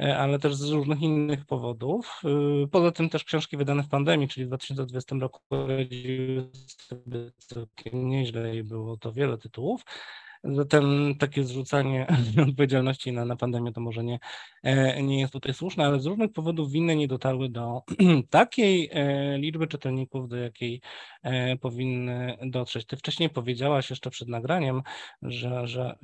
e, 0.00 0.18
ale 0.18 0.38
też 0.38 0.54
z 0.54 0.70
różnych 0.70 1.00
innych 1.02 1.46
powodów. 1.46 2.20
E, 2.24 2.66
poza 2.66 2.92
tym 2.92 3.08
też 3.08 3.24
książki 3.24 3.56
wydane 3.56 3.82
w 3.82 3.88
pandemii, 3.88 4.28
czyli 4.28 4.46
w 4.46 4.48
2020 4.48 5.16
roku 5.16 5.40
sobie 6.68 7.30
nieźle 7.92 8.56
i 8.56 8.62
było 8.62 8.96
to 8.96 9.12
wiele 9.12 9.38
tytułów. 9.38 9.82
Zatem 10.44 11.14
takie 11.18 11.44
zrzucanie 11.44 12.06
odpowiedzialności 12.48 13.12
na, 13.12 13.24
na 13.24 13.36
pandemię 13.36 13.72
to 13.72 13.80
może 13.80 14.04
nie, 14.04 14.18
e, 14.62 15.02
nie 15.02 15.20
jest 15.20 15.32
tutaj 15.32 15.54
słuszne, 15.54 15.86
ale 15.86 16.00
z 16.00 16.06
różnych 16.06 16.32
powodów 16.32 16.72
winne 16.72 16.96
nie 16.96 17.08
dotarły 17.08 17.48
do 17.48 17.82
takiej 18.30 18.90
e, 18.92 19.38
liczby 19.38 19.66
czytelników, 19.66 20.28
do 20.28 20.36
jakiej 20.36 20.80
e, 21.22 21.56
powinny 21.56 22.38
dotrzeć. 22.42 22.86
Ty 22.86 22.96
wcześniej 22.96 23.30
powiedziałaś 23.30 23.90
jeszcze 23.90 24.10
przed 24.10 24.28
nagraniem, 24.28 24.82
że, 25.22 25.66
że 25.66 25.96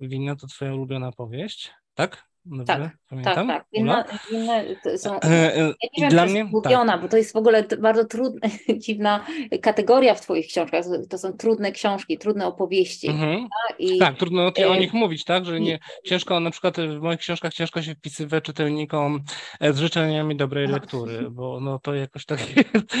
winna 0.00 0.36
to 0.36 0.46
twoja 0.46 0.74
ulubiona 0.74 1.12
powieść, 1.12 1.70
tak? 1.94 2.31
Dobrze? 2.44 2.64
Tak, 2.66 2.90
Pamiętam? 3.08 3.34
tak, 3.34 3.46
tak. 3.46 3.66
Ula? 3.82 4.04
Inne, 4.30 4.64
inne 4.64 4.98
są, 4.98 5.20
E, 5.20 5.26
e, 5.56 5.58
ja 5.58 5.66
nie 5.66 6.00
wiem, 6.00 6.10
dla 6.10 6.26
mnie 6.26 6.38
jest 6.38 6.52
mówiona, 6.52 6.92
tak. 6.92 7.02
bo 7.02 7.08
to 7.08 7.16
jest 7.16 7.32
w 7.32 7.36
ogóle 7.36 7.64
bardzo 7.80 8.04
trudna, 8.04 8.48
dziwna 8.84 9.24
kategoria 9.62 10.14
w 10.14 10.20
Twoich 10.20 10.46
książkach. 10.46 10.84
To 11.10 11.18
są 11.18 11.32
trudne 11.32 11.72
książki, 11.72 12.18
trudne 12.18 12.46
opowieści. 12.46 13.08
Mhm. 13.08 13.48
I 13.78 13.98
Tak, 13.98 14.16
trudno 14.16 14.42
o, 14.46 14.52
e, 14.74 14.78
nich 14.80 14.92
mówić, 14.92 15.24
tak, 15.24 15.44
że 15.44 15.60
nie, 15.60 15.78
ciężko, 16.04 16.40
na 16.40 16.50
przykład 16.50 16.76
w 16.80 17.00
moich 17.00 17.18
książkach 17.20 17.54
ciężko 17.54 17.82
się 17.82 17.94
wpisywać 17.94 18.44
czytelnikom 18.44 19.20
z 19.60 19.78
życzeniami 19.78 20.36
dobrej 20.36 20.66
No. 20.68 20.72
lektury, 20.74 21.30
bo 21.30 21.60
no 21.60 21.78
to 21.78 21.94
jakoś 21.94 22.26
tak 22.26 22.38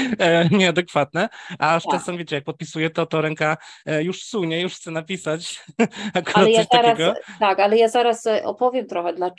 nieadekwatne, 0.50 1.28
a 1.58 1.74
aż 1.74 1.82
Tak. 1.82 1.92
czasem, 1.92 2.16
wiecie, 2.16 2.36
jak 2.36 2.44
podpisuję 2.44 2.90
to, 2.90 3.06
to 3.06 3.20
ręka 3.20 3.56
już 4.00 4.22
sunie, 4.24 4.60
już 4.60 4.74
chce 4.74 4.90
napisać 4.90 5.64
akurat 6.14 6.36
Ale 6.36 6.50
ja 6.50 6.64
zaraz, 6.72 6.86
takiego. 6.98 7.14
tak, 7.40 7.60
ale 7.60 7.76
ja 7.78 7.88
zaraz 7.88 8.24
opowiem 8.44 8.86
trochę, 8.86 9.12
dlaczego 9.12 9.31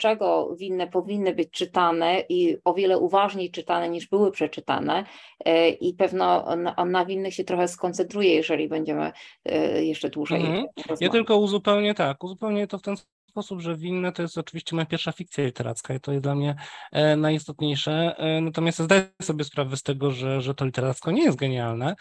winne 0.56 0.86
powinny 0.86 1.34
być 1.34 1.50
czytane 1.50 2.20
i 2.28 2.56
o 2.64 2.74
wiele 2.74 2.98
uważniej 2.98 3.50
czytane 3.50 3.88
niż 3.88 4.08
były 4.08 4.30
przeczytane. 4.30 5.04
E, 5.44 5.68
I 5.68 5.94
pewno 5.94 6.56
na, 6.56 6.84
na 6.84 7.06
winnych 7.06 7.34
się 7.34 7.44
trochę 7.44 7.68
skoncentruję, 7.68 8.34
jeżeli 8.34 8.68
będziemy 8.68 9.12
e, 9.44 9.84
jeszcze 9.84 10.10
dłużej 10.10 10.40
Mhm. 10.40 10.66
Ja 11.00 11.08
tylko 11.08 11.38
uzupełnię 11.38 11.94
tak, 11.94 12.24
uzupełnię 12.24 12.66
to 12.66 12.78
w 12.78 12.82
ten 12.82 12.96
sposób, 13.34 13.60
że 13.60 13.76
winne 13.76 14.12
to 14.12 14.22
jest 14.22 14.38
oczywiście 14.38 14.76
moja 14.76 14.86
pierwsza 14.86 15.12
fikcja 15.12 15.44
literacka 15.44 15.94
i 15.94 16.00
to 16.00 16.12
jest 16.12 16.24
dla 16.24 16.34
mnie 16.34 16.56
e, 16.92 17.16
najistotniejsze. 17.16 18.16
E, 18.18 18.40
natomiast 18.40 18.78
zdaję 18.78 19.08
sobie 19.22 19.44
sprawę 19.44 19.76
z 19.76 19.82
tego, 19.82 20.10
że, 20.10 20.40
że 20.40 20.54
to 20.54 20.64
literacko 20.64 21.10
nie 21.10 21.22
jest 21.22 21.38
genialne. 21.38 21.94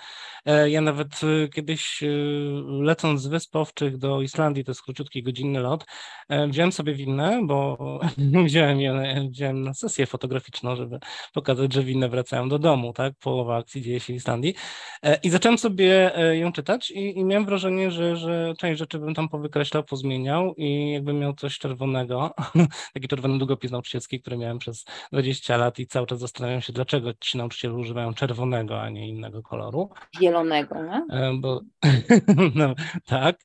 E, 0.45 0.69
ja 0.69 0.81
nawet 0.81 1.21
kiedyś 1.53 2.03
lecąc 2.65 3.21
z 3.21 3.27
Wysp 3.27 3.55
Owczych 3.55 3.97
do 3.97 4.21
Islandii, 4.21 4.63
to 4.63 4.71
jest 4.71 4.81
króciutki, 4.81 5.23
godzinny 5.23 5.59
lot, 5.59 5.86
wziąłem 6.47 6.71
sobie 6.71 6.93
winne, 6.93 7.41
bo 7.43 7.77
wziąłem 8.45 8.81
je 8.81 9.27
wziąłem 9.31 9.61
na 9.61 9.73
sesję 9.73 10.05
fotograficzną, 10.05 10.75
żeby 10.75 10.99
pokazać, 11.34 11.73
że 11.73 11.84
winne 11.84 12.09
wracają 12.09 12.49
do 12.49 12.59
domu, 12.59 12.93
tak? 12.93 13.13
Połowa 13.19 13.57
akcji 13.57 13.81
dzieje 13.81 13.99
się 13.99 14.13
w 14.13 14.15
Islandii. 14.15 14.55
I 15.23 15.29
zacząłem 15.29 15.57
sobie 15.57 16.11
ją 16.34 16.51
czytać 16.51 16.91
i, 16.91 17.17
i 17.19 17.25
miałem 17.25 17.45
wrażenie, 17.45 17.91
że, 17.91 18.15
że 18.15 18.53
część 18.57 18.79
rzeczy 18.79 18.99
bym 18.99 19.13
tam 19.13 19.29
powykreślał, 19.29 19.84
pozmieniał 19.84 20.53
i 20.57 20.91
jakbym 20.91 21.22
miał 21.24 21.34
coś 21.34 21.59
czerwonego, 21.59 22.32
taki 22.93 23.07
czerwony 23.07 23.38
długopis 23.38 23.71
nauczycielski, 23.71 24.21
który 24.21 24.38
miałem 24.38 24.59
przez 24.59 24.86
20 25.11 25.57
lat 25.57 25.80
i 25.80 25.88
cały 25.88 26.07
czas 26.07 26.19
zastanawiam 26.19 26.61
się, 26.61 26.74
dlaczego 26.74 27.13
ci 27.13 27.38
nauczyciele 27.38 27.74
używają 27.74 28.13
czerwonego, 28.13 28.82
a 28.82 28.89
nie 28.89 29.09
innego 29.09 29.41
koloru. 29.41 29.89
Zielonego, 30.19 30.76
nie? 30.84 31.05
E, 31.09 31.34
Bo 31.39 31.61
no, 32.55 32.76
tak. 33.05 33.39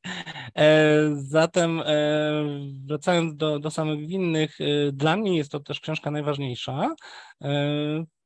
E, 0.56 0.88
Zatem 1.14 1.80
e, 1.80 1.84
wracając 2.86 3.36
do, 3.36 3.58
do 3.58 3.70
samych 3.70 4.06
winnych, 4.06 4.58
dla 4.92 5.16
mnie 5.16 5.36
jest 5.36 5.52
to 5.52 5.60
też 5.60 5.80
książka 5.80 6.10
najważniejsza, 6.10 6.94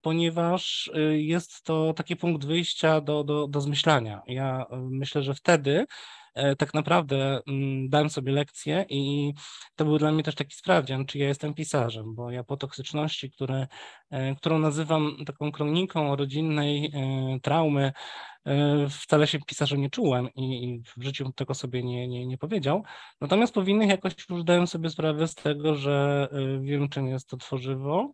ponieważ 0.00 0.90
jest 1.10 1.62
to 1.62 1.92
taki 1.94 2.16
punkt 2.16 2.44
wyjścia 2.44 3.00
do, 3.00 3.24
do, 3.24 3.46
do 3.48 3.60
zmyślania. 3.60 4.22
Ja 4.26 4.66
myślę, 4.72 5.22
że 5.22 5.34
wtedy 5.34 5.86
tak 6.58 6.74
naprawdę 6.74 7.40
mm, 7.48 7.88
dałem 7.88 8.10
sobie 8.10 8.32
lekcję 8.32 8.84
i 8.88 9.32
to 9.76 9.84
był 9.84 9.98
dla 9.98 10.12
mnie 10.12 10.22
też 10.22 10.34
taki 10.34 10.54
sprawdzian, 10.54 11.06
czy 11.06 11.18
ja 11.18 11.28
jestem 11.28 11.54
pisarzem, 11.54 12.14
bo 12.14 12.30
ja 12.30 12.44
po 12.44 12.56
toksyczności, 12.56 13.30
które, 13.30 13.66
e, 14.10 14.34
którą 14.34 14.58
nazywam 14.58 15.16
taką 15.26 15.52
kroniką 15.52 16.16
rodzinnej 16.16 16.92
e, 16.94 17.40
traumy, 17.40 17.92
e, 18.46 18.88
wcale 18.88 19.26
się 19.26 19.38
pisarzem 19.46 19.80
nie 19.80 19.90
czułem 19.90 20.28
i, 20.34 20.64
i 20.64 20.82
w 20.96 21.02
życiu 21.02 21.32
tego 21.32 21.54
sobie 21.54 21.82
nie, 21.82 22.08
nie, 22.08 22.26
nie 22.26 22.38
powiedział. 22.38 22.82
Natomiast 23.20 23.54
po 23.54 23.62
winnych 23.62 23.88
jakoś 23.88 24.12
już 24.30 24.44
dałem 24.44 24.66
sobie 24.66 24.90
sprawę 24.90 25.28
z 25.28 25.34
tego, 25.34 25.74
że 25.74 26.28
e, 26.32 26.60
wiem, 26.60 26.88
czym 26.88 27.08
jest 27.08 27.28
to 27.28 27.36
tworzywo, 27.36 28.12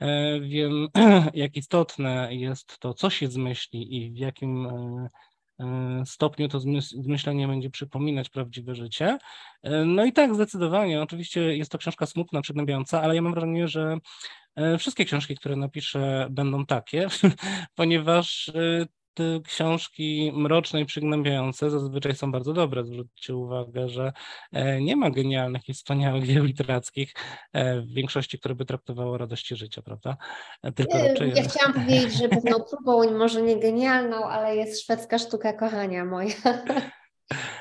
e, 0.00 0.40
wiem, 0.40 0.88
jak 1.34 1.56
istotne 1.56 2.28
jest 2.34 2.78
to, 2.78 2.94
co 2.94 3.10
się 3.10 3.28
zmyśli 3.28 3.96
i 3.96 4.12
w 4.12 4.16
jakim 4.18 4.66
e, 4.66 4.70
e, 4.70 5.08
stopniu 6.04 6.48
to 6.48 6.60
zmyślenie 6.90 7.48
będzie 7.48 7.70
przypominać 7.70 8.28
prawdziwe 8.28 8.74
życie. 8.74 9.18
E, 9.62 9.84
No 9.84 10.04
i 10.04 10.12
tak, 10.12 10.34
zdecydowanie. 10.34 11.02
Oczywiście 11.02 11.56
jest 11.56 11.72
to 11.72 11.78
książka 11.78 12.06
smutna, 12.06 12.42
przygnębiająca, 12.42 13.02
ale 13.02 13.14
ja 13.14 13.22
mam 13.22 13.32
wrażenie, 13.32 13.68
że 13.68 13.96
e, 14.56 14.78
wszystkie 14.78 15.04
książki, 15.04 15.34
które 15.36 15.56
napiszę, 15.56 16.26
będą 16.30 16.66
takie, 16.66 17.08
ponieważ 17.74 18.48
e, 18.48 18.86
książki 19.44 20.32
mroczne 20.34 20.80
i 20.80 20.86
przygnębiające 20.86 21.70
zazwyczaj 21.70 22.14
są 22.14 22.32
bardzo 22.32 22.52
dobre. 22.52 22.84
Zwróćcie 22.84 23.36
uwagę, 23.36 23.88
że 23.88 24.12
e, 24.52 24.80
nie 24.80 24.96
ma 24.96 25.10
genialnych 25.10 25.68
i 25.68 25.74
wspaniałych 25.74 26.26
dzieł 26.26 26.44
literackich 26.44 27.14
e, 27.52 27.80
w 27.80 27.94
większości, 27.94 28.38
które 28.38 28.54
by 28.54 28.64
traktowały 28.64 29.14
o 29.14 29.18
radości 29.18 29.56
życia, 29.56 29.82
prawda? 29.82 30.16
E, 30.62 30.72
Tylko 30.72 30.98
raczej... 30.98 31.32
Ja 31.36 31.42
chciałam 31.42 31.72
powiedzieć, 31.84 32.14
że 32.14 32.28
pewną 32.28 32.56
próbą, 32.70 33.18
może 33.18 33.42
nie 33.42 33.56
genialną, 33.56 34.24
ale 34.24 34.56
jest 34.56 34.82
szwedzka 34.82 35.18
sztuka 35.18 35.52
kochania 35.52 36.04
moja. 36.04 36.34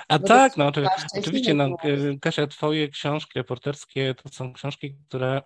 A 0.08 0.20
Bo 0.20 0.28
tak, 0.28 0.58
no 0.58 0.68
oczy, 0.68 0.86
szczęśliwy 0.98 1.20
oczywiście, 1.20 1.54
no, 1.54 1.78
Kasia, 2.22 2.48
twoje 2.48 2.88
książki 2.88 3.40
reporterskie 3.40 4.16
to 4.24 4.30
są 4.30 4.54
książki, 4.54 4.96
które 5.08 5.42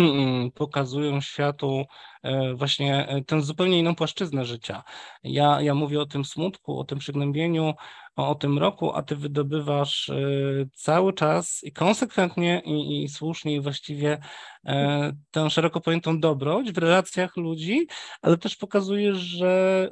pokazują 0.54 1.20
światu 1.20 1.84
właśnie 2.54 3.08
e, 3.08 3.24
tę 3.24 3.42
zupełnie 3.42 3.78
inną 3.78 3.94
płaszczyznę 3.94 4.44
życia. 4.44 4.82
Ja, 5.24 5.60
ja 5.60 5.74
mówię 5.74 6.00
o 6.00 6.06
tym 6.06 6.24
smutku, 6.24 6.78
o 6.78 6.84
tym 6.84 6.98
przygnębieniu, 6.98 7.74
o, 8.16 8.28
o 8.28 8.34
tym 8.34 8.58
roku, 8.58 8.92
a 8.94 9.02
ty 9.02 9.16
wydobywasz 9.16 10.08
e, 10.08 10.14
cały 10.74 11.12
czas 11.12 11.60
i 11.64 11.72
konsekwentnie 11.72 12.62
i, 12.64 13.02
i 13.02 13.08
słusznie 13.08 13.54
i 13.54 13.60
właściwie 13.60 14.18
e, 14.66 15.12
tę 15.30 15.50
szeroko 15.50 15.80
pojętą 15.80 16.20
dobroć 16.20 16.72
w 16.72 16.78
relacjach 16.78 17.36
ludzi, 17.36 17.86
ale 18.22 18.36
też 18.38 18.56
pokazujesz, 18.56 19.16
że 19.16 19.90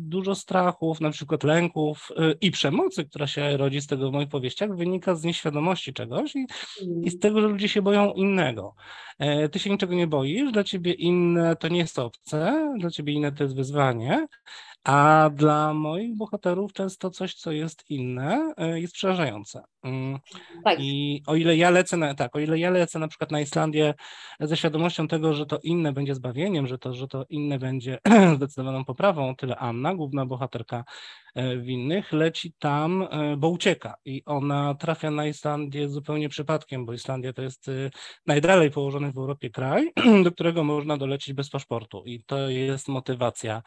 dużo 0.00 0.34
strachów, 0.34 1.00
na 1.00 1.10
przykład 1.10 1.44
lęków 1.44 2.08
i 2.40 2.50
przemocy, 2.50 3.04
która 3.04 3.26
się 3.26 3.56
rodzi 3.56 3.80
z 3.80 3.86
tego 3.86 4.10
w 4.10 4.12
moich 4.12 4.28
powieściach, 4.28 4.76
wynika 4.76 5.14
z 5.14 5.24
nieświadomości 5.24 5.92
czegoś 5.92 6.36
i, 6.36 6.46
i 7.04 7.10
z 7.10 7.18
tego, 7.18 7.40
że 7.40 7.48
ludzie 7.48 7.68
się 7.68 7.82
boją 7.82 8.12
innego. 8.12 8.74
E, 9.18 9.48
Ty 9.48 9.58
się 9.58 9.70
niczego 9.70 9.94
nie 9.94 10.06
boisz, 10.06 10.52
dla 10.52 10.64
ciebie 10.64 10.92
inne 10.92 11.56
to 11.56 11.67
nie 11.68 11.78
jest 11.78 11.98
obce, 11.98 12.72
dla 12.78 12.90
ciebie 12.90 13.12
inne 13.12 13.32
to 13.32 13.42
jest 13.42 13.56
wyzwanie, 13.56 14.26
a 14.84 15.30
dla 15.34 15.74
moich 15.74 16.16
bohaterów 16.16 16.72
często 16.72 17.10
coś, 17.10 17.34
co 17.34 17.52
jest 17.52 17.84
inne, 17.90 18.52
e, 18.56 18.80
jest 18.80 18.94
przerażające. 18.94 19.62
Mm, 19.82 20.18
Tak, 20.64 20.78
I 20.80 21.22
o 21.26 21.34
ile 21.34 21.56
ja 21.56 21.70
lecę 21.70 21.96
na, 21.96 22.14
tak, 22.14 22.36
o 22.36 22.40
ile 22.40 22.58
ja 22.58 22.70
lecę 22.70 22.98
na 22.98 23.08
przykład 23.08 23.30
na 23.30 23.40
Islandię 23.40 23.94
ze 24.40 24.56
świadomością 24.56 25.08
tego, 25.08 25.34
że 25.34 25.46
to 25.46 25.58
inne 25.62 25.92
będzie 25.92 26.14
zbawieniem, 26.14 26.66
że 26.66 26.78
to, 26.78 26.94
że 26.94 27.08
to 27.08 27.24
inne 27.28 27.58
będzie 27.58 27.98
zdecydowaną 28.36 28.84
poprawą, 28.84 29.30
o 29.30 29.34
tyle 29.34 29.56
Anna, 29.56 29.94
główna 29.94 30.26
bohaterka 30.26 30.84
e, 31.34 31.58
winnych, 31.58 32.12
leci 32.12 32.52
tam, 32.58 33.02
e, 33.10 33.36
bo 33.36 33.48
ucieka. 33.48 33.94
I 34.04 34.22
ona 34.26 34.74
trafia 34.74 35.10
na 35.10 35.26
Islandię 35.26 35.88
zupełnie 35.88 36.28
przypadkiem, 36.28 36.86
bo 36.86 36.92
Islandia 36.92 37.32
to 37.32 37.42
jest 37.42 37.70
najdalej 38.26 38.70
położony 38.70 39.12
w 39.12 39.18
Europie 39.18 39.50
kraj, 39.50 39.92
do 40.24 40.32
którego 40.32 40.64
można 40.64 40.96
dolecieć 40.96 41.34
bez 41.34 41.50
paszportu. 41.50 42.02
I 42.06 42.24
to 42.24 42.48
jest 42.48 42.88
motywacja 42.88 43.62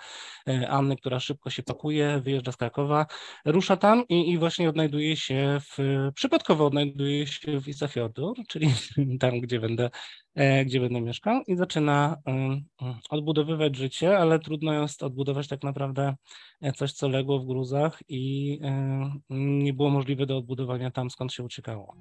Anny, 0.69 0.95
która 1.01 1.19
szybko 1.19 1.49
się 1.49 1.63
pakuje, 1.63 2.21
wyjeżdża 2.23 2.51
z 2.51 2.57
Krakowa, 2.57 3.05
rusza 3.45 3.77
tam 3.77 4.03
i, 4.09 4.29
i 4.29 4.37
właśnie 4.37 4.69
odnajduje 4.69 5.17
się 5.17 5.57
w, 5.61 5.77
przypadkowo 6.15 6.65
odnajduje 6.65 7.27
się 7.27 7.61
w 7.61 7.67
Isafjordur, 7.67 8.37
czyli 8.47 8.67
tam, 9.21 9.39
gdzie 9.39 9.59
będę, 9.59 9.89
e, 10.35 10.65
gdzie 10.65 10.79
będę 10.79 11.01
mieszkał 11.01 11.41
i 11.47 11.55
zaczyna 11.55 12.17
odbudowywać 13.09 13.75
życie, 13.75 14.17
ale 14.17 14.39
trudno 14.39 14.73
jest 14.81 15.03
odbudować 15.03 15.47
tak 15.47 15.63
naprawdę 15.63 16.15
e, 16.61 16.71
coś, 16.71 16.93
co 16.93 17.07
legło 17.07 17.39
w 17.39 17.45
gruzach 17.45 17.99
i 18.07 18.59
nie 19.29 19.73
było 19.73 19.89
możliwe 19.89 20.25
do 20.25 20.37
odbudowania 20.37 20.91
tam, 20.91 21.09
skąd 21.09 21.33
się 21.33 21.43
uciekało. 21.43 21.95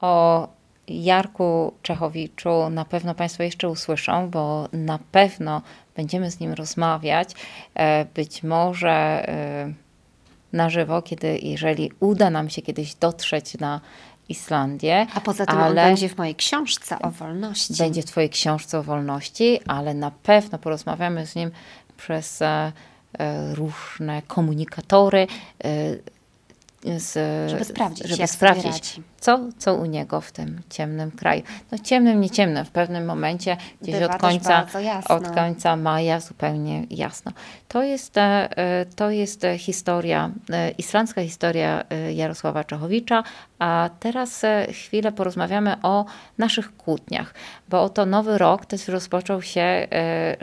O 0.00 0.59
Jarku 0.88 1.72
Czechowiczu 1.82 2.70
na 2.70 2.84
pewno 2.84 3.14
Państwo 3.14 3.42
jeszcze 3.42 3.68
usłyszą, 3.68 4.30
bo 4.30 4.68
na 4.72 4.98
pewno 5.12 5.62
będziemy 5.96 6.30
z 6.30 6.40
nim 6.40 6.52
rozmawiać. 6.52 7.30
e, 7.74 8.04
Być 8.04 8.42
może 8.42 8.90
e, 9.28 9.72
na 10.52 10.70
żywo, 10.70 11.02
kiedy, 11.02 11.38
jeżeli 11.42 11.90
uda 12.00 12.30
nam 12.30 12.50
się 12.50 12.62
kiedyś 12.62 12.94
dotrzeć 12.94 13.58
na 13.58 13.80
Islandię. 14.28 15.06
A 15.14 15.20
poza 15.20 15.46
tym 15.46 15.56
on 15.58 15.62
ale 15.62 15.74
będzie 15.74 16.08
w 16.08 16.18
mojej 16.18 16.34
książce 16.34 16.98
o 16.98 17.10
wolności. 17.10 17.74
będzie 17.78 18.02
w 18.02 18.04
Twojej 18.04 18.30
książce 18.30 18.78
o 18.78 18.82
wolności, 18.82 19.60
ale 19.66 19.94
na 19.94 20.10
pewno 20.10 20.58
porozmawiamy 20.58 21.26
z 21.26 21.34
nim 21.34 21.50
przez 21.96 22.42
e, 22.42 22.72
różne 23.54 24.22
komunikatory. 24.22 25.26
Z, 26.84 27.18
Żeby 27.50 27.64
sprawdzić, 27.64 28.08
żeby 28.08 28.26
sprawdzić 28.26 29.00
co, 29.20 29.40
co 29.58 29.74
u 29.74 29.84
niego 29.84 30.20
w 30.20 30.32
tym 30.32 30.60
ciemnym 30.70 31.10
kraju. 31.10 31.42
No 31.72 31.78
ciemnym, 31.78 32.20
nie 32.20 32.30
ciemnym, 32.30 32.64
w 32.64 32.70
pewnym 32.70 33.04
momencie 33.04 33.56
gdzieś 33.82 33.94
Bywa 33.94 34.14
od 34.14 34.20
końca, 34.20 34.66
od 35.08 35.28
końca 35.28 35.76
maja 35.76 36.20
zupełnie 36.20 36.86
jasno. 36.90 37.32
To 37.68 37.82
jest, 37.82 38.18
e, 38.18 38.20
e, 38.58 38.86
to 38.96 39.10
jest 39.10 39.46
historia, 39.58 40.30
e, 40.50 40.70
islandzka 40.70 41.22
historia 41.22 41.84
Jarosława 42.14 42.64
Czechowicza, 42.64 43.22
a 43.58 43.90
teraz 44.00 44.42
chwilę 44.72 45.12
porozmawiamy 45.12 45.76
o 45.82 46.04
naszych 46.38 46.76
kłótniach, 46.76 47.34
bo 47.68 47.82
oto 47.82 48.06
nowy 48.06 48.38
rok 48.38 48.66
też 48.66 48.88
rozpoczął 48.88 49.42
się 49.42 49.88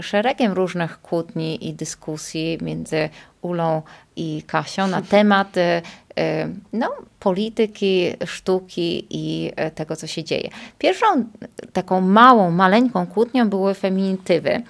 szeregiem 0.01 0.51
różnych 0.51 1.01
kłótni 1.01 1.67
i 1.67 1.73
dyskusji 1.73 2.57
między 2.61 3.09
Ulą 3.41 3.81
i 4.15 4.43
Kasią 4.47 4.87
na 4.87 5.01
temat 5.17 5.55
no, 6.73 6.89
polityki, 7.19 8.13
sztuki 8.25 9.07
i 9.09 9.51
e, 9.55 9.71
tego, 9.71 9.95
co 9.95 10.07
się 10.07 10.23
dzieje. 10.23 10.49
Pierwszą 10.77 11.05
taką 11.73 12.01
małą, 12.01 12.51
maleńką 12.51 13.07
kłótnią 13.07 13.49
były 13.49 13.73
feminitywy. 13.73 14.61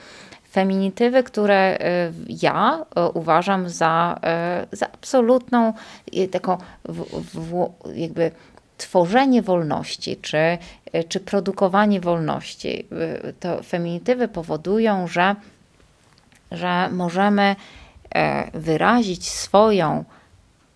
Feminitywy, 0.51 1.23
które 1.23 1.55
e, 1.55 2.11
ja 2.29 2.85
e, 2.95 3.09
uważam 3.09 3.69
za, 3.69 4.19
za 4.71 4.85
absolutną 4.91 5.73
taką 6.31 6.57
w, 6.85 7.03
w, 7.23 7.69
jakby 7.95 8.31
tworzenie 8.77 9.41
wolności, 9.41 10.17
czy, 10.17 10.57
czy 11.09 11.19
produkowanie 11.19 11.99
wolności. 11.99 12.87
E, 13.25 13.33
To 13.33 13.63
feminitywy 13.63 14.27
powodują, 14.27 15.07
że, 15.07 15.35
że 16.51 16.89
możemy 16.89 17.55
wyrazić 18.53 19.29
swoją 19.29 20.03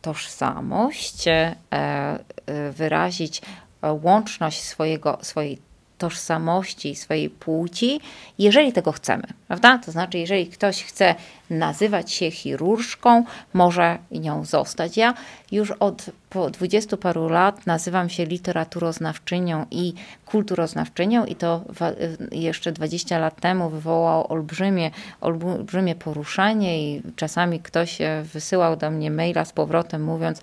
tożsamość, 0.02 1.28
e, 1.28 1.56
e, 1.72 2.72
wyrazić 2.72 3.42
e, 3.82 3.94
łączność 3.94 4.64
swojego, 4.64 5.18
swojej 5.22 5.71
tożsamości, 6.02 6.96
swojej 6.96 7.30
płci, 7.30 8.00
jeżeli 8.40 8.74
tego 8.74 8.92
chcemy, 8.92 9.24
prawda? 9.48 9.78
To 9.78 9.92
znaczy, 9.92 10.18
jeżeli 10.18 10.48
ktoś 10.48 10.84
chce 10.84 11.16
nazywać 11.50 12.12
się 12.12 12.32
chirurżką, 12.32 13.24
może 13.54 13.98
nią 14.12 14.46
zostać. 14.46 14.98
Ja 14.98 15.14
już 15.52 15.72
od 15.72 16.06
po 16.30 16.50
dwudziestu 16.50 16.98
paru 16.98 17.30
lat 17.30 17.68
nazywam 17.68 18.10
się 18.10 18.26
literaturoznawczynią 18.26 19.66
i 19.72 19.94
kulturoznawczynią 20.26 21.26
i 21.26 21.36
to 21.36 21.62
wa- 21.70 21.92
jeszcze 22.32 22.72
20 22.72 23.20
lat 23.20 23.42
temu 23.42 23.70
wywołało 23.70 24.28
olbrzymie, 24.28 24.92
olbrzymie 25.22 25.96
poruszenie 25.96 26.84
i 26.84 27.02
czasami 27.16 27.60
ktoś 27.60 28.02
e, 28.02 28.24
wysyłał 28.34 28.76
do 28.78 28.92
mnie 28.92 29.12
maila 29.12 29.46
z 29.46 29.52
powrotem 29.54 30.04
mówiąc, 30.04 30.42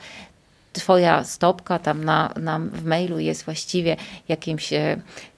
twoja 0.72 1.24
stopka 1.24 1.78
tam 1.78 2.04
na, 2.04 2.32
na, 2.40 2.58
w 2.58 2.84
mailu 2.84 3.18
jest 3.18 3.44
właściwie 3.44 3.96
jakimś, 4.28 4.72
e, 4.72 4.96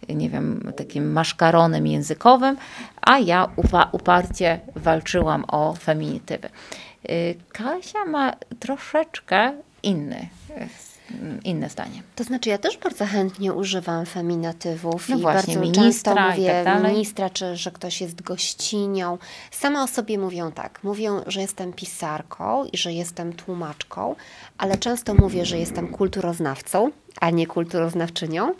nie 0.08 0.30
wiem, 0.30 0.72
takim 0.76 1.12
maszkaronem 1.12 1.86
językowym, 1.86 2.56
a 3.00 3.18
ja 3.18 3.48
upa, 3.56 3.88
uparcie 3.92 4.60
walczyłam 4.76 5.44
o 5.48 5.74
feminitywy. 5.74 6.48
Y, 7.10 7.34
Kasia 7.52 8.04
ma 8.04 8.32
troszeczkę 8.60 9.52
inny, 9.82 10.28
e, 10.56 10.68
inne 11.44 11.68
zdanie. 11.68 12.02
To 12.16 12.24
znaczy, 12.24 12.48
ja 12.48 12.58
też 12.58 12.78
bardzo 12.78 13.06
chętnie 13.06 13.52
używam 13.52 14.06
feminatywów 14.06 15.08
No 15.08 15.16
i 15.16 15.20
właśnie, 15.20 15.54
bardzo 15.54 15.60
ministra 15.60 16.14
często 16.14 16.28
i 16.28 16.30
mówię 16.30 16.64
tak 16.64 16.82
ministra, 16.82 17.30
czy 17.30 17.56
że 17.56 17.70
ktoś 17.70 18.00
jest 18.00 18.22
gościnią. 18.22 19.18
Same 19.50 19.82
o 19.82 19.86
sobie 19.86 20.18
mówią 20.18 20.52
tak. 20.52 20.80
Mówią, 20.84 21.20
że 21.26 21.40
jestem 21.40 21.72
pisarką 21.72 22.64
i 22.64 22.78
że 22.78 22.92
jestem 22.92 23.32
tłumaczką, 23.32 24.14
ale 24.58 24.76
często 24.76 25.14
mówię, 25.14 25.44
że 25.44 25.58
jestem 25.58 25.88
kulturoznawcą, 25.88 26.90
a 27.20 27.30
nie 27.30 27.46
kulturoznawczynią 27.46 28.54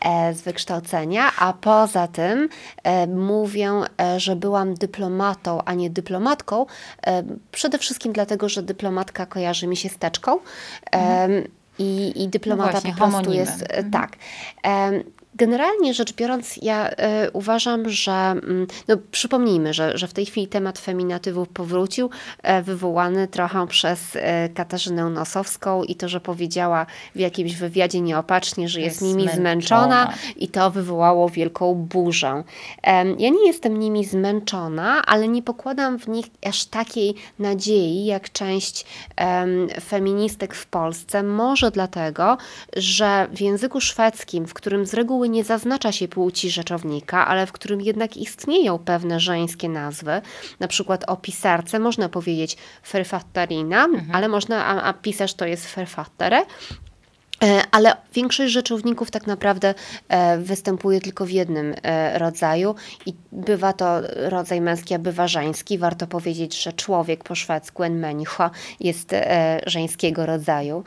e, 0.00 0.34
z 0.34 0.42
wykształcenia, 0.42 1.30
a 1.38 1.52
poza 1.52 2.08
tym 2.08 2.48
e, 2.82 3.06
mówię, 3.06 3.70
e, 4.00 4.20
że 4.20 4.36
byłam 4.36 4.74
dyplomatą, 4.74 5.62
a 5.64 5.74
nie 5.74 5.90
dyplomatką, 5.90 6.66
przede 7.52 7.78
wszystkim 7.78 8.12
dlatego, 8.12 8.48
że 8.48 8.62
dyplomatka 8.62 9.26
kojarzy 9.26 9.66
mi 9.66 9.76
się 9.76 9.88
z 9.88 9.98
teczką. 9.98 10.38
E, 10.94 11.28
i, 11.78 12.22
I 12.22 12.28
dyplomata 12.28 12.68
Mhm. 12.68 12.72
właśnie, 12.82 12.90
po 12.90 12.96
prostu 12.96 13.12
homonimem. 13.16 13.38
jest 13.38 13.64
e, 13.68 13.84
tak. 13.84 14.12
Generalnie 15.34 15.94
rzecz 15.94 16.12
biorąc, 16.12 16.56
ja 16.62 16.90
e, 16.90 17.30
uważam, 17.30 17.88
że 17.88 18.12
mm, 18.12 18.66
no, 18.88 18.96
przypomnijmy, 19.10 19.74
że, 19.74 19.98
że 19.98 20.08
w 20.08 20.12
tej 20.12 20.26
chwili 20.26 20.48
temat 20.48 20.78
feminatywów 20.78 21.48
powrócił, 21.48 22.10
e, 22.42 22.62
wywołany 22.62 23.28
trochę 23.28 23.66
przez 23.66 24.16
e, 24.16 24.48
Katarzynę 24.48 25.10
Nosowską 25.10 25.82
i 25.82 25.94
to, 25.94 26.08
że 26.08 26.20
powiedziała 26.20 26.86
w 27.14 27.18
jakimś 27.18 27.56
wywiadzie 27.56 28.00
nieopatrznie, 28.00 28.68
że 28.68 28.80
jest, 28.80 29.02
Jest 29.02 29.02
nimi 29.02 29.22
zmęczona. 29.22 29.42
zmęczona 29.42 30.12
i 30.36 30.48
to 30.48 30.70
wywołało 30.70 31.28
wielką 31.28 31.74
burzę. 31.74 32.44
Ja 33.18 33.30
nie 33.30 33.46
jestem 33.46 33.78
nimi 33.78 34.04
zmęczona, 34.04 35.02
ale 35.06 35.28
nie 35.28 35.42
pokładam 35.42 35.98
w 35.98 36.08
nich 36.08 36.26
aż 36.46 36.64
takiej 36.64 37.14
nadziei, 37.38 38.04
jak 38.04 38.32
część 38.32 38.86
em, 39.16 39.68
feministek 39.84 40.54
w 40.54 40.66
Polsce. 40.66 41.22
Może 41.22 41.70
dlatego, 41.70 42.38
że 42.76 43.28
w 43.32 43.40
języku 43.40 43.80
szwedzkim, 43.80 44.46
w 44.46 44.54
którym 44.54 44.86
z 44.86 44.94
reguły 44.94 45.21
nie 45.26 45.44
zaznacza 45.44 45.92
się 45.92 46.08
płci 46.08 46.50
rzeczownika, 46.50 47.26
ale 47.26 47.46
w 47.46 47.52
którym 47.52 47.80
jednak 47.80 48.16
istnieją 48.16 48.78
pewne 48.78 49.20
żeńskie 49.20 49.68
nazwy, 49.68 50.20
na 50.60 50.68
przykład 50.68 51.04
o 51.08 51.16
pisarce 51.16 51.78
można 51.78 52.08
powiedzieć 52.08 52.56
författarina, 52.82 53.88
ale 54.12 54.28
można, 54.28 54.66
a, 54.66 54.82
a 54.82 54.92
pisarz 54.92 55.34
to 55.34 55.46
jest 55.46 55.66
författare, 55.66 56.46
E, 57.42 57.62
Ale 57.70 57.96
większość 58.14 58.52
rzeczowników 58.52 59.10
tak 59.10 59.26
naprawdę 59.26 59.74
e, 60.08 60.38
występuje 60.38 61.00
tylko 61.00 61.26
w 61.26 61.30
jednym 61.30 61.74
e, 61.82 62.18
rodzaju 62.18 62.74
i 63.06 63.14
bywa 63.32 63.72
to 63.72 64.00
rodzaj 64.14 64.60
męski, 64.60 64.94
a 64.94 64.98
bywa 64.98 65.28
żeński. 65.28 65.78
Warto 65.78 66.06
powiedzieć, 66.06 66.62
że 66.62 66.72
człowiek 66.72 67.24
po 67.24 67.34
szwedzku, 67.34 67.82
en 67.82 68.04
jest 68.80 69.10
żeńskiego 69.66 70.26
rodzaju. 70.26 70.84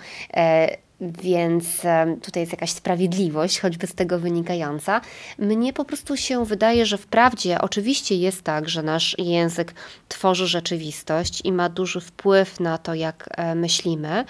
Więc 1.01 1.85
e, 1.85 2.17
tutaj 2.21 2.41
jest 2.41 2.51
jakaś 2.51 2.71
sprawiedliwość, 2.71 3.59
choćby 3.59 3.87
z 3.87 3.95
tego 3.95 4.19
wynikająca. 4.19 5.01
Mnie 5.39 5.73
po 5.73 5.85
prostu 5.85 6.17
się 6.17 6.45
wydaje, 6.45 6.85
że 6.85 6.97
wprawdzie 6.97 7.61
oczywiście 7.61 8.15
jest 8.15 8.43
tak, 8.43 8.69
że 8.69 8.83
nasz 8.83 9.15
język 9.17 9.73
tworzy 10.07 10.47
rzeczywistość 10.47 11.41
i 11.43 11.51
ma 11.51 11.69
duży 11.69 12.01
wpływ 12.01 12.59
na 12.59 12.77
to, 12.77 12.93
jak 12.93 13.29
e, 13.31 13.55
myślimy, 13.55 14.25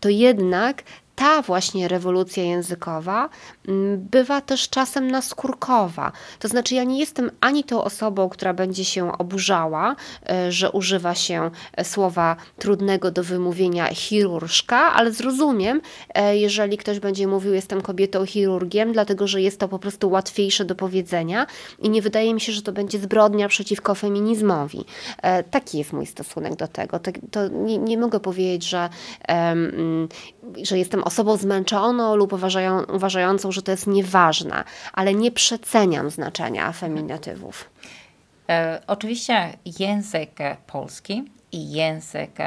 to 0.00 0.08
jednak 0.08 0.82
ta 1.16 1.42
właśnie 1.42 1.88
rewolucja 1.88 2.42
językowa 2.42 3.28
mm, 3.68 4.06
bywa 4.10 4.40
też 4.40 4.68
czasem 4.68 5.10
naskórkowa. 5.10 6.12
To 6.38 6.48
znaczy, 6.48 6.74
ja 6.74 6.84
nie 6.84 6.98
jestem 6.98 7.30
ani 7.40 7.64
tą 7.64 7.84
osobą, 7.84 8.28
która 8.28 8.54
będzie 8.54 8.84
się 8.84 9.18
oburzała, 9.18 9.96
e, 10.28 10.52
że 10.52 10.70
używa 10.70 11.14
się 11.14 11.50
e, 11.72 11.84
słowa 11.84 12.36
trudnego 12.58 13.10
do 13.10 13.24
wymówienia 13.24 13.94
chirurżka, 13.94 14.92
ale 14.92 15.12
zrozumiem, 15.12 15.80
e, 16.14 16.36
jeżeli 16.36 16.78
ktoś 16.78 17.00
będzie 17.00 17.26
mówił, 17.26 17.54
jestem 17.54 17.82
kobietą 17.82 18.26
chirurgiem, 18.26 18.92
dlatego 18.92 19.26
że 19.26 19.42
jest 19.42 19.60
to 19.60 19.68
po 19.68 19.78
prostu 19.78 20.10
łatwiejsze 20.10 20.64
do 20.64 20.74
powiedzenia 20.74 21.46
i 21.78 21.90
nie 21.90 22.02
wydaje 22.02 22.34
mi 22.34 22.40
się, 22.40 22.52
że 22.52 22.62
to 22.62 22.72
będzie 22.72 22.98
zbrodnia 22.98 23.48
przeciwko 23.48 23.94
feminizmowi. 23.94 24.84
Taki 25.50 25.78
jest 25.78 25.92
mój 25.92 26.06
stosunek 26.06 26.56
do 26.56 26.68
tego. 26.68 26.98
To, 26.98 27.10
to 27.30 27.48
nie, 27.48 27.78
nie 27.78 27.98
mogę 27.98 28.20
powiedzieć, 28.20 28.68
że, 28.68 28.88
mm, 29.28 30.08
że 30.62 30.78
jestem 30.78 31.05
osobą 31.06 31.36
zmęczoną 31.36 32.16
lub 32.16 32.32
uważają, 32.32 32.84
uważającą, 32.84 33.52
że 33.52 33.62
to 33.62 33.70
jest 33.70 33.86
nieważne, 33.86 34.64
ale 34.92 35.14
nie 35.14 35.30
przeceniam 35.32 36.10
znaczenia 36.10 36.72
feminatywów. 36.72 37.70
E, 38.48 38.82
Oczywiście 38.86 39.56
język 39.78 40.38
polski 40.66 41.24
i 41.52 41.70
język 41.72 42.38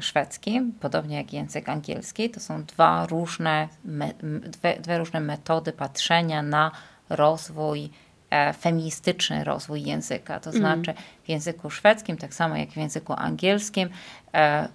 szwedzki, 0.00 0.60
podobnie 0.80 1.16
jak 1.16 1.32
język 1.32 1.68
angielski, 1.68 2.30
to 2.30 2.40
są 2.40 2.64
dwa 2.64 3.06
różne, 3.06 3.68
me, 3.84 4.10
dwie, 4.42 4.76
dwie 4.80 4.98
różne 4.98 5.20
metody 5.20 5.72
patrzenia 5.72 6.42
na 6.42 6.70
rozwój, 7.08 7.90
e, 8.30 8.52
feministyczny 8.52 9.44
rozwój 9.44 9.82
języka. 9.82 10.40
To 10.40 10.52
znaczy 10.52 10.94
w 11.24 11.28
języku 11.28 11.70
szwedzkim, 11.70 12.16
tak 12.16 12.34
samo 12.34 12.56
jak 12.56 12.70
w 12.70 12.76
języku 12.76 13.12
angielskim, 13.16 13.88
e, 14.34 14.68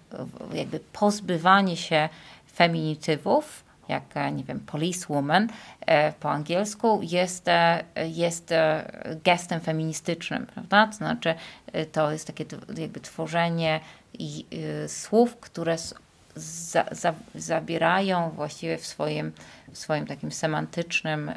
jakby 0.53 0.79
pozbywanie 0.79 1.77
się 1.77 2.09
feminitywów, 2.62 3.64
jak, 3.89 4.03
e, 4.18 4.32
nie 4.32 4.43
wiem, 4.43 4.59
policewoman 4.59 5.47
e, 5.86 6.14
po 6.14 6.32
angielsku, 6.32 6.99
jest, 7.03 7.47
e, 7.47 7.84
jest 8.05 8.53
gestem 9.24 9.59
feministycznym, 9.59 10.45
prawda? 10.45 10.88
To 10.88 10.93
znaczy, 10.93 11.36
to 11.91 12.12
jest 12.12 12.28
takie 12.28 12.45
jakby 12.78 12.99
tworzenie 12.99 13.80
słów, 14.88 15.38
które 15.38 15.76
za, 16.36 16.86
za, 16.91 17.14
zabierają 17.36 18.30
właściwie 18.30 18.78
w 18.78 18.86
swoim, 18.86 19.32
w 19.72 19.78
swoim 19.78 20.07
takim 20.07 20.32
semantycznym, 20.32 21.32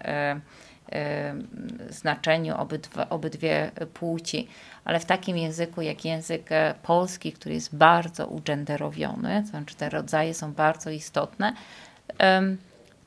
znaczeniu 1.91 2.57
obydwa, 2.57 3.09
obydwie 3.09 3.71
płci, 3.95 4.49
ale 4.85 5.01
w 5.01 5.05
takim 5.05 5.37
języku 5.37 5.83
jak 5.83 6.05
język 6.05 6.51
polski, 6.83 7.33
który 7.33 7.55
jest 7.55 7.77
bardzo 7.77 8.27
ugenderowiony, 8.27 9.43
to 9.43 9.49
znaczy 9.49 9.75
te 9.75 9.91
rodzaje 9.91 10.35
są 10.35 10.53
bardzo 10.53 10.91
istotne, 10.91 11.53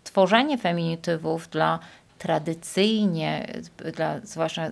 tworzenie 0.04 0.58
feminitywów 0.58 1.50
dla 1.50 1.80
tradycyjnie, 2.18 3.48
dla, 3.96 4.20
zwłaszcza 4.20 4.72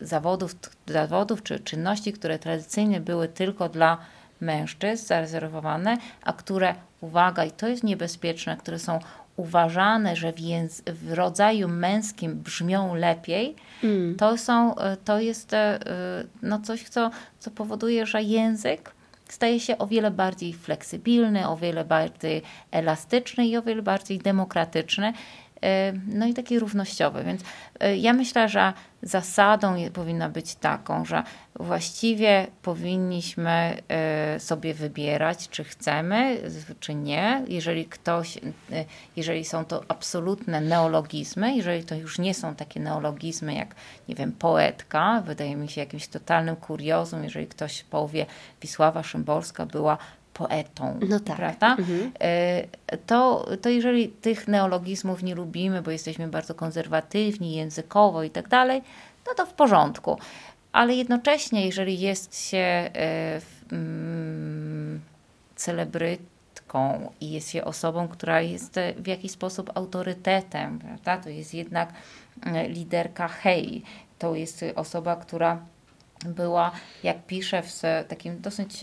zawodów, 0.00 0.56
zawodów 0.86 1.42
czy 1.42 1.60
czynności, 1.60 2.12
które 2.12 2.38
tradycyjnie 2.38 3.00
były 3.00 3.28
tylko 3.28 3.68
dla 3.68 3.98
mężczyzn 4.40 5.06
zarezerwowane, 5.06 5.96
a 6.22 6.32
które, 6.32 6.74
uwaga, 7.00 7.44
i 7.44 7.50
to 7.50 7.68
jest 7.68 7.84
niebezpieczne, 7.84 8.56
które 8.56 8.78
są 8.78 8.98
uważane, 9.40 10.16
że 10.16 10.32
w, 10.32 10.40
w 10.86 11.12
rodzaju 11.12 11.68
męskim 11.68 12.36
brzmią 12.36 12.94
lepiej, 12.94 13.56
mm. 13.84 14.16
to, 14.16 14.38
są, 14.38 14.74
to 15.04 15.20
jest 15.20 15.52
e, 15.52 15.78
no 16.42 16.60
coś, 16.60 16.88
co, 16.88 17.10
co 17.38 17.50
powoduje, 17.50 18.06
że 18.06 18.22
język 18.22 18.94
staje 19.28 19.60
się 19.60 19.78
o 19.78 19.86
wiele 19.86 20.10
bardziej 20.10 20.52
fleksybilny, 20.52 21.48
o 21.48 21.56
wiele 21.56 21.84
bardziej 21.84 22.42
elastyczny 22.70 23.46
i 23.46 23.56
o 23.56 23.62
wiele 23.62 23.82
bardziej 23.82 24.18
demokratyczny. 24.18 25.12
E, 25.62 25.92
no 26.06 26.26
i 26.26 26.34
taki 26.34 26.58
równościowy. 26.58 27.24
Więc 27.24 27.40
e, 27.80 27.96
ja 27.96 28.12
myślę, 28.12 28.48
że 28.48 28.72
zasadą 29.02 29.76
powinna 29.92 30.28
być 30.28 30.54
taką, 30.54 31.04
że 31.04 31.22
właściwie 31.54 32.46
powinniśmy 32.62 33.82
e, 33.88 34.40
sobie 34.40 34.74
wybierać, 34.74 35.48
czy 35.48 35.64
chcemy, 35.64 36.38
czy 36.80 36.94
nie. 36.94 37.44
Jeżeli 37.48 37.84
ktoś, 37.84 38.38
jeżeli 39.16 39.44
są 39.44 39.64
to 39.64 39.84
absolutne 39.88 40.60
neologizmy, 40.60 41.56
jeżeli 41.56 41.84
to 41.84 41.94
już 41.94 42.18
nie 42.18 42.34
są 42.34 42.54
takie 42.54 42.80
neologizmy 42.80 43.54
jak, 43.54 43.74
nie 44.08 44.14
wiem, 44.14 44.32
poetka, 44.32 45.22
wydaje 45.26 45.56
mi 45.56 45.68
się 45.68 45.80
jakimś 45.80 46.08
totalnym 46.08 46.56
kuriozum, 46.56 47.24
jeżeli 47.24 47.46
ktoś 47.46 47.82
powie, 47.82 48.26
Wisława 48.62 49.02
Szymborska 49.02 49.66
była 49.66 49.98
poetą, 50.34 50.98
no 51.08 51.20
tak. 51.20 51.36
prawda? 51.36 51.76
Mhm. 51.78 52.12
E, 52.20 52.98
to, 53.06 53.46
to 53.62 53.68
jeżeli 53.68 54.08
tych 54.08 54.48
neologizmów 54.48 55.22
nie 55.22 55.34
lubimy, 55.34 55.82
bo 55.82 55.90
jesteśmy 55.90 56.28
bardzo 56.28 56.54
konserwatywni 56.54 57.54
językowo 57.54 58.22
i 58.22 58.30
tak 58.30 58.48
dalej, 58.48 58.82
no 59.26 59.34
to 59.34 59.46
w 59.46 59.52
porządku. 59.52 60.18
Ale 60.72 60.94
jednocześnie, 60.94 61.66
jeżeli 61.66 62.00
jest 62.00 62.48
się 62.48 62.58
e, 62.58 63.40
mm, 63.72 65.00
celebrytką 65.56 67.12
i 67.20 67.30
jest 67.30 67.50
się 67.50 67.64
osobą, 67.64 68.08
która 68.08 68.40
jest 68.40 68.76
w 68.96 69.06
jakiś 69.06 69.32
sposób 69.32 69.70
autorytetem, 69.74 70.78
prawda? 70.78 71.16
to 71.16 71.28
jest 71.28 71.54
jednak 71.54 71.92
e, 72.46 72.68
liderka 72.68 73.28
hej, 73.28 73.82
to 74.18 74.34
jest 74.34 74.64
osoba, 74.74 75.16
która 75.16 75.58
była, 76.24 76.72
jak 77.02 77.26
pisze 77.26 77.62
w 77.62 77.82
takim 78.08 78.40
dosyć 78.40 78.80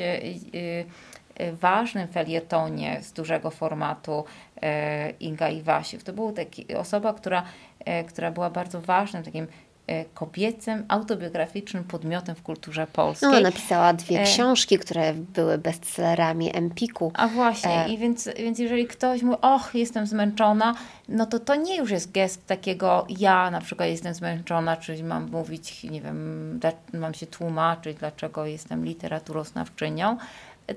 ważnym 1.53 2.07
felietonie 2.07 2.99
z 3.01 3.13
dużego 3.13 3.51
formatu 3.51 4.23
e, 4.61 5.09
Inga 5.09 5.49
Iwasiów. 5.49 6.03
To 6.03 6.13
była 6.13 6.31
taki, 6.31 6.75
osoba, 6.75 7.13
która, 7.13 7.43
e, 7.85 8.03
która 8.03 8.31
była 8.31 8.49
bardzo 8.49 8.81
ważnym 8.81 9.23
takim 9.23 9.47
e, 9.87 10.05
kobiecym, 10.05 10.85
autobiograficznym 10.87 11.83
podmiotem 11.83 12.35
w 12.35 12.41
kulturze 12.41 12.87
polskiej. 12.87 13.29
No, 13.29 13.39
napisała 13.39 13.93
dwie 13.93 14.23
książki, 14.23 14.79
które 14.79 15.13
były 15.13 15.57
bestsellerami 15.57 16.55
Empiku. 16.57 17.11
A 17.13 17.27
właśnie, 17.27 17.85
e... 17.85 17.89
i 17.89 17.97
więc, 17.97 18.29
więc 18.37 18.59
jeżeli 18.59 18.87
ktoś 18.87 19.21
mówi, 19.21 19.37
och, 19.41 19.75
jestem 19.75 20.07
zmęczona, 20.07 20.75
no 21.09 21.25
to 21.25 21.39
to 21.39 21.55
nie 21.55 21.77
już 21.77 21.91
jest 21.91 22.11
gest 22.11 22.47
takiego, 22.47 23.05
ja 23.09 23.51
na 23.51 23.61
przykład 23.61 23.89
jestem 23.89 24.13
zmęczona, 24.13 24.77
czyli 24.77 25.03
mam 25.03 25.31
mówić, 25.31 25.83
nie 25.83 26.01
wiem, 26.01 26.59
mam 26.93 27.13
się 27.13 27.27
tłumaczyć, 27.27 27.97
dlaczego 27.97 28.45
jestem 28.45 28.85
literaturoznawczynią, 28.85 30.17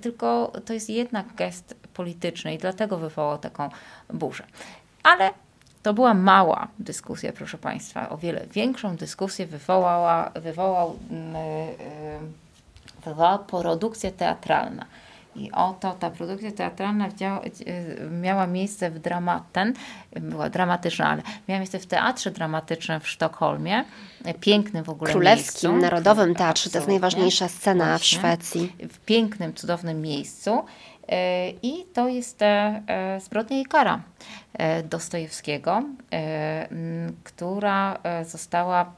tylko 0.00 0.52
to 0.64 0.72
jest 0.72 0.90
jednak 0.90 1.34
gest 1.34 1.74
polityczny 1.94 2.54
i 2.54 2.58
dlatego 2.58 2.96
wywołał 2.96 3.38
taką 3.38 3.70
burzę. 4.12 4.44
Ale 5.02 5.30
to 5.82 5.94
była 5.94 6.14
mała 6.14 6.68
dyskusja, 6.78 7.32
proszę 7.32 7.58
Państwa. 7.58 8.08
O 8.08 8.16
wiele 8.16 8.46
większą 8.46 8.96
dyskusję 8.96 9.46
wywołała, 9.46 10.30
wywołał, 10.34 10.98
yy, 11.10 13.04
wywołała 13.04 13.38
produkcja 13.38 14.10
teatralna. 14.10 14.86
I 15.36 15.52
oto 15.52 15.96
ta 16.00 16.10
produkcja 16.10 16.52
teatralna 16.52 17.08
miała 18.10 18.46
miejsce 18.46 18.90
w 18.90 18.98
Dramaten, 18.98 19.74
była 20.20 20.50
dramatyczna, 20.50 21.08
ale 21.10 21.22
miała 21.48 21.58
miejsce 21.58 21.78
w 21.78 21.86
Teatrze 21.86 22.30
Dramatycznym 22.30 23.00
w 23.00 23.08
Sztokholmie, 23.08 23.84
pięknym 24.40 24.84
w 24.84 24.88
ogóle 24.88 25.10
Królewskim 25.10 25.70
miejscu. 25.70 25.86
Narodowym 25.86 26.34
Teatrze, 26.34 26.70
to 26.70 26.78
jest 26.78 26.88
najważniejsza 26.88 27.48
scena 27.48 27.86
Właśnie. 27.86 28.18
w 28.18 28.20
Szwecji. 28.20 28.76
W 28.92 28.98
pięknym, 28.98 29.54
cudownym 29.54 30.02
miejscu. 30.02 30.64
E, 31.10 31.50
I 31.62 31.86
to 31.94 32.08
jest 32.08 32.42
e, 32.42 32.82
e, 32.86 33.20
Zbrodnia 33.20 33.60
i 33.60 33.64
kara 33.64 34.00
Dostojewskiego, 34.84 35.82
która 37.24 37.98
została 38.24 38.92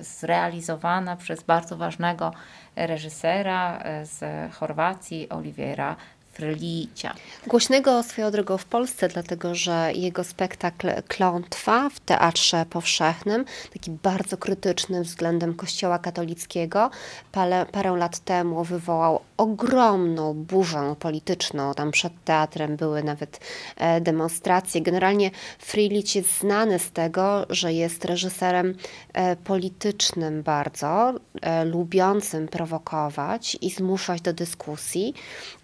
zrealizowana 0.00 1.16
przez 1.16 1.42
bardzo 1.42 1.76
ważnego 1.76 2.32
reżysera 2.76 3.82
z 4.02 4.24
Chorwacji, 4.54 5.28
Oliwiera 5.28 5.96
Frlicia. 6.36 7.14
Głośnego 7.46 8.02
swoją 8.02 8.30
drogą 8.30 8.58
w 8.58 8.64
Polsce, 8.64 9.08
dlatego 9.08 9.54
że 9.54 9.92
jego 9.94 10.24
spektakl 10.24 10.88
Klątwa 11.08 11.90
w 11.90 12.00
Teatrze 12.00 12.66
Powszechnym, 12.70 13.44
taki 13.72 13.90
bardzo 13.90 14.36
krytyczny 14.36 15.02
względem 15.02 15.54
Kościoła 15.54 15.98
katolickiego, 15.98 16.90
parę, 17.32 17.66
parę 17.72 17.96
lat 17.96 18.18
temu 18.18 18.64
wywołał 18.64 19.20
ogromną 19.36 20.34
burzę 20.34 20.94
polityczną. 20.98 21.74
Tam 21.74 21.90
przed 21.90 22.12
teatrem 22.24 22.76
były 22.76 23.02
nawet 23.02 23.40
e, 23.76 24.00
demonstracje. 24.00 24.80
Generalnie 24.80 25.30
Frlic 25.58 26.14
jest 26.14 26.38
znany 26.38 26.78
z 26.78 26.90
tego, 26.90 27.46
że 27.50 27.72
jest 27.72 28.04
reżyserem 28.04 28.74
e, 29.12 29.36
politycznym 29.36 30.42
bardzo, 30.42 31.14
e, 31.40 31.64
lubiącym 31.64 32.48
prowokować 32.48 33.56
i 33.60 33.70
zmuszać 33.70 34.20
do 34.20 34.32
dyskusji. 34.32 35.14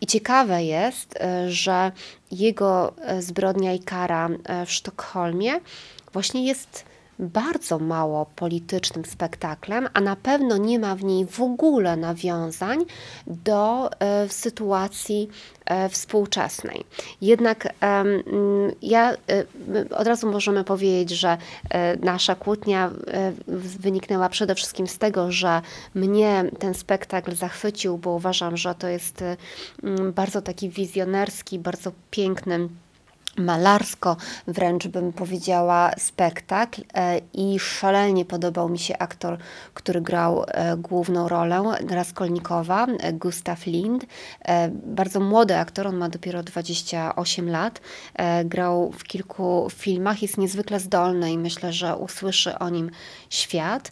I 0.01 0.07
ciekawe 0.07 0.61
jest, 0.64 1.16
e, 1.20 1.50
że 1.50 1.92
jego 2.30 2.92
e, 2.96 3.22
zbrodnia 3.22 3.72
i 3.72 3.80
kara 3.80 4.28
e, 4.44 4.66
w 4.66 4.72
Sztokholmie 4.72 5.60
właśnie 6.12 6.46
jest 6.46 6.84
bardzo 7.18 7.78
mało 7.78 8.26
politycznym 8.36 9.04
spektaklem, 9.04 9.88
a 9.94 10.00
na 10.00 10.16
pewno 10.16 10.56
nie 10.56 10.78
ma 10.78 10.94
w 10.94 11.04
niej 11.04 11.26
w 11.26 11.40
ogóle 11.40 11.96
nawiązań 11.96 12.84
do 13.26 13.90
e, 14.00 14.28
sytuacji 14.28 15.28
e, 15.64 15.88
współczesnej. 15.88 16.84
Jednak 17.20 17.66
e, 17.66 18.04
ja 18.82 19.16
od 19.96 20.06
razu 20.06 20.30
możemy 20.30 20.64
powiedzieć, 20.64 21.10
że 21.10 21.38
e, 21.70 21.96
nasza 21.96 22.34
kłótnia 22.34 22.90
e, 23.06 23.32
wyniknęła 23.78 24.28
przede 24.28 24.54
wszystkim 24.54 24.86
z 24.86 24.98
tego, 24.98 25.32
że 25.32 25.62
mnie 25.94 26.44
ten 26.58 26.74
spektakl 26.74 27.34
zachwycił, 27.34 27.98
bo 27.98 28.10
uważam, 28.10 28.56
że 28.56 28.74
to 28.74 28.88
jest 28.88 29.22
e, 29.22 29.36
bardzo 30.12 30.42
taki 30.42 30.68
wizjonerski, 30.68 31.58
bardzo 31.58 31.92
piękny 32.10 32.68
malarsko, 33.37 34.16
wręcz 34.47 34.87
bym 34.87 35.12
powiedziała, 35.12 35.91
spektakl 35.99 36.83
e, 36.95 37.20
i 37.33 37.59
szalenie 37.59 38.24
podobał 38.24 38.68
mi 38.68 38.78
się 38.78 38.99
aktor, 38.99 39.39
który 39.74 40.01
grał 40.01 40.45
e, 40.47 40.76
główną 40.76 41.28
rolę 41.28 41.62
Raskolnikowa, 41.91 42.87
e, 42.87 43.12
Gustav 43.12 43.66
Lind. 43.66 44.07
Bardzo 44.72 45.20
młody 45.20 45.57
aktor, 45.57 45.87
on 45.87 45.97
ma 45.97 46.09
dopiero 46.09 46.43
28 46.43 47.51
lat, 47.51 47.80
grał 48.45 48.93
w 48.93 49.05
kilku 49.05 49.68
filmach, 49.70 50.22
jest 50.22 50.39
niezwykle 50.39 50.80
zdolny 50.80 51.33
i 51.33 51.39
myślę, 51.39 51.72
że 51.72 51.97
usłyszy 51.97 52.59
o 52.59 52.68
nim 52.68 52.91
świat. 53.30 53.91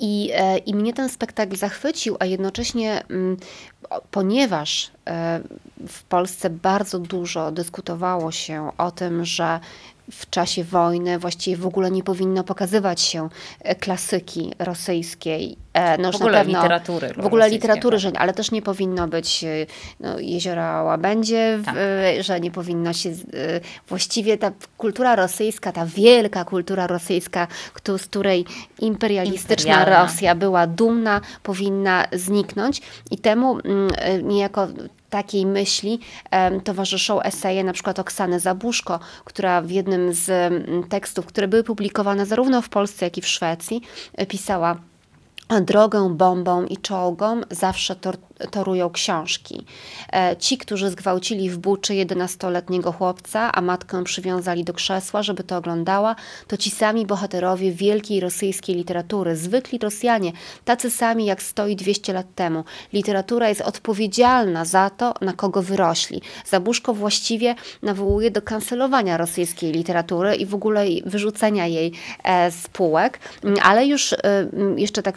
I, 0.00 0.30
e, 0.34 0.58
I 0.58 0.74
mnie 0.74 0.92
ten 0.92 1.08
spektakl 1.08 1.56
zachwycił, 1.56 2.16
a 2.20 2.24
jednocześnie, 2.24 3.04
mm, 3.10 3.36
ponieważ 4.10 4.90
e, 5.06 5.40
w 5.88 6.02
Polsce 6.02 6.50
bardzo 6.50 6.98
dużo 6.98 7.52
dyskutowało 7.52 8.32
się 8.32 8.70
o 8.78 8.90
tym, 8.90 9.24
że 9.24 9.60
w 10.10 10.30
czasie 10.30 10.64
wojny 10.64 11.18
właściwie 11.18 11.56
w 11.56 11.66
ogóle 11.66 11.90
nie 11.90 12.02
powinno 12.02 12.44
pokazywać 12.44 13.00
się 13.00 13.28
e, 13.60 13.74
klasyki 13.74 14.52
rosyjskiej 14.58 15.56
no 15.98 16.12
w 16.12 16.16
ogóle 16.16 16.38
pewno, 16.38 16.58
literatury. 16.58 17.14
W 17.16 17.26
ogóle 17.26 17.50
literatury, 17.50 17.98
że, 17.98 18.12
ale 18.18 18.32
też 18.32 18.50
nie 18.50 18.62
powinno 18.62 19.08
być 19.08 19.44
e, 19.44 19.66
no, 20.00 20.18
jeziora 20.18 20.82
Łabędzie, 20.82 21.58
tak. 21.64 21.74
że 22.20 22.40
nie 22.40 22.50
powinno 22.50 22.92
się 22.92 23.12
właściwie 23.88 24.38
ta 24.38 24.52
kultura 24.78 25.16
rosyjska, 25.16 25.72
ta 25.72 25.86
wielka 25.86 26.44
kultura 26.44 26.86
rosyjska, 26.86 27.46
z 27.98 28.06
której 28.06 28.44
imperialistyczna 28.80 29.72
Imperialna. 29.72 30.02
Rosja 30.02 30.34
była 30.34 30.66
dumna, 30.66 31.20
powinna 31.42 32.06
zniknąć 32.12 32.82
i 33.10 33.18
temu 33.18 33.58
mm, 33.58 34.28
niejako 34.28 34.68
takiej 35.12 35.46
myśli 35.46 36.00
towarzyszą 36.64 37.22
eseje 37.22 37.64
na 37.64 37.72
przykład 37.72 37.98
Oksany 37.98 38.40
Zabuszko, 38.40 39.00
która 39.24 39.62
w 39.62 39.70
jednym 39.70 40.12
z 40.12 40.52
tekstów, 40.88 41.26
które 41.26 41.48
były 41.48 41.64
publikowane 41.64 42.26
zarówno 42.26 42.62
w 42.62 42.68
Polsce, 42.68 43.06
jak 43.06 43.18
i 43.18 43.20
w 43.20 43.28
Szwecji, 43.28 43.82
e, 44.14 44.26
pisała 44.26 44.76
drogę 45.60 46.14
bombą 46.14 46.64
i 46.64 46.76
czołgom 46.76 47.44
zawsze 47.50 47.96
tor 47.96 48.16
torują 48.50 48.90
książki. 48.90 49.64
E, 50.12 50.36
ci, 50.36 50.58
którzy 50.58 50.90
zgwałcili 50.90 51.50
w 51.50 51.58
Buczy 51.58 51.92
11-letniego 51.92 52.92
chłopca, 52.92 53.52
a 53.52 53.60
matkę 53.60 54.04
przywiązali 54.04 54.64
do 54.64 54.72
krzesła, 54.72 55.22
żeby 55.22 55.44
to 55.44 55.56
oglądała, 55.56 56.16
to 56.46 56.56
ci 56.56 56.70
sami 56.70 57.06
bohaterowie 57.06 57.72
wielkiej 57.72 58.20
rosyjskiej 58.20 58.76
literatury, 58.76 59.36
zwykli 59.36 59.78
Rosjanie, 59.78 60.32
tacy 60.64 60.90
sami 60.90 61.26
jak 61.26 61.42
stoi 61.42 61.76
200 61.76 62.12
lat 62.12 62.26
temu. 62.34 62.64
Literatura 62.92 63.48
jest 63.48 63.60
odpowiedzialna 63.60 64.64
za 64.64 64.90
to, 64.90 65.14
na 65.20 65.32
kogo 65.32 65.62
wyrośli. 65.62 66.22
Zabuszko 66.46 66.94
właściwie 66.94 67.54
nawołuje 67.82 68.30
do 68.30 68.42
kancelowania 68.42 69.16
rosyjskiej 69.16 69.72
literatury 69.72 70.34
i 70.34 70.46
w 70.46 70.54
ogóle 70.54 70.84
wyrzucenia 71.06 71.66
jej 71.66 71.92
e, 72.24 72.50
z 72.50 72.68
półek, 72.68 73.18
ale 73.62 73.86
już 73.86 74.12
e, 74.12 74.16
jeszcze 74.76 75.02
tak 75.02 75.16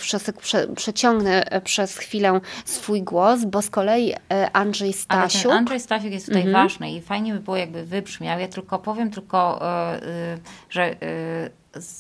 przeciągnę 0.75 1.45
przez 1.63 1.97
chwilę 1.97 2.41
swój 2.65 3.01
głos 3.01 3.14
głos, 3.15 3.45
bo 3.45 3.61
z 3.61 3.69
kolei 3.69 4.13
e, 4.13 4.51
Andrzej 4.53 4.93
Stasiuk... 4.93 5.45
Ale 5.45 5.59
Andrzej 5.59 5.79
Stasiuk 5.79 6.11
jest 6.11 6.25
tutaj 6.25 6.41
mhm. 6.41 6.63
ważny 6.63 6.91
i 6.91 7.01
fajnie 7.01 7.33
by 7.33 7.39
było 7.39 7.57
jakby 7.57 7.85
wybrzmiał. 7.85 8.39
Ja 8.39 8.47
tylko 8.47 8.79
powiem 8.79 9.11
tylko, 9.11 9.61
e, 9.61 10.03
e, 10.03 10.37
że 10.69 10.95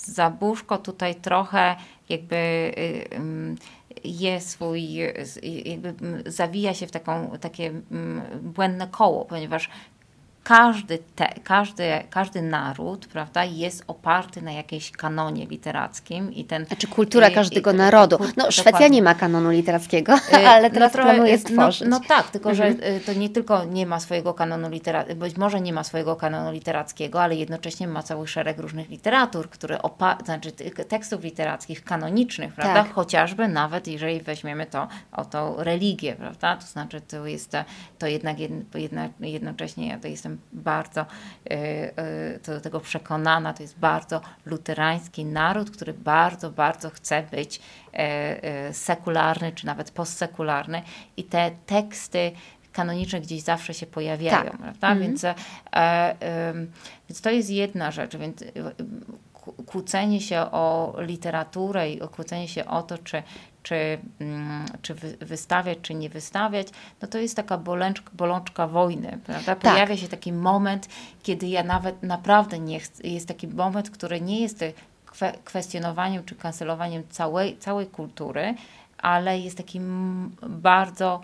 Zabuszko 0.05 0.77
tutaj 0.77 1.15
trochę 1.15 1.75
jakby 2.09 2.71
je 4.03 4.41
swój, 4.41 4.93
jakby 5.65 5.93
zawija 6.25 6.73
się 6.73 6.87
w 6.87 6.91
taką, 6.91 7.31
takie 7.41 7.71
błędne 8.41 8.87
koło, 8.87 9.25
ponieważ 9.25 9.69
każdy, 10.45 10.99
te, 11.15 11.33
każdy, 11.43 11.83
każdy 12.09 12.41
naród 12.41 13.07
prawda, 13.07 13.43
jest 13.43 13.83
oparty 13.87 14.41
na 14.41 14.51
jakiejś 14.51 14.91
kanonie 14.91 15.45
literackim. 15.45 16.33
I 16.33 16.45
ten, 16.45 16.65
znaczy 16.65 16.87
kultura 16.87 17.29
każdego 17.29 17.71
i, 17.71 17.75
narodu. 17.75 18.17
No 18.37 18.51
Szwecja 18.51 18.87
nie 18.87 19.01
ma 19.01 19.15
kanonu 19.15 19.49
literackiego, 19.49 20.13
y, 20.13 20.47
ale 20.55 20.69
teraz 20.71 20.93
no, 20.93 21.03
planuje 21.03 21.33
y, 21.33 21.37
stworzyć. 21.37 21.81
No, 21.81 21.99
no 21.99 22.05
tak, 22.07 22.29
tylko 22.29 22.49
mhm. 22.49 22.77
że 22.79 22.87
y, 22.87 22.99
to 22.99 23.13
nie 23.13 23.29
tylko 23.29 23.63
nie 23.63 23.85
ma 23.85 23.99
swojego 23.99 24.33
kanonu 24.33 24.69
literackiego, 24.69 25.19
być 25.19 25.37
może 25.37 25.61
nie 25.61 25.73
ma 25.73 25.83
swojego 25.83 26.15
kanonu 26.15 26.51
literackiego, 26.51 27.21
ale 27.21 27.35
jednocześnie 27.35 27.87
ma 27.87 28.03
cały 28.03 28.27
szereg 28.27 28.59
różnych 28.59 28.89
literatur, 28.89 29.49
które 29.49 29.77
opa- 29.77 30.25
znaczy 30.25 30.51
tekstów 30.89 31.23
literackich 31.23 31.83
kanonicznych, 31.83 32.53
prawda? 32.53 32.83
Tak. 32.83 32.93
Chociażby 32.93 33.47
nawet 33.47 33.87
jeżeli 33.87 34.21
weźmiemy 34.21 34.65
to 34.65 34.87
o 35.11 35.25
tą 35.25 35.55
religię, 35.57 36.15
prawda? 36.15 36.55
To 36.55 36.67
znaczy 36.67 37.01
to 37.01 37.25
jest 37.25 37.51
to 37.99 38.07
jednak 38.07 38.37
jedna, 38.75 39.09
jednocześnie 39.19 39.87
ja 39.87 39.99
to 39.99 40.07
jestem 40.07 40.34
bardzo 40.53 41.01
e, 41.01 41.07
e, 41.97 42.39
do 42.39 42.61
tego 42.61 42.79
przekonana. 42.79 43.53
To 43.53 43.63
jest 43.63 43.79
bardzo 43.79 44.21
luterański 44.45 45.25
naród, 45.25 45.71
który 45.71 45.93
bardzo, 45.93 46.51
bardzo 46.51 46.89
chce 46.89 47.23
być 47.31 47.61
e, 47.93 48.73
sekularny, 48.73 49.51
czy 49.51 49.65
nawet 49.65 49.91
postsekularny 49.91 50.81
i 51.17 51.23
te 51.23 51.51
teksty 51.65 52.31
kanoniczne 52.75 53.21
gdzieś 53.21 53.41
zawsze 53.41 53.73
się 53.73 53.85
pojawiają, 53.85 54.51
tak. 54.51 54.57
prawda? 54.57 54.91
Mhm. 54.91 54.99
Więc, 54.99 55.23
e, 55.23 55.35
e, 55.73 56.53
więc 57.09 57.21
to 57.21 57.29
jest 57.29 57.49
jedna 57.49 57.91
rzecz, 57.91 58.17
więc 58.17 58.43
kłócenie 59.65 60.21
się 60.21 60.39
o 60.39 60.95
literaturę 60.97 61.89
i 61.89 61.99
kłócenie 61.99 62.47
się 62.47 62.65
o 62.65 62.83
to, 62.83 62.97
czy, 62.97 63.23
czy, 63.65 63.97
mm, 64.19 64.65
czy 64.81 64.93
wystawiać, 65.21 65.77
czy 65.81 65.93
nie 65.93 66.09
wystawiać, 66.09 66.67
no 67.01 67.07
to 67.07 67.17
jest 67.17 67.35
taka 67.35 67.57
bolączka, 67.57 68.11
bolączka 68.13 68.67
wojny, 68.67 69.19
prawda? 69.25 69.55
Tak. 69.55 69.59
Pojawia 69.59 69.95
tak. 69.95 69.97
się 69.97 70.07
taki 70.07 70.33
moment, 70.33 70.89
kiedy 71.23 71.47
ja 71.47 71.63
nawet 71.63 72.03
naprawdę 72.03 72.59
nie 72.59 72.79
chcę, 72.79 73.07
jest 73.07 73.27
taki 73.27 73.47
moment, 73.47 73.89
który 73.89 74.21
nie 74.21 74.41
jest 74.41 74.63
kwestionowaniem 75.43 76.23
czy 76.23 76.35
kancelowaniem 76.35 77.03
całej, 77.09 77.57
całej 77.57 77.87
kultury, 77.87 78.55
ale 78.97 79.39
jest 79.39 79.57
taki 79.57 79.79
bardzo 80.49 81.21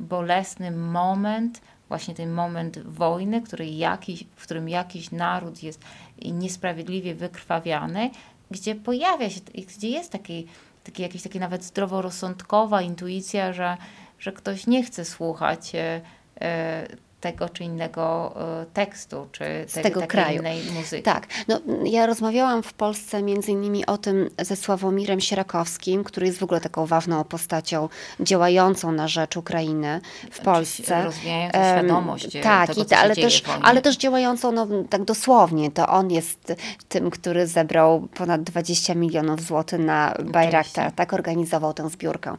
bolesny 0.00 0.70
moment, 0.70 1.60
właśnie 1.88 2.14
ten 2.14 2.32
moment 2.32 2.78
wojny, 2.78 3.42
który 3.42 3.66
jakiś, 3.66 4.24
w 4.36 4.42
którym 4.42 4.68
jakiś 4.68 5.10
naród 5.10 5.62
jest 5.62 5.80
niesprawiedliwie 6.24 7.14
wykrwawiany, 7.14 8.10
gdzie 8.50 8.74
pojawia 8.74 9.30
się, 9.30 9.40
gdzie 9.76 9.88
jest 9.88 10.12
taki 10.12 10.46
taki, 10.84 11.02
jakaś 11.02 11.22
taka 11.22 11.38
nawet 11.38 11.64
zdroworozsądkowa 11.64 12.82
intuicja, 12.82 13.52
że, 13.52 13.76
że 14.18 14.32
ktoś 14.32 14.66
nie 14.66 14.82
chce 14.84 15.04
słuchać 15.04 15.74
e, 15.74 16.00
e, 16.40 16.86
tego 17.24 17.48
czy 17.48 17.64
innego 17.64 18.34
e, 18.62 18.66
tekstu, 18.74 19.26
czy 19.32 19.44
z 19.66 19.72
te, 19.72 19.82
tego 19.82 20.06
kraju. 20.06 20.40
innej 20.40 20.62
muzyki. 20.74 21.02
Tak. 21.02 21.26
No, 21.48 21.60
ja 21.84 22.06
rozmawiałam 22.06 22.62
w 22.62 22.72
Polsce 22.72 23.22
między 23.22 23.52
innymi 23.52 23.86
o 23.86 23.98
tym 23.98 24.30
ze 24.38 24.56
Sławomirem 24.56 25.20
Sierakowskim, 25.20 26.04
który 26.04 26.26
jest 26.26 26.38
w 26.38 26.42
ogóle 26.42 26.60
taką 26.60 26.86
ważną 26.86 27.24
postacią 27.24 27.88
działającą 28.20 28.92
na 28.92 29.08
rzecz 29.08 29.36
Ukrainy 29.36 30.00
w 30.30 30.40
Polsce. 30.40 31.04
Rozwijającą 31.04 31.58
świadomość 31.58 32.28
Tak, 32.42 32.68
tego, 32.68 32.82
i, 32.82 32.94
ale, 32.94 33.16
też, 33.16 33.42
ale 33.62 33.82
też 33.82 33.96
działającą 33.96 34.52
no, 34.52 34.66
tak 34.90 35.04
dosłownie. 35.04 35.70
To 35.70 35.88
on 35.88 36.10
jest 36.10 36.52
tym, 36.88 37.10
który 37.10 37.46
zebrał 37.46 38.08
ponad 38.14 38.42
20 38.42 38.94
milionów 38.94 39.40
złotych 39.40 39.80
na 39.80 40.14
Bayraktar, 40.24 40.92
tak 40.92 41.12
organizował 41.12 41.74
tę 41.74 41.90
zbiórkę. 41.90 42.36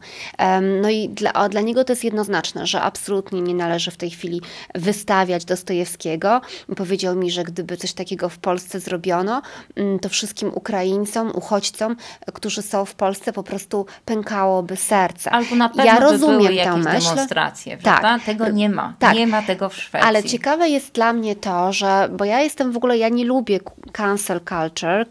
No 0.82 0.90
i 0.90 1.08
dla, 1.08 1.48
dla 1.48 1.60
niego 1.60 1.84
to 1.84 1.92
jest 1.92 2.04
jednoznaczne, 2.04 2.66
że 2.66 2.80
absolutnie 2.80 3.42
nie 3.42 3.54
należy 3.54 3.90
w 3.90 3.96
tej 3.96 4.10
chwili 4.10 4.40
wystawiać 4.76 5.44
Dostojewskiego. 5.44 6.40
Powiedział 6.76 7.16
mi, 7.16 7.30
że 7.30 7.44
gdyby 7.44 7.76
coś 7.76 7.92
takiego 7.92 8.28
w 8.28 8.38
Polsce 8.38 8.80
zrobiono, 8.80 9.42
mm, 9.76 9.98
to 9.98 10.08
wszystkim 10.08 10.50
Ukraińcom, 10.54 11.32
uchodźcom, 11.34 11.96
którzy 12.34 12.62
są 12.62 12.84
w 12.84 12.94
Polsce, 12.94 13.32
po 13.32 13.42
prostu 13.42 13.86
pękałoby 14.04 14.76
serce. 14.76 15.30
Albo 15.30 15.56
na 15.56 15.68
pewno 15.68 15.84
ja 15.84 16.00
rozumiem 16.00 16.38
by 16.38 16.42
były 16.44 16.54
jakieś 16.54 16.84
myśl. 16.84 17.08
demonstracje, 17.08 17.76
Tak. 17.76 18.24
Tego 18.24 18.48
nie 18.48 18.68
ma. 18.68 18.94
Tak. 18.98 19.14
Nie 19.14 19.26
ma 19.26 19.42
tego 19.42 19.68
w 19.68 19.76
Szwecji. 19.76 20.08
Ale 20.08 20.24
ciekawe 20.24 20.68
jest 20.68 20.92
dla 20.92 21.12
mnie 21.12 21.36
to, 21.36 21.72
że, 21.72 22.08
bo 22.12 22.24
ja 22.24 22.40
jestem 22.40 22.72
w 22.72 22.76
ogóle, 22.76 22.98
ja 22.98 23.08
nie 23.08 23.24
lubię 23.24 23.60
cancel 23.92 24.40
culture, 24.40 25.06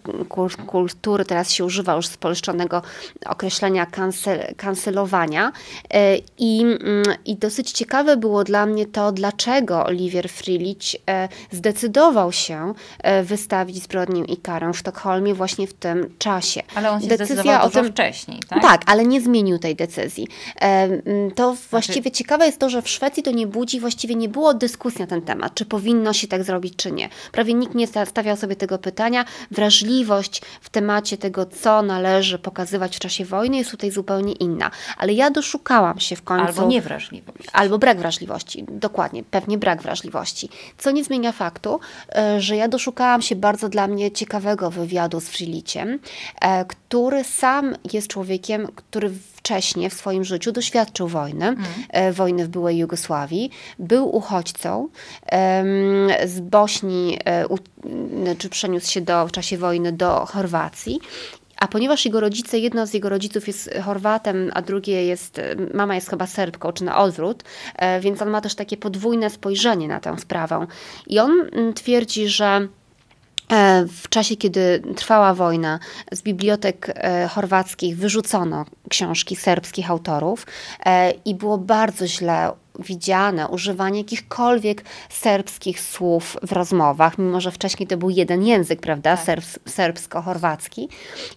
kultury, 0.68 1.26
teraz 1.26 1.52
się 1.52 1.66
używa 1.66 1.96
już 1.96 2.08
spolszczonego 2.08 2.82
określenia 3.26 3.86
cancel, 3.86 4.54
cancelowania 4.58 5.52
e, 5.94 6.18
i, 6.38 6.62
mm, 6.62 7.04
i 7.26 7.36
dosyć 7.36 7.72
ciekawe 7.72 8.18
było 8.18 8.44
dla 8.44 8.66
mnie 8.66 8.86
to, 8.86 9.12
dlaczego 9.12 9.45
dlaczego 9.46 9.86
Oliwier 9.86 10.30
Frilich 10.30 10.96
e, 11.10 11.30
zdecydował 11.52 12.32
się 12.32 12.74
e, 13.00 13.24
wystawić 13.24 13.84
zbrodnię 13.84 14.24
i 14.24 14.38
karę 14.38 14.74
w 14.74 14.78
Sztokholmie 14.78 15.34
właśnie 15.34 15.68
w 15.68 15.74
tym 15.74 16.10
czasie. 16.18 16.62
Ale 16.76 16.92
on 16.92 17.02
się 17.02 17.08
Decyzja 17.08 17.36
zdecydował 17.36 17.68
o 17.68 17.70
tym 17.70 17.92
wcześniej, 17.92 18.40
tak? 18.48 18.62
Tak, 18.62 18.82
ale 18.86 19.06
nie 19.06 19.22
zmienił 19.22 19.60
tej 19.60 19.76
decyzji. 19.76 20.28
E, 20.62 20.88
to 21.36 21.56
znaczy... 21.56 21.70
właściwie 21.70 22.12
ciekawe 22.12 22.46
jest 22.46 22.60
to, 22.60 22.70
że 22.70 22.82
w 22.82 22.90
Szwecji 22.90 23.24
to 23.24 23.32
nie 23.32 23.48
budzi, 23.48 23.80
właściwie 23.80 24.16
nie 24.16 24.30
było 24.30 24.54
dyskusji 24.54 25.02
na 25.02 25.08
ten 25.08 25.22
temat, 25.22 25.54
czy 25.56 25.66
powinno 25.66 26.14
się 26.14 26.28
tak 26.28 26.44
zrobić, 26.44 26.76
czy 26.76 26.92
nie. 26.92 27.10
Prawie 27.32 27.54
nikt 27.54 27.76
nie 27.76 27.88
stawiał 27.88 28.38
sobie 28.38 28.56
tego 28.56 28.78
pytania. 28.78 29.26
Wrażliwość 29.52 30.42
w 30.62 30.70
temacie 30.70 31.18
tego, 31.18 31.46
co 31.46 31.82
należy 31.82 32.40
pokazywać 32.40 32.96
w 32.96 33.00
czasie 33.00 33.26
wojny 33.26 33.58
jest 33.58 33.72
tutaj 33.72 33.92
zupełnie 33.92 34.34
inna. 34.34 34.72
Ale 34.98 35.14
ja 35.14 35.32
doszukałam 35.32 36.00
się 36.00 36.16
w 36.16 36.24
końcu... 36.24 36.46
Albo 36.46 36.66
niewrażliwość. 36.66 37.50
Albo 37.54 37.78
brak 37.78 37.98
wrażliwości, 37.98 38.66
dokładnie 38.70 39.24
pewnie 39.36 39.58
brak 39.58 39.82
wrażliwości. 39.82 40.50
Co 40.78 40.92
nie 40.92 41.04
zmienia 41.04 41.32
faktu, 41.32 41.80
e, 42.16 42.42
że 42.42 42.56
ja 42.56 42.68
doszukałam 42.68 43.22
się 43.22 43.36
bardzo 43.36 43.70
dla 43.70 43.88
mnie 43.88 44.12
ciekawego 44.12 44.72
wywiadu 44.72 45.20
z 45.20 45.30
Friliciem, 45.30 46.00
e, 46.42 46.66
który 46.66 47.24
sam 47.24 47.76
jest 47.94 48.08
człowiekiem, 48.08 48.68
który 48.76 49.10
wcześniej 49.36 49.90
w 49.90 49.94
swoim 49.94 50.24
życiu 50.24 50.52
doświadczył 50.52 51.08
wojny, 51.08 51.46
mm. 51.46 52.14
wojny 52.14 52.46
w 52.46 52.48
byłej 52.48 52.78
Jugosławii, 52.78 53.52
był 53.80 54.16
uchodźcą 54.16 54.90
z 56.26 56.40
Bośni, 56.40 57.20
czy 58.38 58.50
przeniósł 58.50 58.92
się 58.92 59.02
do, 59.02 59.28
w 59.28 59.32
czasie 59.32 59.58
wojny 59.58 59.92
do 59.92 60.26
Chorwacji 60.26 61.00
a 61.60 61.68
ponieważ 61.68 62.06
jego 62.06 62.20
rodzice, 62.20 62.60
jedno 62.60 62.88
z 62.88 62.94
jego 62.94 63.10
rodziców 63.10 63.48
jest 63.48 63.70
Chorwatem, 63.86 64.52
a 64.54 64.62
drugie 64.62 65.06
jest, 65.06 65.42
mama 65.74 65.96
jest 65.96 66.10
chyba 66.10 66.28
Serbką, 66.28 66.72
czy 66.72 66.84
na 66.84 66.98
odwrót, 66.98 67.44
e, 67.76 68.00
więc 68.00 68.22
on 68.22 68.30
ma 68.30 68.42
też 68.42 68.56
takie 68.56 68.78
podwójne 68.78 69.30
spojrzenie 69.30 69.88
na 69.88 70.00
tę 70.00 70.20
sprawę. 70.20 70.68
I 71.08 71.20
on 71.20 71.32
mm, 71.52 71.74
twierdzi, 71.74 72.28
że 72.28 72.68
e, 73.52 73.86
w 73.86 74.10
czasie, 74.10 74.36
kiedy 74.36 74.82
trwała 74.96 75.34
wojna, 75.34 75.80
z 76.12 76.22
bibliotek 76.22 76.94
e, 76.96 77.28
chorwackich 77.28 77.98
wyrzucono 77.98 78.66
książki 78.90 79.36
serbskich 79.36 79.90
autorów 79.90 80.48
i 81.26 81.36
było 81.36 81.58
bardzo 81.58 82.08
źle 82.08 82.52
widziane 82.80 83.48
używanie 83.48 84.00
jakichkolwiek 84.00 84.84
serbskich 85.10 85.82
słów 85.82 86.38
w 86.42 86.52
rozmowach, 86.52 87.18
mimo 87.18 87.42
że 87.42 87.52
wcześniej 87.52 87.88
to 87.88 87.98
był 87.98 88.10
jeden 88.10 88.44
język, 88.44 88.82
prawda, 88.82 89.18
tak. 89.18 89.40
serbsko-chorwacki. 89.70 90.88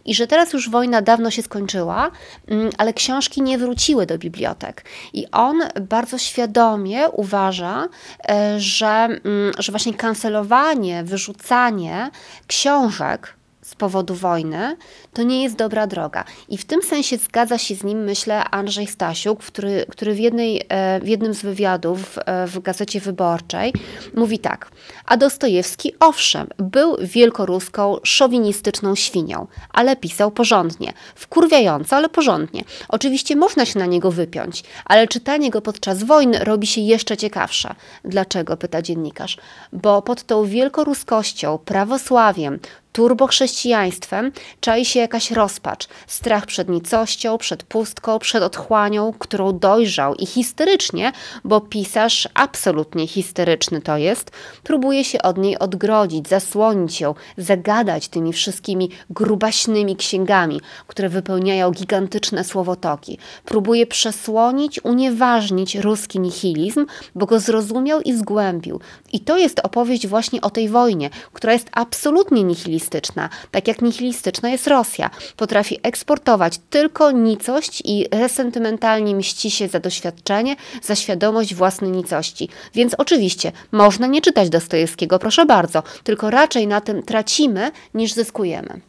I 0.05 0.15
że 0.15 0.27
teraz 0.27 0.53
już 0.53 0.71
wojna 0.71 1.03
dawno 1.03 1.31
się 1.31 1.43
skończyła, 1.43 2.11
mm, 2.49 2.71
ale 2.79 2.93
książki 2.93 3.43
nie 3.43 3.59
wróciły 3.59 4.07
do 4.07 4.19
bibliotek. 4.19 4.85
I 5.13 5.31
on 5.31 5.59
bardzo 5.81 6.19
świadomie 6.19 7.09
uważa, 7.09 7.89
e, 8.29 8.61
że, 8.61 8.89
mm, 8.89 9.21
że 9.59 9.73
właśnie 9.73 9.95
kancelowanie, 9.95 11.05
wyrzucanie 11.05 12.11
książek, 12.47 13.38
z 13.69 13.75
powodu 13.75 14.15
wojny, 14.15 14.77
to 15.13 15.23
nie 15.23 15.43
jest 15.43 15.57
dobra 15.57 15.87
droga. 15.87 16.25
I 16.49 16.59
w 16.59 16.65
tym 16.65 16.83
sensie 16.83 17.17
zgadza 17.17 17.59
się 17.59 17.75
z 17.75 17.85
nim, 17.85 18.05
myślę, 18.05 18.45
Andrzej 18.45 18.87
Stasiuk, 18.87 19.45
który, 19.45 19.87
który 19.91 20.15
w, 20.15 20.19
jednej, 20.19 20.63
e, 20.69 21.01
w 21.01 21.09
jednym 21.09 21.35
z 21.35 21.43
wywiadów 21.43 22.19
e, 22.19 22.47
w 22.47 22.61
Gazecie 22.61 23.01
Wyborczej 23.01 23.73
mówi 24.15 24.39
tak. 24.39 24.71
A 25.05 25.17
Dostojewski, 25.17 25.93
owszem, 26.01 26.47
był 26.59 26.97
wielkoruską, 27.01 27.97
szowinistyczną 28.03 28.95
świnią, 28.95 29.47
ale 29.73 29.97
pisał 29.97 30.31
porządnie. 30.31 30.93
Wkurwiająco, 31.15 31.97
ale 31.97 32.09
porządnie. 32.09 32.65
Oczywiście 32.89 33.37
można 33.37 33.67
się 33.67 33.79
na 33.79 33.87
niego 33.87 34.11
wypiąć, 34.11 34.65
ale 34.85 35.09
czytanie 35.09 35.51
go 35.51 35.63
podczas 35.63 36.03
wojny 36.03 36.39
robi 36.39 36.67
się 36.67 36.81
jeszcze 36.81 37.17
ciekawsze. 37.17 37.75
Dlaczego? 38.05 38.57
pyta 38.57 38.83
dziennikarz. 38.83 39.37
Bo 39.73 40.03
pod 40.03 40.23
tą 40.23 40.45
wielkoruskością, 40.45 41.59
prawosławiem, 41.65 42.59
turbochrześcijaństwem 42.99 44.33
czai 44.61 44.85
się 44.85 45.01
jakaś 45.01 45.31
rozpacz, 45.31 45.89
strach 46.07 46.47
przed 46.47 46.69
nicością, 46.69 47.39
przed 47.39 47.63
pustką, 47.63 48.19
przed 48.19 48.43
otchłanią, 48.43 49.13
którą 49.19 49.59
dojrzał 49.59 50.15
i 50.15 50.27
histerycznie, 50.27 51.13
bo 51.45 51.61
pisarz 51.61 52.29
absolutnie 52.35 53.07
histeryczny 53.07 53.81
to 53.81 53.97
jest, 53.97 54.31
próbuje 54.65 55.05
się 55.05 55.23
od 55.23 55.39
niej 55.39 55.59
odgrodzić, 55.59 56.29
zasłonić 56.29 57.01
ją, 57.01 57.15
zagadać 57.37 58.09
tymi 58.09 58.33
wszystkimi 58.33 58.91
grubaśnymi 59.11 59.97
księgami, 59.97 60.61
które 60.87 61.09
wypełniają 61.09 61.71
gigantyczne 61.71 62.45
słowotoki. 62.45 63.19
Próbuje 63.45 63.87
przesłonić, 63.87 64.85
unieważnić 64.85 65.75
ruski 65.75 66.21
nihilizm, 66.21 66.87
bo 67.15 67.27
go 67.27 67.41
zrozumiał 67.41 68.01
i 68.01 68.13
zgłębił. 68.13 68.81
I 69.13 69.21
to 69.21 69.37
jest 69.37 69.61
opowieść 69.61 70.07
właśnie 70.07 70.41
o 70.41 70.51
tej 70.51 70.69
wojnie, 70.69 71.11
która 71.33 71.53
jest 71.53 71.69
absolutnie 71.73 72.43
nihilistyczna 72.43 72.88
nihilistyczna, 72.89 73.29
tak 73.51 73.69
jak 73.69 73.83
nihilistyczna 73.83 74.49
jest 74.49 74.67
Rosja. 74.67 75.11
Potrafi 75.37 75.79
eksportować 75.83 76.59
tylko 76.71 77.11
nicość 77.11 77.83
i 77.85 78.07
resentymentalnie 78.11 79.15
mści 79.15 79.51
się 79.51 79.69
za 79.69 79.81
doświadczenie, 79.81 80.57
za 80.83 80.95
świadomość 80.95 81.55
własnej 81.55 81.91
nicości. 81.91 82.49
Więc 82.75 82.95
oczywiście 82.99 83.53
można 83.73 84.07
nie 84.07 84.21
czytać 84.21 84.51
Dostojewskiego, 84.51 85.19
proszę 85.19 85.47
bardzo, 85.47 85.83
tylko 86.05 86.31
raczej 86.31 86.67
na 86.67 86.81
tym 86.81 87.03
tracimy 87.03 87.71
niż 87.95 88.13
zyskujemy. 88.13 88.81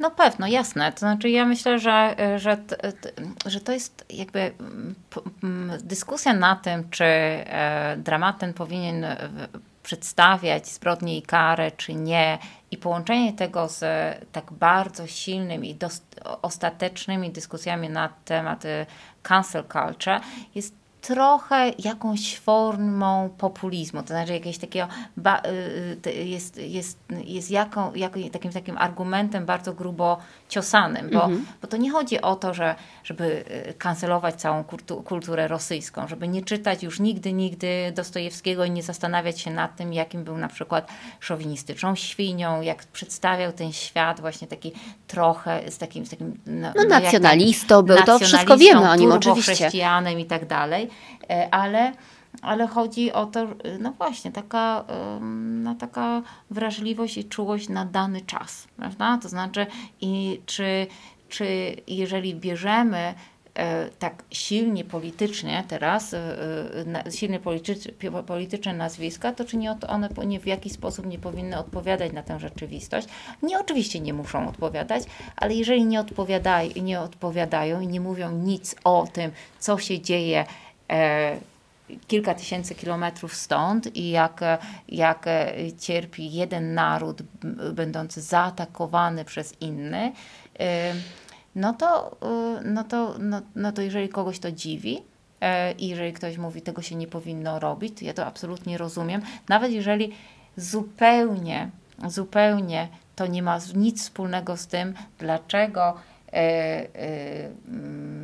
No 0.00 0.10
pewno, 0.10 0.46
jasne. 0.46 0.92
To 0.92 0.98
znaczy 0.98 1.30
ja 1.30 1.44
myślę, 1.44 1.78
że, 1.78 2.16
że, 2.36 2.56
że 3.46 3.60
to 3.60 3.72
jest 3.72 4.04
jakby 4.10 4.52
dyskusja 5.80 6.32
na 6.32 6.56
tym, 6.56 6.90
czy 6.90 7.04
e, 7.04 7.96
dramat 7.98 8.38
ten 8.38 8.52
powinien 8.52 9.06
przedstawiać 9.86 10.68
zbrodnię 10.68 11.18
i 11.18 11.22
karę, 11.22 11.70
czy 11.70 11.94
nie, 11.94 12.38
i 12.70 12.76
połączenie 12.76 13.32
tego 13.32 13.68
z 13.68 13.82
tak 14.32 14.52
bardzo 14.52 15.06
silnymi 15.06 15.70
i 15.70 15.76
ostatecznymi 16.42 17.30
dyskusjami 17.30 17.88
na 17.88 18.08
temat 18.24 18.64
y, 18.64 18.86
cancel 19.22 19.64
culture 19.64 20.20
jest 20.54 20.74
trochę 21.06 21.72
jakąś 21.78 22.38
formą 22.38 23.30
populizmu, 23.38 24.02
to 24.02 24.08
znaczy 24.08 24.32
jakiegoś 24.32 24.58
takiego, 24.58 24.88
y, 25.46 26.10
y, 26.10 26.12
jest, 26.12 26.56
jest, 26.56 26.98
jest 27.24 27.50
jaką, 27.50 27.94
jak, 27.94 28.12
takim, 28.32 28.52
takim 28.52 28.78
argumentem 28.78 29.46
bardzo 29.46 29.72
grubo 29.72 30.18
ciosanym, 30.48 31.10
bo, 31.10 31.24
mhm. 31.24 31.46
bo 31.62 31.68
to 31.68 31.76
nie 31.76 31.90
chodzi 31.90 32.20
o 32.20 32.36
to, 32.36 32.54
że, 32.54 32.74
żeby 33.04 33.44
y, 33.68 33.74
kancelować 33.74 34.34
całą 34.34 34.64
kulturę 35.04 35.48
rosyjską, 35.48 36.08
żeby 36.08 36.28
nie 36.28 36.42
czytać 36.42 36.82
już 36.82 37.00
nigdy, 37.00 37.32
nigdy 37.32 37.92
Dostojewskiego 37.94 38.64
i 38.64 38.70
nie 38.70 38.82
zastanawiać 38.82 39.40
się 39.40 39.50
nad 39.50 39.76
tym, 39.76 39.92
jakim 39.92 40.24
był 40.24 40.38
na 40.38 40.48
przykład 40.48 40.88
szowinistyczną 41.20 41.94
świnią, 41.94 42.60
jak 42.60 42.84
przedstawiał 42.84 43.52
ten 43.52 43.72
świat 43.72 44.20
właśnie 44.20 44.48
taki 44.48 44.72
trochę 45.06 45.70
z 45.70 45.78
takim, 45.78 46.06
z 46.06 46.10
takim 46.10 46.40
no, 46.46 46.72
no 46.76 46.84
nacjonalistą 46.84 47.82
był, 47.82 47.96
to 47.96 48.18
wszystko 48.18 48.56
wiemy 48.56 48.90
o 48.90 48.96
nim 48.96 49.12
oczywiście. 49.12 49.54
chrześcijanem 49.54 50.20
i 50.20 50.24
tak 50.24 50.46
dalej, 50.46 50.90
ale 51.50 51.92
ale 52.42 52.66
chodzi 52.66 53.12
o 53.12 53.26
to, 53.26 53.46
no 53.80 53.92
właśnie, 53.92 54.32
taka, 54.32 54.84
no, 55.62 55.74
taka 55.74 56.22
wrażliwość 56.50 57.18
i 57.18 57.24
czułość 57.24 57.68
na 57.68 57.84
dany 57.84 58.20
czas, 58.20 58.68
prawda? 58.76 59.18
To 59.22 59.28
znaczy, 59.28 59.66
i 60.00 60.40
czy, 60.46 60.86
czy 61.28 61.76
jeżeli 61.86 62.34
bierzemy 62.34 63.14
e, 63.54 63.90
tak 63.98 64.22
silnie 64.30 64.84
politycznie 64.84 65.64
teraz, 65.68 66.14
e, 66.14 66.18
e, 67.06 67.12
silnie 67.12 67.40
polityczne 68.26 68.72
nazwiska, 68.72 69.32
to 69.32 69.44
czy 69.44 69.56
nie 69.56 69.76
one 69.88 70.08
nie 70.26 70.40
w 70.40 70.46
jakiś 70.46 70.72
sposób 70.72 71.06
nie 71.06 71.18
powinny 71.18 71.58
odpowiadać 71.58 72.12
na 72.12 72.22
tę 72.22 72.40
rzeczywistość? 72.40 73.08
Nie, 73.42 73.58
oczywiście 73.58 74.00
nie 74.00 74.14
muszą 74.14 74.48
odpowiadać, 74.48 75.02
ale 75.36 75.54
jeżeli 75.54 75.86
nie, 75.86 76.00
odpowiadają, 76.00 76.70
nie 76.82 77.00
odpowiadają 77.00 77.80
i 77.80 77.86
nie 77.86 78.00
mówią 78.00 78.32
nic 78.32 78.76
o 78.84 79.06
tym, 79.12 79.30
co 79.58 79.78
się 79.78 80.00
dzieje 80.00 80.44
kilka 82.08 82.34
tysięcy 82.34 82.74
kilometrów 82.74 83.34
stąd 83.34 83.96
i 83.96 84.10
jak, 84.10 84.40
jak 84.88 85.26
cierpi 85.78 86.32
jeden 86.32 86.74
naród 86.74 87.22
będący 87.72 88.22
zaatakowany 88.22 89.24
przez 89.24 89.60
inny, 89.60 90.12
y, 90.60 90.64
no 91.54 91.72
to, 91.72 92.16
y, 92.60 92.64
no 92.64 92.84
to, 92.84 93.14
no, 93.18 93.42
no 93.56 93.72
to 93.72 93.82
jeżeli 93.82 94.08
kogoś 94.08 94.38
to 94.38 94.52
dziwi, 94.52 95.02
i 95.78 95.88
jeżeli 95.88 96.12
ktoś 96.12 96.38
mówi, 96.38 96.62
tego 96.62 96.82
się 96.82 96.94
nie 96.94 97.06
powinno 97.06 97.58
robić, 97.58 97.98
to 97.98 98.04
ja 98.04 98.14
to 98.14 98.26
absolutnie 98.26 98.78
rozumiem. 98.78 99.22
Nawet 99.48 99.72
jeżeli 99.72 100.12
zupełnie, 100.56 101.70
zupełnie 102.06 102.88
to 103.16 103.26
nie 103.26 103.42
ma 103.42 103.58
nic 103.74 104.02
wspólnego 104.02 104.56
z 104.56 104.66
tym, 104.66 104.94
dlaczego 105.18 105.94
E, 106.32 106.38
e, 106.38 107.48
mm, 107.68 108.15